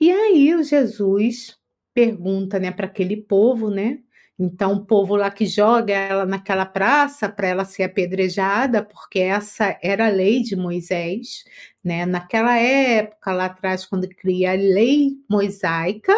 E 0.00 0.10
aí 0.10 0.54
o 0.54 0.62
Jesus 0.62 1.58
pergunta, 1.94 2.58
né, 2.58 2.70
para 2.70 2.86
aquele 2.86 3.16
povo, 3.16 3.70
né, 3.70 4.00
então, 4.38 4.72
o 4.74 4.84
povo 4.84 5.14
lá 5.14 5.30
que 5.30 5.46
joga 5.46 5.92
ela 5.94 6.26
naquela 6.26 6.66
praça 6.66 7.28
para 7.28 7.46
ela 7.46 7.64
ser 7.64 7.84
apedrejada, 7.84 8.82
porque 8.82 9.20
essa 9.20 9.78
era 9.80 10.06
a 10.06 10.10
lei 10.10 10.42
de 10.42 10.56
Moisés, 10.56 11.44
né? 11.82 12.04
Naquela 12.04 12.56
época, 12.58 13.32
lá 13.32 13.46
atrás, 13.46 13.86
quando 13.86 14.08
cria 14.08 14.52
a 14.52 14.54
lei 14.54 15.12
mosaica, 15.30 16.12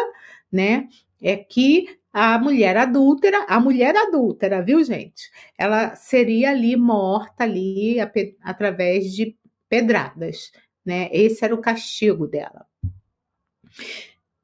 né? 0.51 0.87
É 1.21 1.37
que 1.37 1.99
a 2.11 2.39
mulher 2.39 2.75
adúltera, 2.77 3.45
a 3.47 3.59
mulher 3.59 3.95
adúltera, 3.95 4.63
viu, 4.63 4.83
gente? 4.83 5.29
Ela 5.57 5.95
seria 5.95 6.51
ali 6.51 6.75
morta 6.75 7.43
ali 7.43 7.97
através 8.41 9.13
de 9.13 9.37
pedradas, 9.69 10.51
né? 10.83 11.07
Esse 11.11 11.45
era 11.45 11.53
o 11.53 11.61
castigo 11.61 12.27
dela. 12.27 12.65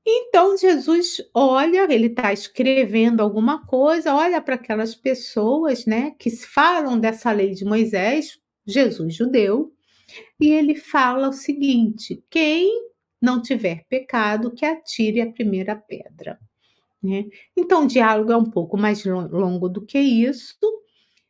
Então 0.05 0.57
Jesus 0.57 1.21
olha, 1.33 1.91
ele 1.91 2.07
está 2.07 2.33
escrevendo 2.33 3.21
alguma 3.21 3.65
coisa, 3.65 4.13
olha 4.13 4.41
para 4.41 4.55
aquelas 4.55 4.93
pessoas, 4.93 5.85
né, 5.85 6.11
que 6.19 6.29
falam 6.29 6.99
dessa 6.99 7.31
lei 7.31 7.51
de 7.51 7.63
Moisés, 7.63 8.39
Jesus 8.65 9.15
judeu, 9.15 9.73
e 10.39 10.49
ele 10.51 10.75
fala 10.75 11.29
o 11.29 11.33
seguinte: 11.33 12.23
quem 12.29 12.91
não 13.23 13.41
tiver 13.41 13.85
pecado, 13.87 14.51
que 14.51 14.65
atire 14.65 15.21
a 15.21 15.31
primeira 15.31 15.77
pedra. 15.77 16.37
Né? 17.01 17.25
Então, 17.55 17.85
o 17.85 17.87
diálogo 17.87 18.33
é 18.33 18.37
um 18.37 18.49
pouco 18.49 18.77
mais 18.77 19.05
longo 19.05 19.69
do 19.69 19.85
que 19.85 19.97
isso, 19.97 20.57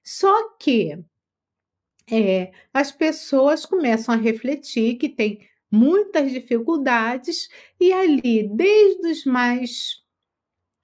só 0.03 0.55
que 0.57 0.97
é, 2.11 2.51
as 2.73 2.91
pessoas 2.91 3.65
começam 3.65 4.13
a 4.13 4.17
refletir 4.17 4.95
que 4.95 5.07
tem 5.07 5.47
muitas 5.73 6.31
dificuldades, 6.31 7.49
e 7.79 7.91
ali, 7.91 8.47
desde 8.47 9.07
os 9.07 9.25
mais 9.25 10.03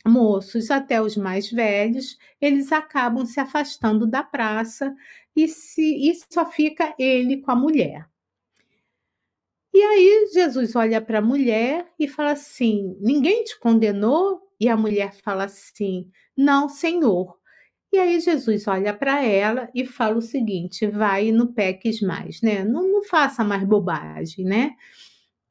moços 0.06 0.72
até 0.72 1.00
os 1.00 1.16
mais 1.16 1.52
velhos, 1.52 2.18
eles 2.42 2.72
acabam 2.72 3.24
se 3.24 3.40
afastando 3.40 4.08
da 4.08 4.24
praça 4.24 4.96
e, 5.36 5.48
se, 5.48 6.10
e 6.10 6.14
só 6.32 6.50
fica 6.50 6.96
ele 6.98 7.38
com 7.38 7.52
a 7.52 7.56
mulher. 7.56 8.10
E 9.72 9.84
aí 9.84 10.30
Jesus 10.34 10.76
olha 10.76 11.00
para 11.00 11.20
a 11.20 11.22
mulher 11.22 11.88
e 12.00 12.08
fala 12.08 12.32
assim: 12.32 12.98
Ninguém 13.00 13.44
te 13.44 13.60
condenou? 13.60 14.42
E 14.60 14.68
a 14.68 14.76
mulher 14.76 15.14
fala 15.24 15.44
assim: 15.44 16.10
Não, 16.36 16.68
Senhor. 16.68 17.39
E 17.92 17.98
aí 17.98 18.20
Jesus 18.20 18.68
olha 18.68 18.94
para 18.94 19.24
ela 19.24 19.70
e 19.74 19.86
fala 19.86 20.18
o 20.18 20.22
seguinte: 20.22 20.86
vai 20.88 21.28
e 21.28 21.32
não 21.32 21.48
peques 21.52 22.02
mais, 22.02 22.42
né? 22.42 22.64
Não, 22.64 22.88
não 22.88 23.04
faça 23.04 23.44
mais 23.44 23.64
bobagem, 23.64 24.46
né? 24.46 24.76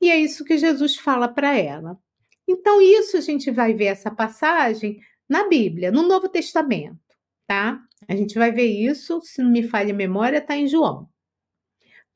E 0.00 0.10
é 0.10 0.16
isso 0.16 0.44
que 0.44 0.56
Jesus 0.56 0.96
fala 0.96 1.28
para 1.28 1.56
ela. 1.56 1.98
Então, 2.46 2.80
isso 2.80 3.16
a 3.16 3.20
gente 3.20 3.50
vai 3.50 3.74
ver 3.74 3.86
essa 3.86 4.10
passagem 4.10 5.00
na 5.28 5.48
Bíblia, 5.48 5.90
no 5.90 6.02
Novo 6.02 6.28
Testamento, 6.28 6.98
tá? 7.46 7.80
A 8.08 8.16
gente 8.16 8.38
vai 8.38 8.52
ver 8.52 8.66
isso, 8.66 9.20
se 9.22 9.42
não 9.42 9.50
me 9.50 9.62
falha 9.62 9.92
a 9.92 9.96
memória, 9.96 10.38
está 10.38 10.56
em 10.56 10.66
João. 10.66 11.08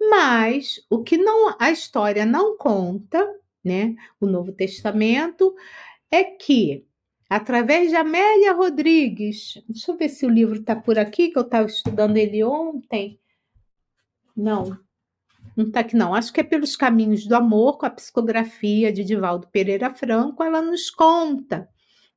Mas 0.01 0.85
o 0.89 1.03
que 1.03 1.17
não 1.19 1.55
a 1.59 1.71
história 1.71 2.25
não 2.25 2.57
conta, 2.57 3.29
né? 3.65 3.95
O 4.21 4.27
Novo 4.27 4.53
Testamento 4.53 5.55
é 6.11 6.25
que 6.25 6.87
através 7.35 7.89
de 7.89 7.97
Amélia 7.97 8.53
Rodrigues. 8.53 9.55
Deixa 9.67 9.91
eu 9.91 9.97
ver 9.97 10.11
se 10.11 10.27
o 10.27 10.29
livro 10.29 10.61
está 10.61 10.77
por 10.77 10.99
aqui, 10.99 11.31
que 11.31 11.39
eu 11.39 11.43
estava 11.43 11.67
estudando 11.67 12.19
ele 12.19 12.45
ontem. 12.45 13.19
Não, 14.37 14.79
não 15.57 15.67
está 15.67 15.81
aqui 15.81 15.97
não. 15.97 16.15
Acho 16.15 16.31
que 16.31 16.41
é 16.41 16.45
pelos 16.45 16.77
caminhos 16.77 17.27
do 17.27 17.35
amor, 17.35 17.79
com 17.79 17.87
a 17.87 17.91
psicografia 17.91 18.93
de 18.93 19.03
Divaldo 19.03 19.49
Pereira 19.49 19.95
Franco, 19.95 20.45
ela 20.45 20.61
nos 20.61 20.91
conta 20.91 21.67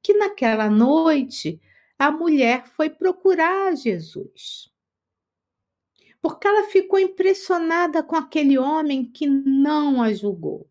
que 0.03 0.13
naquela 0.13 0.69
noite 0.69 1.61
a 1.97 2.11
mulher 2.11 2.67
foi 2.67 2.89
procurar 2.89 3.73
Jesus. 3.73 4.69
Porque 6.21 6.45
ela 6.45 6.67
ficou 6.67 6.99
impressionada 6.99 8.03
com 8.03 8.17
aquele 8.17 8.57
homem 8.57 9.09
que 9.09 9.27
não 9.27 10.01
a 10.01 10.11
julgou. 10.11 10.69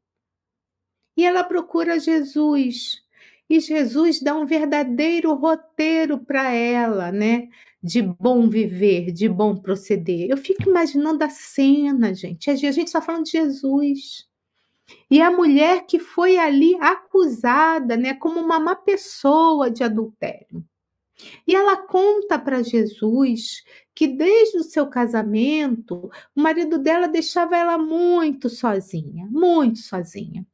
E 1.17 1.25
ela 1.25 1.45
procura 1.45 1.99
Jesus 1.99 3.04
e 3.49 3.61
Jesus 3.61 4.21
dá 4.21 4.35
um 4.35 4.47
verdadeiro 4.47 5.35
roteiro 5.35 6.19
para 6.19 6.51
ela, 6.53 7.13
né? 7.13 7.49
De 7.83 8.01
bom 8.01 8.49
viver, 8.49 9.13
de 9.13 9.29
bom 9.29 9.57
proceder. 9.57 10.31
Eu 10.31 10.37
fico 10.37 10.69
imaginando 10.69 11.23
a 11.23 11.29
cena, 11.29 12.15
gente. 12.15 12.51
A 12.51 12.55
gente 12.57 12.87
está 12.87 13.01
falando 13.01 13.25
de 13.25 13.33
Jesus. 13.33 14.27
E 15.11 15.21
a 15.21 15.31
mulher 15.31 15.87
que 15.87 15.99
foi 15.99 16.39
ali 16.39 16.75
acusada, 16.81 17.97
né, 17.97 18.15
como 18.15 18.41
uma 18.41 18.59
má 18.59 18.75
pessoa 18.75 19.71
de 19.71 19.83
adultério. 19.83 20.65
E 21.47 21.55
ela 21.55 21.77
conta 21.77 22.39
para 22.39 22.63
Jesus 22.63 23.63
que 23.95 24.07
desde 24.07 24.59
o 24.59 24.65
seu 24.65 24.89
casamento, 24.89 26.11
o 26.35 26.41
marido 26.41 26.79
dela 26.79 27.07
deixava 27.07 27.57
ela 27.57 27.79
muito 27.79 28.49
sozinha, 28.49 29.29
muito 29.31 29.79
sozinha. 29.79 30.45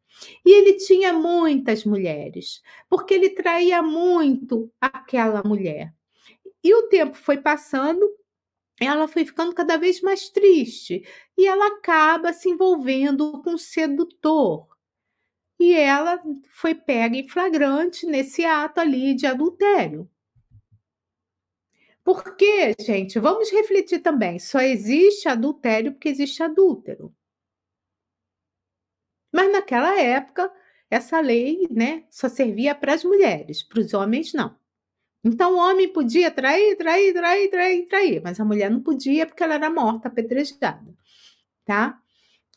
E 0.45 0.51
ele 0.53 0.75
tinha 0.75 1.13
muitas 1.13 1.85
mulheres, 1.85 2.63
porque 2.89 3.15
ele 3.15 3.31
traía 3.31 3.83
muito 3.83 4.73
aquela 4.81 5.43
mulher. 5.43 5.95
E 6.63 6.75
o 6.75 6.89
tempo 6.89 7.17
foi 7.17 7.39
passando, 7.39 8.09
ela 8.81 9.09
foi 9.09 9.25
ficando 9.25 9.55
cada 9.55 9.77
vez 9.77 10.01
mais 10.01 10.29
triste 10.31 11.03
e 11.37 11.47
ela 11.47 11.67
acaba 11.69 12.33
se 12.33 12.49
envolvendo 12.49 13.43
com 13.43 13.53
um 13.53 13.59
sedutor. 13.59 14.69
E 15.59 15.75
ela 15.75 16.23
foi 16.51 16.75
pega 16.75 17.17
em 17.17 17.29
flagrante 17.29 18.07
nesse 18.07 18.45
ato 18.45 18.81
ali 18.81 19.15
de 19.15 19.27
adultério. 19.27 20.09
Porque, 22.03 22.75
gente, 22.81 23.19
vamos 23.19 23.51
refletir 23.51 24.01
também, 24.01 24.39
só 24.39 24.61
existe 24.61 25.29
adultério 25.29 25.93
porque 25.93 26.09
existe 26.09 26.43
adúltero. 26.43 27.15
Mas 29.33 29.53
naquela 29.53 29.99
época, 30.01 30.51
essa 30.91 31.21
lei 31.21 31.69
né, 31.71 32.05
só 32.11 32.29
servia 32.29 32.75
para 32.75 32.95
as 32.95 33.05
mulheres, 33.05 33.63
para 33.63 33.81
os 33.81 33.95
homens 33.95 34.33
não. 34.33 34.59
Então 35.23 35.55
o 35.55 35.59
homem 35.59 35.93
podia 35.93 36.31
trair, 36.31 36.77
trair, 36.77 37.13
trair, 37.13 37.51
trair, 37.51 37.87
trair, 37.87 38.23
mas 38.23 38.41
a 38.41 38.45
mulher 38.45 38.71
não 38.71 38.81
podia 38.81 39.27
porque 39.27 39.43
ela 39.43 39.55
era 39.55 39.71
morta, 39.71 40.09
apedrejada, 40.09 40.95
tá? 41.65 41.99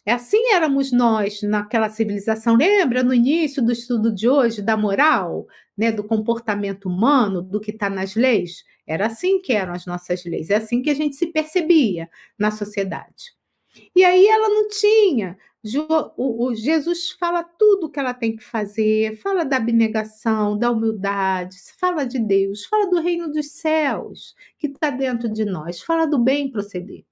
É 0.06 0.14
assim 0.14 0.52
éramos 0.54 0.92
nós 0.92 1.42
naquela 1.44 1.90
civilização. 1.90 2.56
Lembra 2.56 3.04
no 3.04 3.14
início 3.14 3.64
do 3.64 3.72
estudo 3.72 4.14
de 4.14 4.28
hoje 4.28 4.62
da 4.62 4.76
moral, 4.76 5.48
né, 5.78 5.92
do 5.92 6.04
comportamento 6.04 6.86
humano, 6.90 7.42
do 7.42 7.60
que 7.60 7.72
está 7.72 7.90
nas 7.90 8.16
leis? 8.16 8.64
Era 8.86 9.08
assim 9.08 9.42
que 9.42 9.54
eram 9.54 9.74
as 9.74 9.86
nossas 9.86 10.24
leis, 10.26 10.50
é 10.50 10.56
assim 10.56 10.82
que 10.82 10.90
a 10.90 10.94
gente 10.94 11.16
se 11.16 11.28
percebia 11.28 12.10
na 12.38 12.52
sociedade. 12.52 13.34
E 13.96 14.04
aí 14.04 14.28
ela 14.28 14.50
não 14.50 14.68
tinha. 14.68 15.38
Jesus 15.64 17.12
fala 17.12 17.42
tudo 17.42 17.86
o 17.86 17.90
que 17.90 17.98
ela 17.98 18.14
tem 18.14 18.36
que 18.36 18.44
fazer, 18.44 19.16
fala 19.18 19.46
da 19.46 19.58
abnegação, 19.58 20.58
da 20.58 20.70
humildade, 20.70 21.56
fala 21.80 22.04
de 22.06 22.20
Deus, 22.20 22.66
fala 22.66 22.90
do 22.90 23.00
reino 23.00 23.32
dos 23.32 23.52
céus 23.52 24.36
que 24.60 24.68
está 24.68 24.90
dentro 24.90 25.32
de 25.32 25.46
nós, 25.46 25.82
fala 25.82 26.06
do 26.06 26.20
bem 26.20 26.52
proceder. 26.52 27.06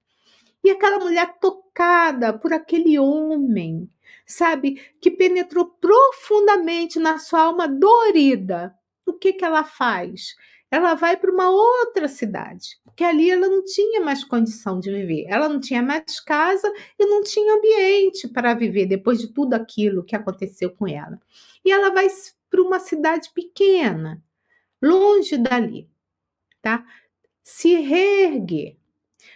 E 0.62 0.70
aquela 0.70 0.98
mulher 0.98 1.38
tocada 1.40 2.32
por 2.38 2.52
aquele 2.52 2.98
homem, 2.98 3.90
sabe, 4.26 4.80
que 5.00 5.10
penetrou 5.10 5.66
profundamente 5.80 6.98
na 6.98 7.18
sua 7.18 7.44
alma 7.44 7.66
dorida, 7.66 8.74
o 9.06 9.14
que, 9.14 9.32
que 9.32 9.44
ela 9.44 9.64
faz? 9.64 10.36
Ela 10.72 10.94
vai 10.94 11.18
para 11.18 11.30
uma 11.30 11.50
outra 11.50 12.08
cidade, 12.08 12.78
porque 12.82 13.04
ali 13.04 13.30
ela 13.30 13.46
não 13.46 13.62
tinha 13.62 14.00
mais 14.00 14.24
condição 14.24 14.80
de 14.80 14.90
viver. 14.90 15.26
Ela 15.28 15.46
não 15.46 15.60
tinha 15.60 15.82
mais 15.82 16.18
casa 16.18 16.66
e 16.98 17.04
não 17.04 17.22
tinha 17.22 17.56
ambiente 17.56 18.26
para 18.26 18.54
viver 18.54 18.86
depois 18.86 19.20
de 19.20 19.28
tudo 19.28 19.52
aquilo 19.52 20.02
que 20.02 20.16
aconteceu 20.16 20.70
com 20.70 20.88
ela. 20.88 21.20
E 21.62 21.70
ela 21.70 21.90
vai 21.90 22.08
para 22.48 22.62
uma 22.62 22.80
cidade 22.80 23.30
pequena, 23.34 24.24
longe 24.80 25.36
dali, 25.36 25.90
tá? 26.62 26.86
Se 27.42 27.74
reerguer. 27.74 28.78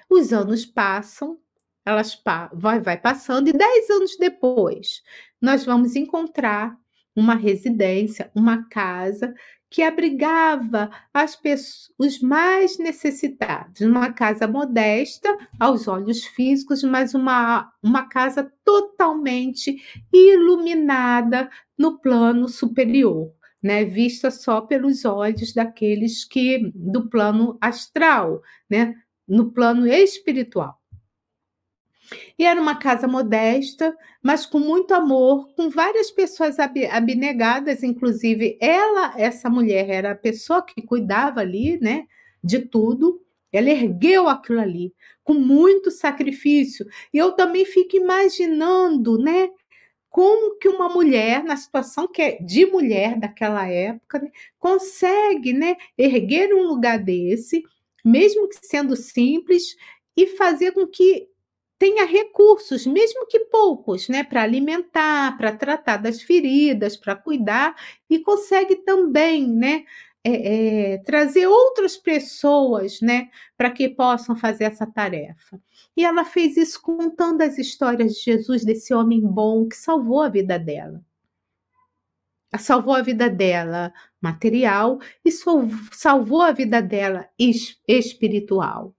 Os 0.09 0.33
anos 0.33 0.65
passam, 0.65 1.39
elas 1.85 2.15
pa 2.15 2.51
vai, 2.55 2.81
vai 2.81 2.99
passando, 2.99 3.49
e 3.49 3.53
dez 3.53 3.91
anos 3.91 4.17
depois, 4.19 5.03
nós 5.39 5.67
vamos 5.67 5.97
encontrar 5.97 6.79
uma 7.15 7.35
residência, 7.35 8.31
uma 8.35 8.69
casa 8.69 9.35
que 9.71 9.83
abrigava 9.83 10.91
as 11.13 11.35
pessoas, 11.35 11.93
os 11.99 12.21
mais 12.21 12.79
necessitados, 12.79 13.81
uma 13.81 14.13
casa 14.13 14.47
modesta 14.47 15.37
aos 15.59 15.89
olhos 15.89 16.25
físicos, 16.25 16.83
mas 16.83 17.15
uma, 17.15 17.73
uma 17.83 18.09
casa 18.09 18.51
totalmente 18.65 19.77
iluminada 20.13 21.51
no 21.77 21.99
plano 21.99 22.49
superior, 22.49 23.33
né, 23.63 23.85
vista 23.85 24.31
só 24.31 24.61
pelos 24.61 25.05
olhos 25.05 25.53
daqueles 25.53 26.25
que 26.25 26.71
do 26.75 27.09
plano 27.09 27.59
astral, 27.61 28.43
né, 28.71 28.95
no 29.27 29.53
plano 29.53 29.87
espiritual. 29.87 30.81
E 32.39 32.45
era 32.45 32.61
uma 32.61 32.77
casa 32.77 33.09
modesta, 33.09 33.97
mas 34.23 34.47
com 34.47 34.59
muito 34.59 34.93
amor, 34.95 35.49
com 35.55 35.69
várias 35.71 36.11
pessoas 36.11 36.57
abnegadas, 36.59 37.83
inclusive 37.83 38.59
ela, 38.61 39.15
essa 39.17 39.49
mulher, 39.51 39.89
era 39.91 40.13
a 40.13 40.17
pessoa 40.17 40.63
que 40.63 40.83
cuidava 40.83 41.41
ali, 41.41 41.79
né, 41.81 42.07
de 42.43 42.61
tudo. 42.61 43.21
Ela 43.53 43.71
ergueu 43.71 44.29
aquilo 44.29 44.61
ali 44.61 44.93
com 45.25 45.35
muito 45.35 45.91
sacrifício. 45.91 46.87
E 47.13 47.19
eu 47.19 47.33
também 47.33 47.65
fico 47.65 47.97
imaginando, 47.97 49.19
né, 49.19 49.49
como 50.11 50.57
que 50.59 50.69
uma 50.69 50.89
mulher, 50.89 51.45
na 51.45 51.57
situação 51.57 52.09
que 52.09 52.23
é 52.23 52.39
de 52.41 52.67
mulher 52.67 53.19
daquela 53.19 53.69
época, 53.69 54.19
né, 54.21 54.31
consegue, 54.59 55.53
né, 55.53 55.77
erguer 55.99 56.55
um 56.55 56.63
lugar 56.63 56.99
desse 56.99 57.63
mesmo 58.07 58.49
que 58.49 58.65
sendo 58.65 58.95
simples, 58.95 59.75
e 60.17 60.29
fazer 60.29 60.73
com 60.73 60.87
que 60.87 61.29
tenha 61.79 62.05
recursos, 62.07 62.87
mesmo 62.87 63.27
que 63.27 63.41
poucos, 63.41 64.09
né, 64.09 64.25
para 64.25 64.43
alimentar, 64.43 65.37
para 65.37 65.57
tratar 65.57 65.99
das 65.99 66.23
feridas, 66.23 66.97
para 66.97 67.15
cuidar, 67.17 67.75
e 68.09 68.19
consegue 68.19 68.77
também, 68.77 69.47
né, 69.47 69.85
é, 70.25 70.95
é, 70.95 70.99
trazer 70.99 71.47
outras 71.47 71.97
pessoas, 71.97 73.01
né, 73.01 73.29
para 73.57 73.71
que 73.71 73.89
possam 73.89 74.37
fazer 74.37 74.65
essa 74.65 74.87
tarefa. 74.87 75.61
E 75.97 76.05
ela 76.05 76.25
fez 76.25 76.57
isso 76.57 76.81
contando 76.83 77.43
as 77.43 77.59
histórias 77.59 78.15
de 78.15 78.23
Jesus, 78.25 78.65
desse 78.65 78.93
homem 78.95 79.21
bom 79.21 79.69
que 79.69 79.77
salvou 79.77 80.23
a 80.23 80.29
vida 80.29 80.59
dela 80.59 81.03
salvou 82.59 82.95
a 82.95 83.03
vida 83.03 83.29
dela 83.29 83.93
material 84.21 84.99
e 85.25 85.31
salvou 85.93 86.43
a 86.43 86.53
vida 86.53 86.81
dela 86.81 87.29
espiritual. 87.87 88.95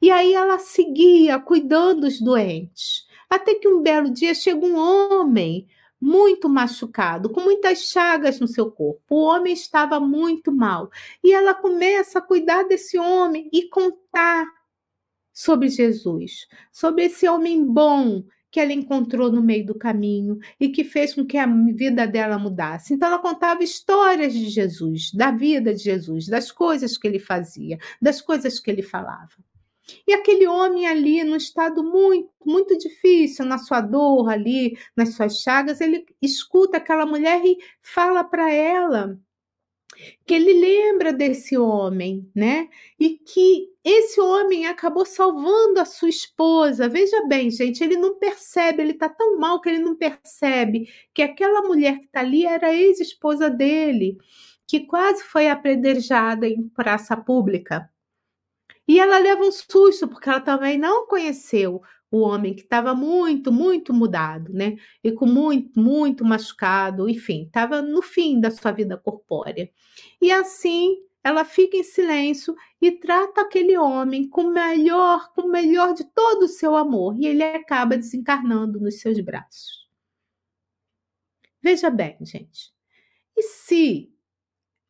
E 0.00 0.10
aí 0.10 0.34
ela 0.34 0.58
seguia 0.58 1.38
cuidando 1.38 2.02
dos 2.02 2.20
doentes, 2.20 3.06
até 3.28 3.54
que 3.54 3.68
um 3.68 3.82
belo 3.82 4.10
dia 4.10 4.34
chega 4.34 4.64
um 4.64 4.76
homem 4.76 5.66
muito 6.00 6.48
machucado, 6.48 7.30
com 7.30 7.40
muitas 7.40 7.90
chagas 7.90 8.38
no 8.38 8.46
seu 8.46 8.70
corpo. 8.70 9.02
O 9.08 9.22
homem 9.22 9.54
estava 9.54 9.98
muito 9.98 10.52
mal. 10.52 10.90
E 11.22 11.32
ela 11.32 11.54
começa 11.54 12.18
a 12.18 12.22
cuidar 12.22 12.64
desse 12.64 12.98
homem 12.98 13.48
e 13.52 13.68
contar 13.68 14.46
sobre 15.32 15.68
Jesus, 15.68 16.46
sobre 16.70 17.04
esse 17.04 17.26
homem 17.26 17.64
bom 17.64 18.22
que 18.50 18.60
ela 18.60 18.72
encontrou 18.72 19.32
no 19.32 19.42
meio 19.42 19.66
do 19.66 19.74
caminho 19.74 20.38
e 20.60 20.68
que 20.68 20.84
fez 20.84 21.12
com 21.12 21.26
que 21.26 21.36
a 21.36 21.46
vida 21.46 22.06
dela 22.06 22.38
mudasse. 22.38 22.94
Então, 22.94 23.08
ela 23.08 23.18
contava 23.18 23.64
histórias 23.64 24.32
de 24.32 24.48
Jesus, 24.48 25.10
da 25.12 25.32
vida 25.32 25.74
de 25.74 25.82
Jesus, 25.82 26.28
das 26.28 26.52
coisas 26.52 26.96
que 26.96 27.08
ele 27.08 27.18
fazia, 27.18 27.78
das 28.00 28.20
coisas 28.20 28.60
que 28.60 28.70
ele 28.70 28.82
falava. 28.82 29.34
E 30.06 30.12
aquele 30.14 30.46
homem 30.46 30.86
ali, 30.86 31.22
num 31.24 31.36
estado 31.36 31.82
muito, 31.82 32.30
muito 32.44 32.76
difícil, 32.78 33.44
na 33.44 33.58
sua 33.58 33.80
dor 33.80 34.28
ali, 34.30 34.76
nas 34.96 35.14
suas 35.14 35.38
chagas, 35.40 35.80
ele 35.80 36.06
escuta 36.22 36.78
aquela 36.78 37.06
mulher 37.06 37.44
e 37.44 37.58
fala 37.82 38.24
para 38.24 38.50
ela 38.50 39.18
que 40.26 40.34
ele 40.34 40.52
lembra 40.54 41.12
desse 41.12 41.56
homem, 41.56 42.28
né? 42.34 42.68
E 42.98 43.10
que 43.18 43.68
esse 43.84 44.20
homem 44.20 44.66
acabou 44.66 45.04
salvando 45.04 45.80
a 45.80 45.84
sua 45.84 46.08
esposa. 46.08 46.88
Veja 46.88 47.26
bem, 47.28 47.50
gente, 47.50 47.82
ele 47.82 47.96
não 47.96 48.18
percebe, 48.18 48.82
ele 48.82 48.94
tá 48.94 49.08
tão 49.08 49.38
mal 49.38 49.60
que 49.60 49.68
ele 49.68 49.78
não 49.78 49.96
percebe 49.96 50.88
que 51.12 51.22
aquela 51.22 51.62
mulher 51.62 52.00
que 52.00 52.08
tá 52.08 52.20
ali 52.20 52.44
era 52.46 52.68
a 52.68 52.74
ex-esposa 52.74 53.50
dele, 53.50 54.16
que 54.66 54.80
quase 54.86 55.22
foi 55.24 55.48
apedrejada 55.48 56.48
em 56.48 56.68
praça 56.68 57.16
pública. 57.16 57.88
E 58.86 58.98
ela 58.98 59.18
leva 59.18 59.42
um 59.42 59.52
susto, 59.52 60.06
porque 60.08 60.28
ela 60.28 60.40
também 60.40 60.78
não 60.78 61.06
conheceu 61.06 61.82
o 62.10 62.20
homem 62.20 62.54
que 62.54 62.62
estava 62.62 62.94
muito, 62.94 63.50
muito 63.50 63.92
mudado, 63.92 64.52
né? 64.52 64.76
E 65.02 65.10
com 65.10 65.26
muito, 65.26 65.80
muito 65.80 66.24
machucado, 66.24 67.08
enfim, 67.08 67.44
estava 67.44 67.82
no 67.82 68.02
fim 68.02 68.40
da 68.40 68.50
sua 68.50 68.70
vida 68.72 68.96
corpórea. 68.96 69.68
E 70.22 70.30
assim 70.30 70.96
ela 71.24 71.44
fica 71.44 71.76
em 71.76 71.82
silêncio 71.82 72.54
e 72.80 72.92
trata 72.92 73.40
aquele 73.40 73.76
homem 73.78 74.28
com 74.28 74.42
o 74.42 74.52
melhor, 74.52 75.32
com 75.32 75.42
o 75.42 75.50
melhor 75.50 75.94
de 75.94 76.04
todo 76.04 76.42
o 76.42 76.48
seu 76.48 76.76
amor, 76.76 77.16
e 77.18 77.26
ele 77.26 77.42
acaba 77.42 77.96
desencarnando 77.96 78.78
nos 78.78 79.00
seus 79.00 79.18
braços. 79.20 79.88
Veja 81.62 81.88
bem, 81.88 82.18
gente. 82.20 82.74
E 83.34 83.42
se 83.42 84.13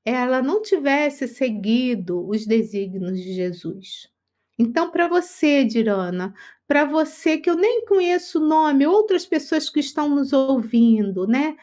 ela 0.05 0.43
não 0.43 0.61
tivesse 0.61 1.27
seguido 1.27 2.29
os 2.29 2.47
desígnios 2.47 3.19
de 3.21 3.33
Jesus? 3.33 4.09
Então, 4.59 4.91
para 4.91 5.09
você, 5.09 5.65
Dirana, 5.65 6.35
para 6.67 6.85
você 6.85 7.39
que 7.39 7.51
eu 7.51 7.57
nem 7.57 7.85
conheço 7.85 8.39
o 8.39 8.47
nome, 8.47 8.87
outras 8.87 9.27
pessoas 9.27 9.69
que 9.69 9.81
estão 9.81 10.09
nos 10.09 10.33
ouvindo, 10.33 11.27
né? 11.27 11.57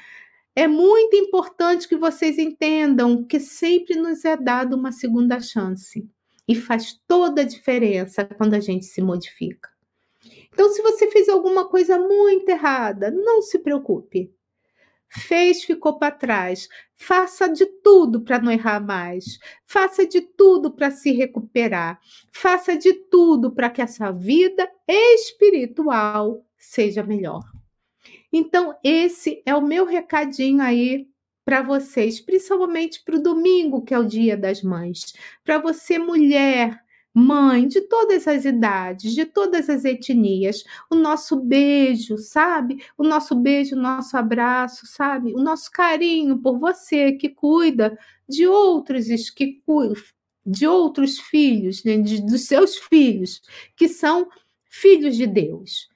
É 0.56 0.68
muito 0.68 1.16
importante 1.16 1.88
que 1.88 1.96
vocês 1.96 2.38
entendam 2.38 3.24
que 3.24 3.40
sempre 3.40 3.96
nos 3.96 4.26
é 4.26 4.36
dado 4.36 4.76
uma 4.76 4.92
segunda 4.92 5.40
chance 5.40 6.06
e 6.48 6.56
faz 6.56 7.00
toda 7.08 7.42
a 7.42 7.46
diferença 7.46 8.26
quando 8.26 8.56
a 8.56 8.60
gente 8.60 8.86
se 8.86 9.02
modifica. 9.02 9.70
Então, 10.52 10.70
se 10.70 10.82
você 10.82 11.10
fez 11.10 11.30
alguma 11.30 11.70
coisa 11.70 11.98
muito 11.98 12.50
errada, 12.50 13.10
não 13.10 13.42
se 13.42 13.60
preocupe 13.60 14.30
fez, 15.12 15.64
ficou 15.64 15.98
para 15.98 16.12
trás. 16.12 16.68
Faça 16.96 17.48
de 17.48 17.66
tudo 17.66 18.22
para 18.22 18.40
não 18.40 18.52
errar 18.52 18.80
mais. 18.80 19.40
Faça 19.66 20.06
de 20.06 20.22
tudo 20.22 20.72
para 20.72 20.90
se 20.90 21.12
recuperar. 21.12 22.00
Faça 22.32 22.78
de 22.78 22.94
tudo 22.94 23.52
para 23.52 23.70
que 23.70 23.82
essa 23.82 24.12
vida 24.12 24.70
espiritual 24.88 26.46
seja 26.58 27.04
melhor. 27.04 27.44
Então, 28.32 28.76
esse 28.84 29.42
é 29.46 29.54
o 29.54 29.62
meu 29.62 29.86
recadinho 29.86 30.62
aí 30.62 31.08
para 31.44 31.62
vocês, 31.62 32.22
principalmente 32.22 33.04
para 33.04 33.18
o 33.18 33.22
domingo, 33.22 33.82
que 33.82 33.94
é 33.94 34.00
o 34.00 34.06
Dia 34.06 34.38
das 34.38 34.62
Mães. 34.62 35.14
Para 35.44 35.58
você, 35.58 35.98
mulher, 35.98 36.81
mãe 37.14 37.68
de 37.68 37.82
todas 37.82 38.28
as 38.28 38.46
idades, 38.46 39.14
de 39.14 39.26
todas 39.26 39.70
as 39.70 39.84
etnias, 39.86 40.64
o 40.90 40.96
nosso 40.96 41.36
beijo, 41.40 42.18
sabe? 42.18 42.84
O 42.98 43.04
nosso 43.04 43.36
beijo, 43.36 43.76
o 43.76 43.80
nosso 43.80 44.16
abraço, 44.16 44.86
sabe? 44.86 45.34
O 45.34 45.42
nosso 45.42 45.70
carinho 45.72 46.38
por 46.38 46.58
você 46.58 47.14
que 47.14 47.30
cuida 47.30 47.98
de 48.28 48.48
outros 48.48 49.30
que 49.30 49.62
de 50.46 50.66
outros 50.66 51.20
filhos, 51.20 51.84
né? 51.84 51.98
de, 51.98 52.22
dos 52.22 52.46
seus 52.48 52.76
filhos, 52.78 53.42
que 53.76 53.88
são 53.88 54.28
filhos 54.66 55.16
de 55.16 55.28
Deus 55.28 55.90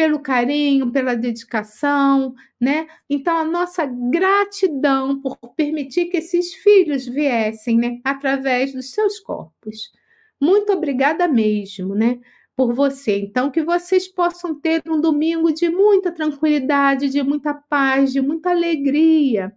pelo 0.00 0.18
carinho, 0.20 0.90
pela 0.90 1.14
dedicação, 1.14 2.34
né? 2.58 2.86
Então 3.08 3.36
a 3.36 3.44
nossa 3.44 3.84
gratidão 3.84 5.20
por 5.20 5.36
permitir 5.54 6.06
que 6.06 6.16
esses 6.16 6.54
filhos 6.54 7.04
viessem, 7.06 7.76
né, 7.76 8.00
através 8.02 8.72
dos 8.72 8.92
seus 8.92 9.20
corpos. 9.20 9.92
Muito 10.40 10.72
obrigada 10.72 11.28
mesmo, 11.28 11.94
né? 11.94 12.18
Por 12.56 12.74
você. 12.74 13.18
Então, 13.18 13.50
que 13.50 13.62
vocês 13.62 14.08
possam 14.08 14.58
ter 14.58 14.82
um 14.88 15.00
domingo 15.00 15.52
de 15.52 15.68
muita 15.68 16.12
tranquilidade, 16.12 17.10
de 17.10 17.22
muita 17.22 17.54
paz, 17.54 18.12
de 18.12 18.20
muita 18.20 18.50
alegria. 18.50 19.52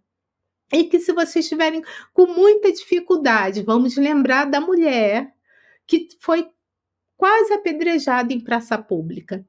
E 0.72 0.85
que 0.85 0.99
se 0.99 1.14
vocês 1.14 1.45
estiverem 1.45 1.84
com 2.14 2.27
muita 2.27 2.72
dificuldade, 2.72 3.61
vamos 3.61 3.95
lembrar 3.95 4.45
da 4.45 4.60
mulher 4.60 5.31
que 5.85 6.07
foi 6.19 6.49
quase 7.15 7.53
apedrejada 7.53 8.34
em 8.34 8.39
praça 8.39 8.77
pública 8.77 9.45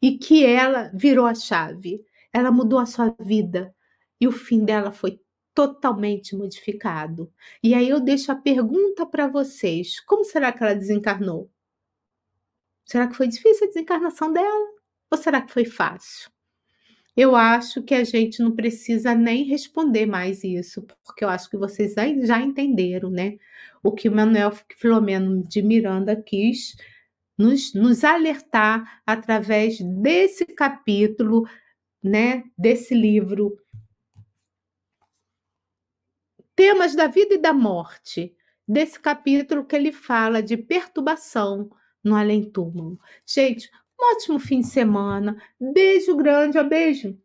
e 0.00 0.16
que 0.16 0.44
ela 0.44 0.90
virou 0.94 1.26
a 1.26 1.34
chave, 1.34 2.00
ela 2.32 2.50
mudou 2.50 2.78
a 2.78 2.86
sua 2.86 3.14
vida 3.20 3.74
e 4.20 4.26
o 4.26 4.32
fim 4.32 4.64
dela 4.64 4.92
foi 4.92 5.20
totalmente 5.58 6.36
modificado. 6.36 7.32
E 7.60 7.74
aí 7.74 7.88
eu 7.88 7.98
deixo 7.98 8.30
a 8.30 8.36
pergunta 8.36 9.04
para 9.04 9.26
vocês: 9.26 9.98
como 9.98 10.22
será 10.22 10.52
que 10.52 10.62
ela 10.62 10.72
desencarnou? 10.72 11.50
Será 12.84 13.08
que 13.08 13.16
foi 13.16 13.26
difícil 13.26 13.66
a 13.66 13.68
desencarnação 13.68 14.32
dela? 14.32 14.68
Ou 15.10 15.18
será 15.18 15.42
que 15.42 15.52
foi 15.52 15.64
fácil? 15.64 16.30
Eu 17.16 17.34
acho 17.34 17.82
que 17.82 17.92
a 17.92 18.04
gente 18.04 18.40
não 18.40 18.54
precisa 18.54 19.16
nem 19.16 19.42
responder 19.42 20.06
mais 20.06 20.44
isso, 20.44 20.86
porque 21.04 21.24
eu 21.24 21.28
acho 21.28 21.50
que 21.50 21.56
vocês 21.56 21.94
já 22.22 22.40
entenderam, 22.40 23.10
né? 23.10 23.36
O 23.82 23.90
que 23.90 24.08
o 24.08 24.12
Manuel 24.12 24.52
Filomeno 24.76 25.42
de 25.42 25.60
Miranda 25.60 26.14
quis 26.14 26.76
nos, 27.36 27.74
nos 27.74 28.04
alertar 28.04 29.02
através 29.04 29.80
desse 29.80 30.46
capítulo, 30.46 31.48
né, 32.00 32.44
desse 32.56 32.94
livro. 32.94 33.58
Temas 36.58 36.96
da 36.96 37.06
vida 37.06 37.34
e 37.34 37.38
da 37.38 37.52
morte, 37.52 38.34
desse 38.66 38.98
capítulo 38.98 39.64
que 39.64 39.76
ele 39.76 39.92
fala 39.92 40.42
de 40.42 40.56
perturbação 40.56 41.70
no 42.02 42.16
além-túmulo. 42.16 42.98
Gente, 43.24 43.70
um 43.96 44.12
ótimo 44.12 44.40
fim 44.40 44.58
de 44.58 44.66
semana. 44.66 45.40
Beijo 45.60 46.16
grande, 46.16 46.58
ó, 46.58 46.64
beijo. 46.64 47.16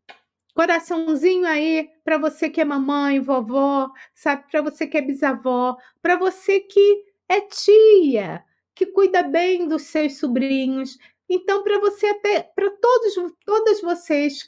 Coraçãozinho 0.53 1.47
aí 1.47 1.89
para 2.03 2.19
você 2.19 2.47
que 2.47 2.61
é 2.61 2.63
mamãe, 2.63 3.19
vovó, 3.19 3.89
sabe? 4.13 4.43
Para 4.51 4.61
você 4.61 4.85
que 4.85 4.99
é 4.99 5.01
bisavó, 5.01 5.77
para 5.99 6.15
você 6.15 6.59
que 6.59 7.03
é 7.27 7.41
tia, 7.41 8.43
que 8.75 8.85
cuida 8.85 9.23
bem 9.23 9.67
dos 9.67 9.81
seus 9.81 10.19
sobrinhos. 10.19 10.99
Então, 11.27 11.63
para 11.63 11.79
você 11.79 12.05
até 12.05 12.43
para 12.43 12.69
todos 12.69 13.33
todas 13.43 13.81
vocês 13.81 14.47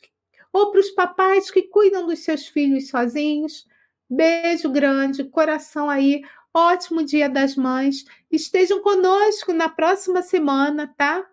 ou 0.54 0.70
para 0.70 0.80
os 0.80 0.92
papais 0.92 1.50
que 1.50 1.64
cuidam 1.64 2.06
dos 2.06 2.20
seus 2.20 2.46
filhos 2.46 2.88
sozinhos, 2.90 3.66
beijo 4.10 4.70
grande, 4.70 5.24
coração 5.24 5.90
aí. 5.90 6.22
Ótimo 6.54 7.04
Dia 7.04 7.30
das 7.30 7.56
Mães. 7.56 8.06
Estejam 8.32 8.82
conosco 8.82 9.52
na 9.54 9.70
próxima 9.70 10.22
semana, 10.22 10.94
tá? 10.98 11.26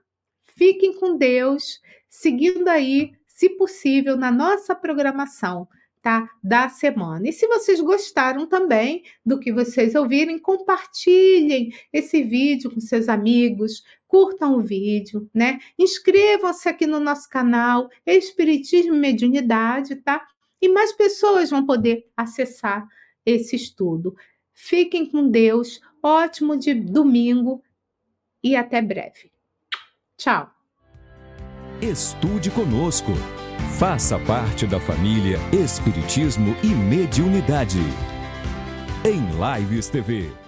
Fiquem 0.57 0.99
com 0.99 1.17
Deus, 1.17 1.81
seguindo 2.09 2.69
aí, 2.69 3.13
se 3.27 3.51
possível, 3.51 4.17
na 4.17 4.31
nossa 4.31 4.75
programação 4.75 5.69
tá? 6.03 6.29
Da 6.43 6.69
semana. 6.69 7.29
E 7.29 7.33
se 7.33 7.47
vocês 7.47 7.81
gostaram 7.81 8.47
também 8.47 9.05
do 9.25 9.39
que 9.39 9.53
vocês 9.53 9.95
ouvirem, 9.95 10.39
compartilhem 10.39 11.73
esse 11.93 12.23
vídeo 12.25 12.71
com 12.71 12.81
seus 12.81 13.09
amigos, 13.09 13.85
curtam 14.09 14.57
o 14.57 14.61
vídeo, 14.61 15.31
né? 15.33 15.61
Inscrevam-se 15.79 16.69
aqui 16.69 16.87
no 16.87 16.99
nosso 16.99 17.29
canal 17.31 17.89
Espiritismo 18.05 18.95
e 18.95 18.99
Mediunidade, 18.99 19.97
tá? 19.97 20.27
E 20.63 20.69
mais 20.69 20.93
pessoas 20.93 21.51
vão 21.51 21.67
poder 21.67 22.09
acessar 22.17 22.87
esse 23.27 23.57
estudo. 23.57 24.15
Fiquem 24.55 25.05
com 25.05 25.29
Deus, 25.29 25.81
ótimo 26.01 26.57
de 26.57 26.73
domingo 26.73 27.61
e 28.43 28.55
até 28.55 28.81
breve. 28.81 29.33
Tchau. 30.17 30.49
Estude 31.81 32.49
conosco. 32.53 33.11
Faça 33.77 34.19
parte 34.21 34.67
da 34.67 34.79
família 34.79 35.39
Espiritismo 35.53 36.55
e 36.63 36.69
Mediunidade. 36.69 37.81
Em 39.05 39.59
Lives 39.59 39.89
TV. 39.89 40.42